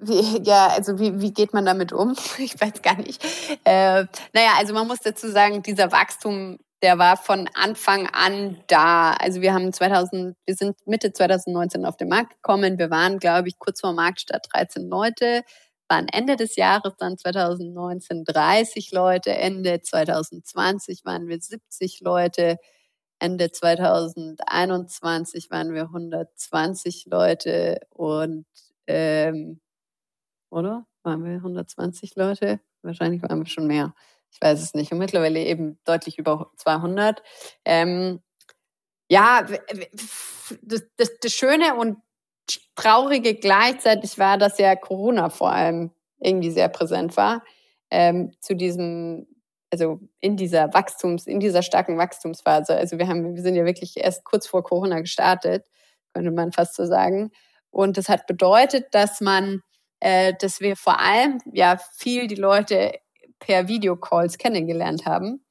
wie, 0.00 0.42
ja, 0.44 0.68
also 0.68 0.98
wie, 0.98 1.20
wie 1.20 1.32
geht 1.32 1.54
man 1.54 1.64
damit 1.64 1.92
um? 1.92 2.14
Ich 2.38 2.60
weiß 2.60 2.82
gar 2.82 2.96
nicht. 2.96 3.24
Äh, 3.64 4.04
naja, 4.32 4.52
also 4.58 4.74
man 4.74 4.86
muss 4.86 5.00
dazu 5.00 5.30
sagen, 5.30 5.62
dieser 5.62 5.92
Wachstum, 5.92 6.58
der 6.82 6.98
war 6.98 7.16
von 7.16 7.48
Anfang 7.54 8.08
an 8.08 8.58
da. 8.66 9.12
Also 9.12 9.40
wir 9.40 9.54
haben 9.54 9.72
2000, 9.72 10.36
wir 10.46 10.54
sind 10.54 10.76
Mitte 10.86 11.12
2019 11.12 11.86
auf 11.86 11.96
den 11.96 12.08
Markt 12.08 12.34
gekommen. 12.34 12.78
Wir 12.78 12.90
waren, 12.90 13.18
glaube 13.18 13.48
ich, 13.48 13.58
kurz 13.58 13.80
vor 13.80 13.92
Marktstart 13.92 14.48
13 14.52 14.88
Leute 14.88 15.42
waren 15.88 16.08
Ende 16.08 16.36
des 16.36 16.56
Jahres 16.56 16.94
dann 16.98 17.18
2019 17.18 18.24
30 18.24 18.92
Leute, 18.92 19.30
Ende 19.30 19.80
2020 19.80 21.04
waren 21.04 21.28
wir 21.28 21.40
70 21.40 22.00
Leute, 22.00 22.58
Ende 23.18 23.52
2021 23.52 25.50
waren 25.50 25.72
wir 25.74 25.84
120 25.84 27.06
Leute 27.06 27.80
und 27.90 28.46
ähm, 28.86 29.60
oder? 30.50 30.86
Waren 31.02 31.24
wir 31.24 31.36
120 31.36 32.14
Leute? 32.16 32.60
Wahrscheinlich 32.82 33.22
waren 33.22 33.40
wir 33.40 33.46
schon 33.46 33.66
mehr. 33.66 33.94
Ich 34.30 34.40
weiß 34.40 34.62
es 34.62 34.74
nicht. 34.74 34.92
Und 34.92 34.98
mittlerweile 34.98 35.40
eben 35.40 35.78
deutlich 35.84 36.18
über 36.18 36.50
200. 36.56 37.22
Ähm, 37.64 38.20
ja, 39.08 39.42
das, 40.62 40.84
das, 40.96 41.10
das 41.20 41.32
Schöne 41.32 41.74
und 41.76 41.98
Traurige 42.74 43.34
gleichzeitig 43.34 44.18
war, 44.18 44.38
dass 44.38 44.58
ja 44.58 44.74
Corona 44.76 45.28
vor 45.30 45.52
allem 45.52 45.90
irgendwie 46.18 46.50
sehr 46.50 46.68
präsent 46.68 47.16
war. 47.16 47.42
Ähm, 47.90 48.32
zu 48.40 48.54
diesem, 48.54 49.26
also 49.70 50.00
in 50.20 50.36
dieser 50.36 50.72
Wachstums, 50.72 51.26
in 51.26 51.40
dieser 51.40 51.62
starken 51.62 51.98
Wachstumsphase. 51.98 52.74
Also 52.74 52.98
wir 52.98 53.08
haben, 53.08 53.34
wir 53.34 53.42
sind 53.42 53.54
ja 53.54 53.64
wirklich 53.64 53.96
erst 53.96 54.24
kurz 54.24 54.46
vor 54.46 54.62
Corona 54.62 55.00
gestartet, 55.00 55.66
könnte 56.14 56.30
man 56.30 56.52
fast 56.52 56.74
so 56.74 56.86
sagen. 56.86 57.30
Und 57.70 57.96
das 57.96 58.08
hat 58.08 58.26
bedeutet, 58.26 58.86
dass 58.92 59.20
man, 59.20 59.60
äh, 60.00 60.34
dass 60.40 60.60
wir 60.60 60.76
vor 60.76 61.00
allem 61.00 61.38
ja 61.52 61.78
viel 61.96 62.26
die 62.26 62.34
Leute 62.34 62.92
per 63.38 63.68
Videocalls 63.68 64.38
kennengelernt 64.38 65.04
haben. 65.06 65.44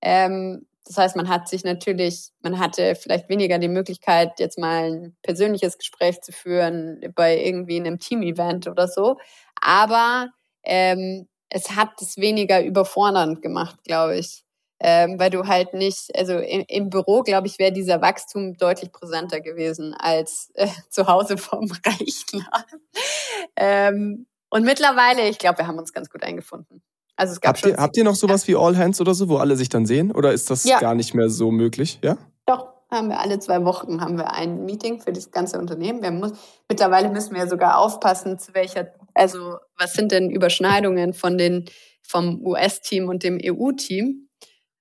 Ähm, 0.00 0.66
das 0.86 0.98
heißt, 0.98 1.16
man 1.16 1.28
hat 1.28 1.48
sich 1.48 1.64
natürlich, 1.64 2.30
man 2.42 2.58
hatte 2.58 2.94
vielleicht 2.94 3.28
weniger 3.28 3.58
die 3.58 3.68
Möglichkeit, 3.68 4.38
jetzt 4.38 4.58
mal 4.58 4.92
ein 4.92 5.16
persönliches 5.22 5.78
Gespräch 5.78 6.20
zu 6.20 6.32
führen 6.32 7.00
bei 7.14 7.38
irgendwie 7.42 7.76
einem 7.76 7.98
Team-Event 7.98 8.68
oder 8.68 8.86
so. 8.86 9.16
Aber 9.60 10.28
ähm, 10.62 11.26
es 11.48 11.70
hat 11.70 12.00
es 12.02 12.18
weniger 12.18 12.62
überfordernd 12.62 13.40
gemacht, 13.40 13.82
glaube 13.84 14.18
ich. 14.18 14.42
Ähm, 14.80 15.18
weil 15.18 15.30
du 15.30 15.46
halt 15.46 15.72
nicht, 15.72 16.14
also 16.14 16.36
im, 16.36 16.64
im 16.68 16.90
Büro, 16.90 17.22
glaube 17.22 17.46
ich, 17.46 17.58
wäre 17.58 17.72
dieser 17.72 18.02
Wachstum 18.02 18.54
deutlich 18.58 18.92
präsenter 18.92 19.40
gewesen 19.40 19.94
als 19.94 20.50
äh, 20.54 20.68
zu 20.90 21.06
Hause 21.06 21.38
vom 21.38 21.70
Rechner. 21.86 22.66
ähm, 23.56 24.26
und 24.50 24.64
mittlerweile, 24.64 25.28
ich 25.28 25.38
glaube, 25.38 25.58
wir 25.58 25.66
haben 25.66 25.78
uns 25.78 25.92
ganz 25.92 26.10
gut 26.10 26.22
eingefunden. 26.22 26.82
Also 27.16 27.34
es 27.34 27.40
gab 27.40 27.56
habt, 27.56 27.66
ihr, 27.66 27.76
habt 27.76 27.96
ihr 27.96 28.04
noch 28.04 28.16
sowas 28.16 28.48
wie 28.48 28.56
All 28.56 28.76
Hands 28.76 29.00
oder 29.00 29.14
so, 29.14 29.28
wo 29.28 29.36
alle 29.36 29.56
sich 29.56 29.68
dann 29.68 29.86
sehen? 29.86 30.10
Oder 30.10 30.32
ist 30.32 30.50
das 30.50 30.64
ja. 30.64 30.80
gar 30.80 30.94
nicht 30.94 31.14
mehr 31.14 31.30
so 31.30 31.50
möglich? 31.50 32.00
Ja? 32.02 32.16
Doch, 32.46 32.66
haben 32.90 33.08
wir 33.08 33.20
alle 33.20 33.38
zwei 33.38 33.64
Wochen 33.64 34.00
haben 34.00 34.16
wir 34.16 34.32
ein 34.32 34.64
Meeting 34.64 35.00
für 35.00 35.12
das 35.12 35.30
ganze 35.30 35.58
Unternehmen. 35.58 36.02
Wir 36.02 36.10
muss, 36.10 36.32
mittlerweile 36.68 37.10
müssen 37.10 37.34
wir 37.34 37.46
sogar 37.48 37.78
aufpassen, 37.78 38.38
zu 38.38 38.54
welcher, 38.54 38.88
also 39.14 39.56
was 39.78 39.92
sind 39.92 40.12
denn 40.12 40.30
Überschneidungen 40.30 41.12
von 41.12 41.38
den, 41.38 41.66
vom 42.02 42.44
US-Team 42.44 43.08
und 43.08 43.22
dem 43.22 43.38
EU-Team? 43.42 44.28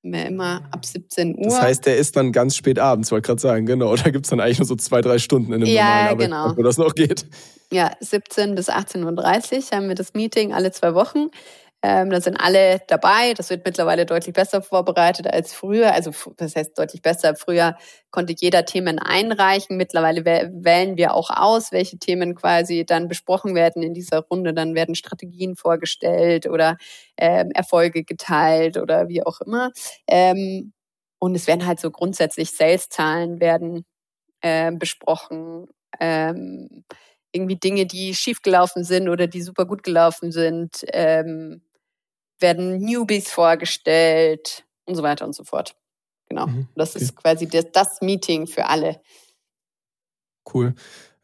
Wir 0.06 0.26
immer 0.26 0.67
ab 0.72 0.86
17 0.86 1.38
Uhr. 1.38 1.46
Das 1.46 1.62
heißt, 1.62 1.86
der 1.86 1.96
ist 1.96 2.17
dann 2.17 2.34
ganz 2.34 2.58
spät 2.58 2.78
abends, 2.78 3.10
wollte 3.12 3.28
gerade 3.28 3.41
sagen, 3.41 3.65
genau. 3.65 3.96
Da 3.96 4.10
gibt 4.10 4.26
es 4.26 4.32
dann 4.32 4.41
eigentlich 4.41 4.60
nur 4.60 4.67
so 4.67 4.76
zwei, 4.76 5.00
drei 5.00 5.17
Stunden 5.17 5.54
in 5.54 5.62
dem 5.62 5.69
ja, 5.69 5.84
normalen 5.84 6.08
Arbeitstag, 6.10 6.43
genau. 6.43 6.58
wo 6.58 6.62
das 6.63 6.78
noch 6.78 6.93
geht. 6.93 7.26
Ja, 7.72 7.91
17 8.02 8.54
bis 8.54 8.69
18.30 8.69 9.06
Uhr 9.06 9.78
haben 9.78 9.88
wir 9.88 9.96
das 9.96 10.13
Meeting 10.13 10.54
alle 10.54 10.72
zwei 10.72 10.93
Wochen. 10.93 11.30
Ähm, 11.86 12.10
da 12.12 12.22
sind 12.22 12.38
alle 12.39 12.80
dabei. 12.88 13.34
Das 13.34 13.50
wird 13.50 13.65
mittlerweile 13.65 14.06
deutlich 14.06 14.34
besser 14.34 14.62
vorbereitet 14.62 15.28
als 15.28 15.54
früher. 15.54 15.93
Also 15.93 16.12
das 16.38 16.56
heißt 16.56 16.78
deutlich 16.80 17.02
besser. 17.02 17.36
Früher 17.36 17.76
konnte 18.10 18.34
jeder 18.38 18.63
Themen 18.65 19.00
einreichen. 19.00 19.76
Mittlerweile 19.76 20.24
wählen 20.26 20.96
wir 20.96 21.13
auch 21.13 21.30
aus, 21.30 21.74
welche 21.74 21.98
Themen 22.00 22.36
quasi 22.36 22.86
dann 22.86 23.10
besprochen 23.10 23.54
werden 23.54 23.84
in 23.84 23.93
dieser 23.93 24.19
Runde. 24.22 24.54
Dann 24.54 24.76
werden 24.76 24.96
Strategien 24.96 25.58
vorgestellt 25.58 26.48
oder 26.48 26.78
ähm, 27.17 27.52
Erfolge 27.52 28.06
geteilt 28.06 28.78
oder 28.78 29.10
wie 29.10 29.22
auch 29.26 29.41
immer. 29.41 29.72
Ähm, 30.08 30.72
und 31.19 31.36
es 31.36 31.48
werden 31.48 31.65
halt 31.65 31.80
so 31.82 31.91
grundsätzlich 31.91 32.52
Sales-Zahlen 32.52 33.41
werden 33.41 33.86
äh, 34.41 34.72
besprochen. 34.72 35.67
Ähm, 36.00 36.86
irgendwie 37.34 37.58
Dinge, 37.58 37.86
die 37.86 38.13
schiefgelaufen 38.15 38.84
sind 38.84 39.10
oder 39.10 39.28
die 39.28 39.41
super 39.41 39.65
gut 39.65 39.84
gelaufen 39.84 40.32
sind. 40.32 40.86
Ähm, 40.93 41.62
werden 42.44 42.78
Newbies 42.78 43.32
vorgestellt 43.32 44.64
und 44.86 44.94
so 44.94 45.02
weiter 45.02 45.26
und 45.26 45.34
so 45.34 45.44
fort. 45.44 45.76
Genau. 46.30 46.46
Mhm, 46.46 46.68
das 46.76 46.96
ist 46.96 47.16
quasi 47.16 47.48
das, 47.48 47.66
das, 47.74 48.02
Meeting 48.02 48.46
für 48.46 48.68
alle. 48.68 49.02
Cool. 50.54 50.76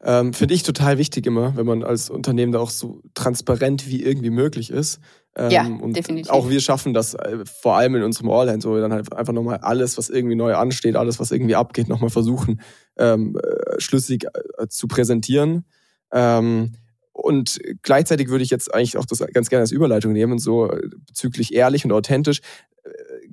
Ähm, 0.02 0.32
Finde 0.32 0.54
ich 0.54 0.62
total 0.62 0.98
wichtig 0.98 1.26
immer, 1.26 1.56
wenn 1.56 1.66
man 1.66 1.84
als 1.84 2.08
Unternehmen 2.10 2.52
da 2.52 2.58
auch 2.58 2.70
so 2.70 3.02
transparent 3.14 3.86
wie 3.86 4.02
irgendwie 4.02 4.30
möglich 4.30 4.70
ist. 4.70 4.98
Ähm, 5.36 5.50
ja, 5.50 5.66
und 5.66 5.94
definitiv. 5.94 6.30
Auch 6.30 6.48
wir 6.48 6.60
schaffen 6.60 6.94
das 6.94 7.14
äh, 7.14 7.44
vor 7.44 7.76
allem 7.76 7.96
in 7.96 8.02
unserem 8.02 8.30
All-Hand, 8.30 8.62
so 8.62 8.74
wir 8.74 8.80
dann 8.80 8.92
halt 8.92 9.12
einfach 9.12 9.32
nochmal 9.32 9.58
alles, 9.58 9.98
was 9.98 10.08
irgendwie 10.08 10.36
neu 10.36 10.54
ansteht, 10.54 10.96
alles, 10.96 11.20
was 11.20 11.30
irgendwie 11.30 11.54
abgeht, 11.54 11.88
nochmal 11.88 12.10
versuchen, 12.10 12.60
ähm, 12.98 13.36
äh, 13.36 13.80
schlüssig 13.80 14.24
äh, 14.58 14.68
zu 14.68 14.88
präsentieren. 14.88 15.66
Ähm, 16.12 16.72
und 17.20 17.58
gleichzeitig 17.82 18.28
würde 18.28 18.44
ich 18.44 18.50
jetzt 18.50 18.72
eigentlich 18.74 18.96
auch 18.96 19.06
das 19.06 19.24
ganz 19.32 19.50
gerne 19.50 19.62
als 19.62 19.72
Überleitung 19.72 20.12
nehmen, 20.12 20.38
so 20.38 20.70
bezüglich 21.06 21.54
ehrlich 21.54 21.84
und 21.84 21.92
authentisch 21.92 22.40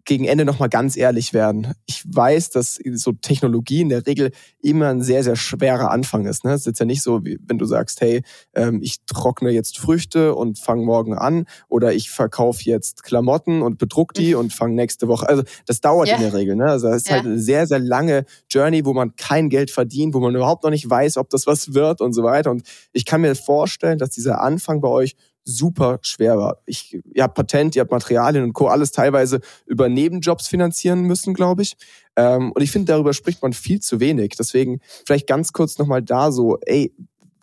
gegen 0.07 0.23
Ende 0.23 0.45
nochmal 0.45 0.69
ganz 0.69 0.95
ehrlich 0.95 1.33
werden. 1.33 1.73
Ich 1.85 2.03
weiß, 2.07 2.49
dass 2.49 2.79
so 2.93 3.11
Technologie 3.11 3.81
in 3.81 3.89
der 3.89 4.07
Regel 4.07 4.31
immer 4.61 4.87
ein 4.87 5.01
sehr, 5.01 5.21
sehr 5.21 5.35
schwerer 5.35 5.91
Anfang 5.91 6.25
ist. 6.25 6.45
Ne? 6.45 6.53
Es 6.53 6.61
ist 6.61 6.67
jetzt 6.67 6.79
ja 6.79 6.85
nicht 6.85 7.03
so, 7.03 7.25
wie 7.25 7.37
wenn 7.45 7.57
du 7.57 7.65
sagst, 7.65 7.99
hey, 7.99 8.23
ähm, 8.55 8.81
ich 8.81 9.03
trockne 9.05 9.49
jetzt 9.49 9.77
Früchte 9.77 10.33
und 10.33 10.59
fange 10.59 10.85
morgen 10.85 11.13
an 11.13 11.45
oder 11.67 11.93
ich 11.93 12.09
verkaufe 12.09 12.63
jetzt 12.63 13.03
Klamotten 13.03 13.61
und 13.61 13.77
bedruck 13.77 14.13
die 14.13 14.33
mhm. 14.33 14.39
und 14.39 14.53
fange 14.53 14.75
nächste 14.75 15.09
Woche. 15.09 15.27
Also 15.27 15.43
das 15.65 15.81
dauert 15.81 16.07
yeah. 16.07 16.15
in 16.15 16.23
der 16.23 16.33
Regel. 16.33 16.55
Ne? 16.55 16.65
Also 16.65 16.87
das 16.87 16.97
ist 16.97 17.07
yeah. 17.07 17.17
halt 17.17 17.25
eine 17.25 17.39
sehr, 17.39 17.67
sehr 17.67 17.79
lange 17.79 18.23
Journey, 18.49 18.85
wo 18.85 18.93
man 18.93 19.13
kein 19.17 19.49
Geld 19.49 19.71
verdient, 19.71 20.13
wo 20.13 20.21
man 20.21 20.33
überhaupt 20.33 20.63
noch 20.63 20.71
nicht 20.71 20.89
weiß, 20.89 21.17
ob 21.17 21.29
das 21.29 21.47
was 21.47 21.73
wird 21.73 21.99
und 21.99 22.13
so 22.13 22.23
weiter. 22.23 22.49
Und 22.49 22.63
ich 22.93 23.03
kann 23.03 23.19
mir 23.19 23.35
vorstellen, 23.35 23.97
dass 23.97 24.11
dieser 24.11 24.39
Anfang 24.41 24.79
bei 24.79 24.87
euch 24.87 25.15
super 25.47 25.99
schwer 26.01 26.37
war. 26.37 26.57
Ich, 26.65 26.99
ihr 27.13 27.23
habt 27.23 27.35
Patent, 27.35 27.75
ihr 27.75 27.81
habt 27.81 27.91
Materialien 27.91 28.43
und 28.43 28.53
Co. 28.53 28.67
alles 28.67 28.91
teilweise 28.91 29.39
über 29.65 29.89
Nebenjobs 29.89 30.47
finanzieren 30.47 31.01
müssen, 31.01 31.33
glaube 31.33 31.61
ich. 31.61 31.77
Ähm, 32.15 32.51
und 32.51 32.61
ich 32.61 32.71
finde, 32.71 32.91
darüber 32.91 33.13
spricht 33.13 33.41
man 33.41 33.53
viel 33.53 33.79
zu 33.79 33.99
wenig. 33.99 34.35
Deswegen 34.37 34.79
vielleicht 35.05 35.27
ganz 35.27 35.53
kurz 35.53 35.77
nochmal 35.77 36.03
da 36.03 36.31
so, 36.31 36.57
ey, 36.65 36.93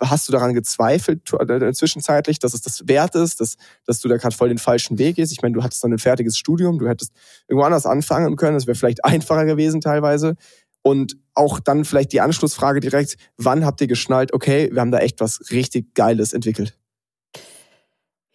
hast 0.01 0.29
du 0.29 0.33
daran 0.33 0.55
gezweifelt 0.55 1.23
äh, 1.33 1.73
zwischenzeitlich, 1.73 2.39
dass 2.39 2.53
es 2.53 2.61
das 2.61 2.87
wert 2.87 3.15
ist, 3.15 3.41
dass, 3.41 3.57
dass 3.87 4.01
du 4.01 4.09
da 4.09 4.17
gerade 4.17 4.37
voll 4.37 4.49
den 4.49 4.59
falschen 4.59 4.99
Weg 4.99 5.17
gehst? 5.17 5.33
Ich 5.33 5.43
meine, 5.43 5.55
du 5.55 5.63
hattest 5.63 5.83
dann 5.83 5.93
ein 5.93 5.99
fertiges 5.99 6.37
Studium, 6.37 6.79
du 6.79 6.89
hättest 6.89 7.13
irgendwo 7.49 7.65
anders 7.65 7.87
anfangen 7.87 8.37
können, 8.37 8.55
das 8.55 8.67
wäre 8.67 8.77
vielleicht 8.77 9.05
einfacher 9.05 9.47
gewesen 9.47 9.81
teilweise. 9.81 10.37
Und 10.83 11.17
auch 11.33 11.61
dann 11.61 11.87
vielleicht 11.87 12.13
die 12.13 12.21
Anschlussfrage 12.21 12.81
direkt, 12.81 13.17
wann 13.39 13.65
habt 13.65 13.81
ihr 13.81 13.87
geschnallt, 13.87 14.35
okay, 14.35 14.69
wir 14.71 14.83
haben 14.83 14.91
da 14.91 14.99
echt 14.99 15.21
was 15.21 15.51
richtig 15.51 15.95
Geiles 15.95 16.35
entwickelt? 16.35 16.77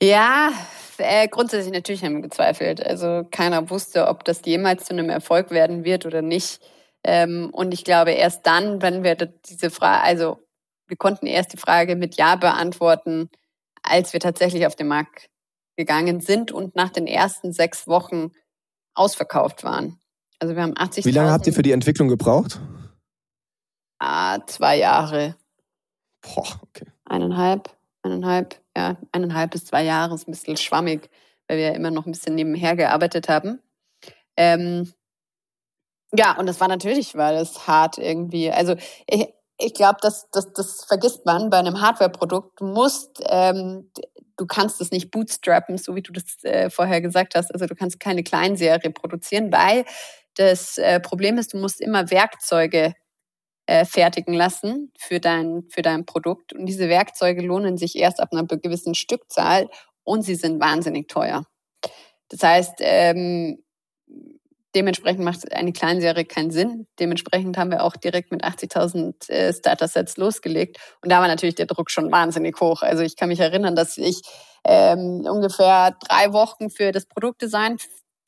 Ja, 0.02 0.52
äh, 0.98 1.28
grundsätzlich 1.28 1.74
natürlich 1.74 2.04
haben 2.04 2.16
wir 2.16 2.22
gezweifelt. 2.22 2.86
Also 2.86 3.26
keiner 3.32 3.70
wusste, 3.70 4.08
ob 4.08 4.24
das 4.24 4.42
jemals 4.46 4.86
zu 4.86 4.94
einem 4.94 5.10
Erfolg 5.10 5.52
werden 5.52 5.84
wird 5.84 6.06
oder 6.06 6.22
nicht. 6.22 6.62
Ähm, 7.04 7.50
und 7.54 7.74
ich 7.74 7.84
glaube, 7.84 8.12
erst 8.12 8.46
dann, 8.46 8.82
wenn 8.82 9.04
wir 9.04 9.16
diese 9.16 9.70
Frage, 9.70 10.04
also 10.04 10.40
wir 10.88 10.98
konnten 10.98 11.28
erst 11.28 11.54
die 11.54 11.58
Frage 11.58 11.96
mit 11.96 12.18
Ja 12.18 12.36
beantworten, 12.36 13.30
als 13.84 14.14
wir 14.14 14.20
tatsächlich 14.20 14.66
auf 14.66 14.76
den 14.76 14.88
Markt 14.88 15.30
gegangen 15.78 16.20
sind 16.20 16.52
und 16.52 16.76
nach 16.76 16.90
den 16.90 17.08
ersten 17.08 17.54
sechs 17.54 17.88
Wochen 17.88 18.32
ausverkauft 18.96 19.64
waren. 19.64 20.00
Also 20.40 20.56
wir 20.56 20.64
haben 20.64 20.74
80. 20.78 21.06
Wie 21.06 21.12
lange 21.12 21.32
habt 21.32 21.48
ihr 21.48 21.54
für 21.54 21.62
die 21.62 21.72
Entwicklung 21.72 22.08
gebraucht? 22.08 22.60
Ah, 24.00 24.40
zwei 24.48 24.78
Jahre. 24.78 25.36
Boah, 26.22 26.60
okay. 26.64 26.86
Eineinhalb, 27.06 27.70
eineinhalb, 28.02 28.62
ja, 28.80 28.98
eineinhalb 29.12 29.52
bis 29.52 29.66
zwei 29.66 29.84
Jahre 29.84 30.16
ist 30.16 30.28
ein 30.28 30.32
bisschen 30.32 30.56
schwammig, 30.56 31.10
weil 31.48 31.58
wir 31.58 31.66
ja 31.66 31.74
immer 31.74 31.92
noch 31.92 32.06
ein 32.06 32.12
bisschen 32.12 32.36
nebenher 32.36 32.78
gearbeitet 32.78 33.28
haben. 33.28 33.60
Ähm, 34.38 34.94
ja, 36.14 36.38
und 36.38 36.46
das 36.48 36.62
war 36.62 36.70
natürlich, 36.70 37.16
war 37.16 37.34
das 37.34 37.68
hart 37.68 37.98
irgendwie. 37.98 38.50
Also 38.52 38.76
ich, 39.06 39.28
ich 39.58 39.74
glaube, 39.74 39.98
das, 40.02 40.30
das, 40.32 40.54
das 40.54 40.86
vergisst 40.86 41.26
man 41.26 41.50
bei 41.50 41.58
einem 41.58 41.82
Hardware-Produkt. 41.82 42.62
Du 42.62 42.66
musst, 42.66 43.22
ähm, 43.28 43.92
du 44.38 44.46
kannst 44.48 44.80
es 44.80 44.92
nicht 44.92 45.12
bootstrappen, 45.12 45.78
so 45.78 45.96
wie 45.96 46.02
du 46.02 46.14
das 46.14 46.42
äh, 46.44 46.70
vorher 46.70 47.02
gesagt 47.02 47.36
hast. 47.36 47.54
Also 47.54 47.66
du 47.66 47.76
kannst 47.76 48.00
keine 48.00 48.24
Kleinserie 48.24 48.92
produzieren, 48.92 49.52
weil 49.52 49.84
das 50.36 50.78
äh, 50.78 51.02
Problem 51.02 51.38
ist, 51.38 51.54
du 51.54 51.58
musst 51.58 51.82
immer 51.82 52.10
Werkzeuge 52.10 52.94
äh, 53.70 53.86
fertigen 53.86 54.34
lassen 54.34 54.92
für 54.98 55.20
dein, 55.20 55.64
für 55.70 55.84
dein 55.84 56.04
Produkt. 56.04 56.54
Und 56.54 56.66
diese 56.66 56.90
Werkzeuge 56.90 57.44
lohnen 57.44 57.78
sich 57.78 57.96
erst 57.96 58.20
ab 58.20 58.30
einer 58.32 58.44
gewissen 58.46 58.96
Stückzahl 58.96 59.70
und 60.04 60.24
sie 60.24 60.34
sind 60.34 60.60
wahnsinnig 60.60 61.08
teuer. 61.08 61.46
Das 62.30 62.42
heißt, 62.42 62.80
ähm, 62.80 63.64
dementsprechend 64.74 65.24
macht 65.24 65.54
eine 65.54 65.72
Kleinserie 65.72 66.26
keinen 66.26 66.50
Sinn. 66.50 66.88
Dementsprechend 67.00 67.60
haben 67.60 67.70
wir 67.70 67.84
auch 67.84 67.96
direkt 67.96 68.32
mit 68.32 68.44
80.000 68.44 69.30
äh, 69.30 69.54
Starter-Sets 69.54 70.18
losgelegt. 70.18 70.78
Und 71.04 71.12
da 71.12 71.22
war 71.22 71.28
natürlich 71.28 71.56
der 71.56 71.68
Druck 71.68 71.92
schon 71.92 72.12
wahnsinnig 72.12 72.60
hoch. 72.60 72.82
Also 72.82 73.04
ich 73.04 73.16
kann 73.18 73.30
mich 73.30 73.40
erinnern, 73.40 73.76
dass 73.76 74.00
ich 74.00 74.22
ähm, 74.66 75.28
ungefähr 75.30 75.96
drei 76.08 76.34
Wochen 76.34 76.72
für 76.72 76.92
das 76.92 77.06
Produktdesign 77.06 77.78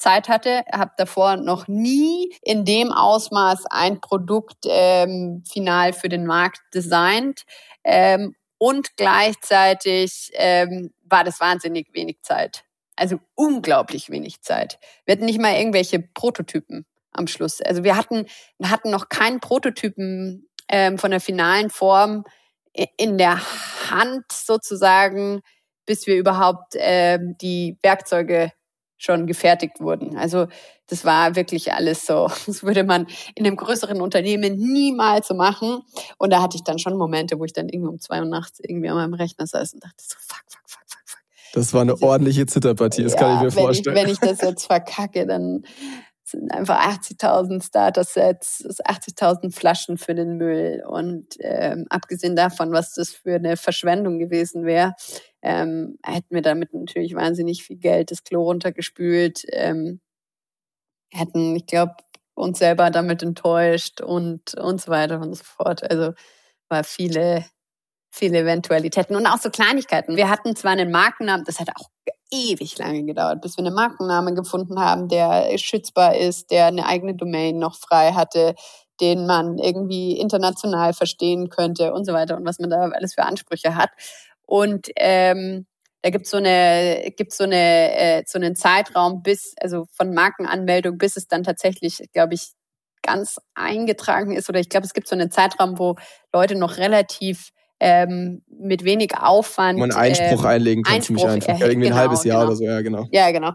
Zeit 0.01 0.27
hatte, 0.29 0.63
habe 0.73 0.91
davor 0.97 1.37
noch 1.37 1.67
nie 1.67 2.35
in 2.41 2.65
dem 2.65 2.91
Ausmaß 2.91 3.65
ein 3.69 4.01
Produkt 4.01 4.65
ähm, 4.67 5.43
final 5.49 5.93
für 5.93 6.09
den 6.09 6.25
Markt 6.25 6.59
designt. 6.73 7.43
Ähm, 7.83 8.35
und 8.57 8.97
gleichzeitig 8.97 10.31
ähm, 10.33 10.91
war 11.03 11.23
das 11.23 11.39
wahnsinnig 11.39 11.93
wenig 11.93 12.21
Zeit. 12.21 12.63
Also 12.95 13.19
unglaublich 13.35 14.09
wenig 14.09 14.41
Zeit. 14.41 14.79
Wir 15.05 15.13
hatten 15.13 15.25
nicht 15.25 15.39
mal 15.39 15.55
irgendwelche 15.55 15.99
Prototypen 15.99 16.85
am 17.11 17.27
Schluss. 17.27 17.61
Also 17.61 17.83
wir 17.83 17.95
hatten, 17.95 18.27
hatten 18.63 18.91
noch 18.91 19.09
keinen 19.09 19.39
Prototypen 19.39 20.47
ähm, 20.67 20.97
von 20.97 21.11
der 21.11 21.21
finalen 21.21 21.69
Form 21.69 22.25
in 22.97 23.17
der 23.17 23.41
Hand 23.89 24.31
sozusagen, 24.31 25.41
bis 25.85 26.07
wir 26.07 26.15
überhaupt 26.15 26.75
ähm, 26.77 27.35
die 27.41 27.77
Werkzeuge 27.81 28.51
schon 29.01 29.25
gefertigt 29.25 29.79
wurden. 29.79 30.15
Also 30.15 30.47
das 30.87 31.05
war 31.05 31.35
wirklich 31.35 31.73
alles 31.73 32.05
so. 32.05 32.29
Das 32.45 32.63
würde 32.63 32.83
man 32.83 33.07
in 33.35 33.45
einem 33.45 33.55
größeren 33.55 33.99
Unternehmen 33.99 34.57
niemals 34.57 35.27
so 35.27 35.33
machen. 35.33 35.81
Und 36.17 36.31
da 36.31 36.41
hatte 36.41 36.57
ich 36.57 36.63
dann 36.63 36.79
schon 36.79 36.97
Momente, 36.97 37.39
wo 37.39 37.45
ich 37.45 37.53
dann 37.53 37.67
irgendwie 37.69 37.89
um 37.89 37.99
zwei 37.99 38.19
Uhr 38.19 38.27
nachts 38.27 38.59
irgendwie 38.61 38.89
an 38.89 38.95
meinem 38.95 39.13
Rechner 39.13 39.47
saß 39.47 39.73
und 39.73 39.83
dachte 39.83 39.95
so, 39.97 40.15
fuck, 40.19 40.43
fuck, 40.47 40.61
fuck, 40.67 40.81
fuck, 40.87 41.01
fuck. 41.05 41.21
Das 41.53 41.73
war 41.73 41.81
eine 41.81 41.93
also, 41.93 42.05
ordentliche 42.05 42.45
Zitterpartie, 42.45 43.03
das 43.03 43.13
ja, 43.13 43.19
kann 43.19 43.37
ich 43.37 43.43
mir 43.43 43.51
vorstellen. 43.51 43.97
Ich, 43.97 44.03
wenn 44.03 44.11
ich 44.11 44.19
das 44.19 44.41
jetzt 44.41 44.65
verkacke, 44.67 45.25
dann 45.25 45.63
sind 46.31 46.51
einfach 46.53 46.79
80.000 46.79 47.63
Starter-Sets, 47.63 48.65
80.000 48.85 49.53
Flaschen 49.53 49.97
für 49.97 50.15
den 50.15 50.37
Müll. 50.37 50.83
Und 50.87 51.35
ähm, 51.39 51.85
abgesehen 51.89 52.35
davon, 52.35 52.71
was 52.71 52.93
das 52.93 53.11
für 53.11 53.35
eine 53.35 53.57
Verschwendung 53.57 54.19
gewesen 54.19 54.65
wäre, 54.65 54.95
ähm, 55.41 55.97
hätten 56.03 56.33
wir 56.33 56.41
damit 56.41 56.73
natürlich 56.73 57.15
wahnsinnig 57.15 57.63
viel 57.63 57.77
Geld 57.77 58.11
das 58.11 58.23
Klo 58.23 58.43
runtergespült, 58.43 59.43
ähm, 59.51 60.01
hätten, 61.11 61.55
ich 61.55 61.65
glaube, 61.65 61.95
uns 62.33 62.59
selber 62.59 62.89
damit 62.89 63.23
enttäuscht 63.23 64.01
und, 64.01 64.55
und 64.55 64.81
so 64.81 64.91
weiter 64.91 65.19
und 65.21 65.35
so 65.35 65.43
fort. 65.43 65.89
Also 65.89 66.13
war 66.69 66.83
viele, 66.83 67.45
viele 68.09 68.39
Eventualitäten 68.39 69.15
und 69.15 69.27
auch 69.27 69.37
so 69.37 69.49
Kleinigkeiten. 69.49 70.15
Wir 70.15 70.29
hatten 70.29 70.55
zwar 70.55 70.71
einen 70.71 70.91
Markennamen, 70.91 71.45
das 71.45 71.59
hat 71.59 71.69
auch 71.75 71.89
ewig 72.31 72.77
lange 72.77 73.03
gedauert, 73.03 73.41
bis 73.41 73.57
wir 73.57 73.65
einen 73.65 73.75
Markennamen 73.75 74.35
gefunden 74.35 74.79
haben, 74.79 75.07
der 75.07 75.57
schützbar 75.57 76.15
ist, 76.15 76.51
der 76.51 76.67
eine 76.67 76.85
eigene 76.85 77.15
Domain 77.15 77.59
noch 77.59 77.75
frei 77.75 78.13
hatte, 78.13 78.55
den 79.01 79.25
man 79.25 79.57
irgendwie 79.57 80.17
international 80.17 80.93
verstehen 80.93 81.49
könnte 81.49 81.93
und 81.93 82.05
so 82.05 82.13
weiter 82.13 82.37
und 82.37 82.45
was 82.45 82.59
man 82.59 82.69
da 82.69 82.89
alles 82.89 83.15
für 83.15 83.23
Ansprüche 83.23 83.75
hat. 83.75 83.89
Und 84.45 84.87
ähm, 84.97 85.65
da 86.01 86.09
gibt 86.09 86.27
so 86.27 86.37
eine, 86.37 87.11
gibt 87.15 87.33
so 87.33 87.43
eine, 87.43 87.95
äh, 87.95 88.23
so 88.25 88.39
einen 88.39 88.55
Zeitraum 88.55 89.21
bis, 89.21 89.53
also 89.59 89.85
von 89.91 90.13
Markenanmeldung 90.13 90.97
bis 90.97 91.15
es 91.17 91.27
dann 91.27 91.43
tatsächlich, 91.43 92.01
glaube 92.13 92.33
ich, 92.33 92.51
ganz 93.01 93.37
eingetragen 93.55 94.35
ist. 94.35 94.49
Oder 94.49 94.59
ich 94.59 94.69
glaube, 94.69 94.85
es 94.85 94.93
gibt 94.93 95.07
so 95.07 95.15
einen 95.15 95.31
Zeitraum, 95.31 95.79
wo 95.79 95.95
Leute 96.33 96.55
noch 96.55 96.77
relativ 96.77 97.51
ähm, 97.81 98.43
mit 98.47 98.85
wenig 98.85 99.17
Aufwand. 99.17 99.79
Man 99.79 99.91
Einspruch 99.91 100.43
ähm, 100.43 100.45
einlegen 100.45 100.83
kann, 100.83 100.95
Einspruch, 100.95 101.17
ziemlich 101.17 101.27
einfach. 101.27 101.59
Ja, 101.59 101.67
irgendwie 101.67 101.87
genau, 101.87 101.95
ein 101.97 102.01
halbes 102.01 102.23
Jahr 102.23 102.39
genau. 102.39 102.47
oder 102.47 102.55
so, 102.55 102.63
ja, 102.63 102.81
genau. 102.81 103.07
Ja, 103.11 103.31
genau. 103.31 103.51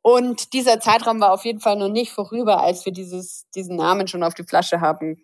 Und 0.00 0.54
dieser 0.54 0.80
Zeitraum 0.80 1.20
war 1.20 1.32
auf 1.32 1.44
jeden 1.44 1.60
Fall 1.60 1.76
noch 1.76 1.90
nicht 1.90 2.12
vorüber, 2.12 2.62
als 2.62 2.86
wir 2.86 2.92
dieses, 2.92 3.50
diesen 3.54 3.76
Namen 3.76 4.08
schon 4.08 4.22
auf 4.22 4.34
die 4.34 4.44
Flasche 4.44 4.80
haben 4.80 5.16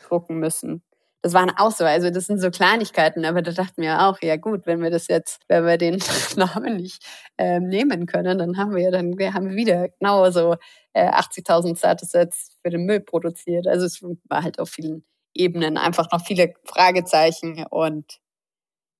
drucken 0.00 0.38
müssen 0.38 0.82
das 1.22 1.34
waren 1.34 1.50
auch 1.56 1.70
so, 1.70 1.84
also 1.84 2.10
das 2.10 2.26
sind 2.26 2.40
so 2.40 2.50
Kleinigkeiten, 2.50 3.24
aber 3.24 3.42
da 3.42 3.52
dachten 3.52 3.80
wir 3.80 4.02
auch, 4.02 4.20
ja 4.22 4.36
gut, 4.36 4.66
wenn 4.66 4.82
wir 4.82 4.90
das 4.90 5.06
jetzt, 5.06 5.40
wenn 5.48 5.64
wir 5.64 5.78
den 5.78 6.02
Namen 6.36 6.76
nicht 6.76 7.04
ähm, 7.38 7.68
nehmen 7.68 8.06
können, 8.06 8.38
dann 8.38 8.58
haben 8.58 8.74
wir 8.74 8.90
dann 8.90 9.16
haben 9.32 9.50
wir 9.50 9.56
wieder 9.56 9.88
genau 9.88 10.28
so 10.30 10.56
äh, 10.92 11.08
80.000 11.08 11.78
Status-Sets 11.78 12.58
für 12.60 12.70
den 12.70 12.84
Müll 12.84 13.00
produziert. 13.00 13.68
Also 13.68 13.86
es 13.86 14.02
war 14.02 14.42
halt 14.42 14.58
auf 14.58 14.68
vielen 14.68 15.04
Ebenen 15.34 15.76
einfach 15.76 16.10
noch 16.12 16.24
viele 16.24 16.54
Fragezeichen 16.64 17.64
und 17.70 18.18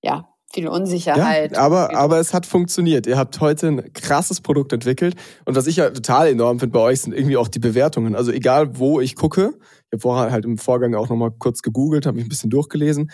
ja, 0.02 0.28
viel 0.52 0.68
Unsicherheit. 0.68 1.52
Ja, 1.52 1.62
aber, 1.62 1.96
aber 1.96 2.18
es 2.18 2.34
hat 2.34 2.46
funktioniert. 2.46 3.06
Ihr 3.06 3.16
habt 3.16 3.40
heute 3.40 3.68
ein 3.68 3.92
krasses 3.92 4.40
Produkt 4.40 4.72
entwickelt. 4.72 5.14
Und 5.44 5.56
was 5.56 5.66
ich 5.66 5.76
ja 5.76 5.90
total 5.90 6.28
enorm 6.28 6.60
finde 6.60 6.74
bei 6.74 6.80
euch, 6.80 7.00
sind 7.00 7.14
irgendwie 7.14 7.36
auch 7.36 7.48
die 7.48 7.58
Bewertungen. 7.58 8.14
Also 8.14 8.32
egal, 8.32 8.78
wo 8.78 9.00
ich 9.00 9.16
gucke, 9.16 9.54
ich 9.86 9.92
habe 9.92 10.00
vorher 10.00 10.30
halt 10.30 10.44
im 10.44 10.58
Vorgang 10.58 10.94
auch 10.94 11.08
nochmal 11.08 11.30
kurz 11.30 11.62
gegoogelt, 11.62 12.06
habe 12.06 12.16
mich 12.16 12.26
ein 12.26 12.28
bisschen 12.28 12.50
durchgelesen. 12.50 13.10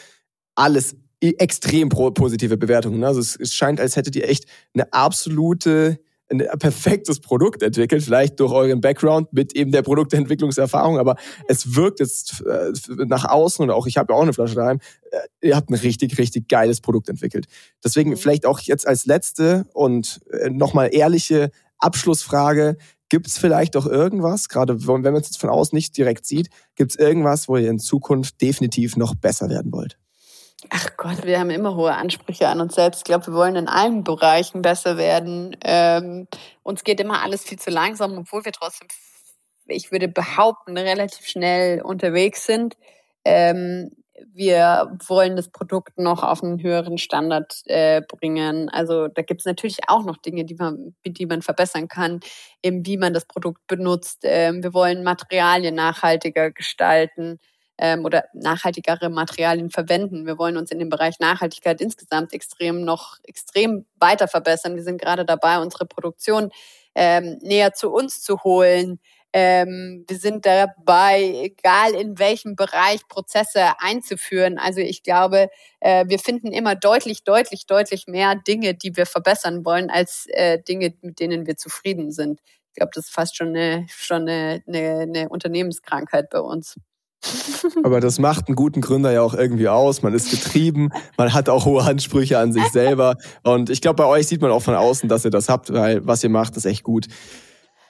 Alles 0.55 0.97
extrem 1.21 1.89
positive 1.89 2.57
Bewertungen. 2.57 3.05
Also 3.05 3.21
es, 3.21 3.37
es 3.37 3.55
scheint, 3.55 3.81
als 3.81 3.97
hättet 3.97 4.17
ihr 4.17 4.29
echt 4.29 4.47
eine 4.75 4.93
absolute 4.93 5.99
ein 6.31 6.43
perfektes 6.59 7.21
Produkt 7.21 7.63
entwickelt, 7.63 8.03
vielleicht 8.03 8.39
durch 8.41 8.53
euren 8.53 8.81
Background 8.81 9.33
mit 9.33 9.55
eben 9.55 9.73
der 9.73 9.83
Produktentwicklungserfahrung, 9.83 10.99
aber 10.99 11.17
es 11.49 11.75
wirkt 11.75 12.01
jetzt 12.01 12.45
äh, 12.47 12.73
nach 13.07 13.25
außen 13.25 13.63
und 13.63 13.71
auch 13.71 13.87
ich 13.87 13.97
habe 13.97 14.13
ja 14.13 14.19
auch 14.19 14.23
eine 14.23 14.33
Flasche 14.33 14.55
daheim, 14.55 14.81
äh, 15.11 15.49
ihr 15.49 15.57
habt 15.57 15.71
ein 15.71 15.75
richtig, 15.75 16.19
richtig 16.19 16.49
geiles 16.49 16.81
Produkt 16.81 17.09
entwickelt. 17.09 17.47
Deswegen 17.83 18.11
mhm. 18.11 18.17
vielleicht 18.17 18.47
auch 18.47 18.61
jetzt 18.61 18.87
als 18.87 19.07
letzte 19.07 19.67
und 19.73 20.21
äh, 20.31 20.51
nochmal 20.51 20.91
ehrliche 20.93 21.51
Abschlussfrage, 21.79 22.77
Gibt 23.11 23.27
es 23.27 23.39
vielleicht 23.39 23.75
auch 23.77 23.87
irgendwas, 23.87 24.51
gerade 24.51 24.87
wenn 24.87 25.01
man 25.01 25.15
es 25.17 25.29
jetzt 25.29 25.41
von 25.41 25.49
außen 25.49 25.75
nicht 25.75 25.97
direkt 25.97 26.27
sieht, 26.27 26.51
gibt 26.75 26.91
es 26.91 26.99
irgendwas, 26.99 27.49
wo 27.49 27.57
ihr 27.57 27.71
in 27.71 27.79
Zukunft 27.79 28.41
definitiv 28.43 28.99
noch 28.99 29.15
besser 29.15 29.49
werden 29.49 29.73
wollt? 29.73 29.99
Ach 30.71 30.97
Gott, 30.97 31.25
wir 31.25 31.39
haben 31.39 31.51
immer 31.51 31.77
hohe 31.77 31.95
Ansprüche 31.95 32.49
an 32.49 32.61
uns 32.61 32.75
selbst. 32.75 32.99
Ich 32.99 33.05
glaube, 33.05 33.29
wir 33.29 33.35
wollen 33.35 33.55
in 33.55 33.69
allen 33.69 34.03
Bereichen 34.03 34.61
besser 34.61 34.97
werden. 34.97 35.57
Ähm, 35.65 36.27
uns 36.65 36.83
geht 36.83 37.01
immer 37.01 37.23
alles 37.23 37.45
viel 37.45 37.59
zu 37.59 37.71
langsam, 37.71 38.19
obwohl 38.19 38.45
wir 38.45 38.51
trotzdem, 38.53 38.89
ich 39.69 39.93
würde 39.93 40.09
behaupten, 40.09 40.77
relativ 40.77 41.27
schnell 41.27 41.81
unterwegs 41.81 42.45
sind. 42.45 42.77
Ähm, 43.25 43.91
wir 44.35 44.99
wollen 45.07 45.37
das 45.37 45.49
Produkt 45.49 45.97
noch 45.97 46.25
auf 46.25 46.43
einen 46.43 46.61
höheren 46.61 46.99
Standard 46.99 47.63
äh, 47.67 48.03
bringen. 48.03 48.69
Also 48.69 49.07
da 49.07 49.23
gibt 49.23 49.43
es 49.43 49.45
natürlich 49.47 49.79
auch 49.87 50.05
noch 50.05 50.17
Dinge, 50.17 50.45
die 50.45 50.57
man, 50.57 50.97
die 51.07 51.27
man 51.27 51.43
verbessern 51.43 51.87
kann, 51.87 52.19
eben 52.65 52.85
wie 52.85 52.97
man 52.97 53.15
das 53.15 53.27
Produkt 53.27 53.65
benutzt. 53.69 54.23
Ähm, 54.25 54.65
wir 54.65 54.75
wollen 54.75 55.05
Materialien 55.05 55.77
nachhaltiger 55.77 56.51
gestalten 56.51 57.39
ähm, 57.79 58.05
oder 58.05 58.25
nachhaltigere 58.35 59.09
Materialien 59.09 59.71
verwenden. 59.71 60.27
Wir 60.27 60.39
wollen 60.39 60.57
uns 60.57 60.71
in 60.71 60.79
dem 60.79 60.89
Bereich 60.89 61.19
Nachhaltigkeit 61.21 61.81
insgesamt 61.81 62.33
extrem 62.33 62.85
noch 62.85 63.17
extrem 63.25 63.87
weiter 63.99 64.29
verbessern. 64.29 64.77
Wir 64.77 64.83
sind 64.83 65.01
gerade 65.01 65.25
dabei, 65.25 65.59
unsere 65.61 65.87
Produktion 65.87 66.51
ähm, 66.95 67.39
näher 67.43 67.73
zu 67.75 67.91
uns 67.91 68.23
zu 68.23 68.43
holen. 68.43 68.99
Ähm, 69.33 70.05
wir 70.09 70.17
sind 70.17 70.47
dabei, 70.47 71.21
egal 71.43 71.95
in 71.95 72.19
welchem 72.19 72.57
Bereich 72.57 73.07
Prozesse 73.09 73.73
einzuführen. 73.79 74.59
Also 74.59 74.81
ich 74.81 75.03
glaube, 75.03 75.51
äh, 75.81 76.07
wir 76.09 76.19
finden 76.19 76.51
immer 76.51 76.75
deutlich, 76.75 77.25
deutlich, 77.25 77.67
deutlich 77.67 78.07
mehr 78.07 78.37
Dinge, 78.37 78.75
die 78.75 78.97
wir 78.97 79.07
verbessern 79.07 79.65
wollen, 79.65 79.91
als 79.91 80.27
äh, 80.31 80.63
Dinge, 80.63 80.95
mit 81.03 81.21
denen 81.21 81.47
wir 81.47 81.57
zufrieden 81.57 82.11
sind. 82.11 82.41
Ich 82.69 82.75
glaube, 82.75 82.91
das 82.95 83.07
ist 83.07 83.15
fast 83.15 83.37
schon 83.37 83.49
eine, 83.49 83.87
schon 83.91 84.23
eine, 84.23 84.63
eine, 84.67 85.01
eine 85.01 85.29
Unternehmenskrankheit 85.29 86.31
bei 86.31 86.41
uns. 86.41 86.77
Aber 87.83 88.01
das 88.01 88.19
macht 88.19 88.49
einen 88.49 88.57
guten 88.57 88.81
Gründer 88.81 89.13
ja 89.13 89.23
auch 89.23 89.35
irgendwie 89.35 89.69
aus. 89.69 90.03
Man 90.03 90.15
ist 90.15 90.31
getrieben, 90.31 90.91
man 91.17 91.35
hat 91.35 91.49
auch 91.49 91.65
hohe 91.65 91.83
Ansprüche 91.83 92.39
an 92.39 92.53
sich 92.53 92.67
selber. 92.69 93.17
Und 93.43 93.71
ich 93.71 93.81
glaube, 93.81 93.97
bei 93.97 94.07
euch 94.07 94.27
sieht 94.27 94.41
man 94.41 94.51
auch 94.51 94.63
von 94.63 94.75
außen, 94.75 95.09
dass 95.09 95.25
ihr 95.25 95.31
das 95.31 95.49
habt, 95.49 95.73
weil 95.73 96.07
was 96.07 96.23
ihr 96.23 96.31
macht, 96.31 96.57
ist 96.57 96.65
echt 96.65 96.85
gut. 96.85 97.09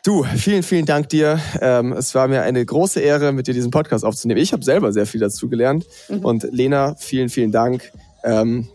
Du, 0.04 0.24
vielen, 0.24 0.62
vielen 0.62 0.86
Dank 0.86 1.08
dir. 1.08 1.40
Ähm, 1.60 1.92
es 1.92 2.14
war 2.14 2.28
mir 2.28 2.42
eine 2.42 2.64
große 2.64 3.00
Ehre, 3.00 3.32
mit 3.32 3.46
dir 3.46 3.54
diesen 3.54 3.70
Podcast 3.70 4.04
aufzunehmen. 4.04 4.40
Ich 4.40 4.52
habe 4.52 4.64
selber 4.64 4.92
sehr 4.92 5.06
viel 5.06 5.20
dazu 5.20 5.48
gelernt. 5.48 5.86
Mhm. 6.08 6.24
Und 6.24 6.48
Lena, 6.50 6.94
vielen, 6.98 7.28
vielen 7.28 7.52
Dank. 7.52 7.92
Ähm, 8.24 8.68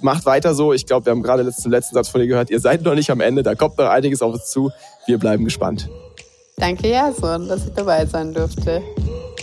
macht 0.00 0.26
weiter 0.26 0.54
so. 0.54 0.72
Ich 0.72 0.84
glaube, 0.84 1.06
wir 1.06 1.12
haben 1.12 1.22
gerade 1.22 1.50
zum 1.52 1.70
letzten 1.70 1.94
Satz 1.94 2.08
von 2.08 2.20
dir 2.20 2.26
gehört. 2.26 2.50
Ihr 2.50 2.60
seid 2.60 2.82
noch 2.82 2.94
nicht 2.94 3.10
am 3.10 3.20
Ende. 3.20 3.42
Da 3.42 3.54
kommt 3.54 3.78
noch 3.78 3.88
einiges 3.88 4.20
auf 4.20 4.34
uns 4.34 4.50
zu. 4.50 4.70
Wir 5.06 5.18
bleiben 5.18 5.44
gespannt. 5.44 5.88
Danke, 6.56 6.88
Jason, 6.88 7.48
dass 7.48 7.66
ich 7.66 7.72
dabei 7.74 8.04
sein 8.04 8.34
durfte. 8.34 8.82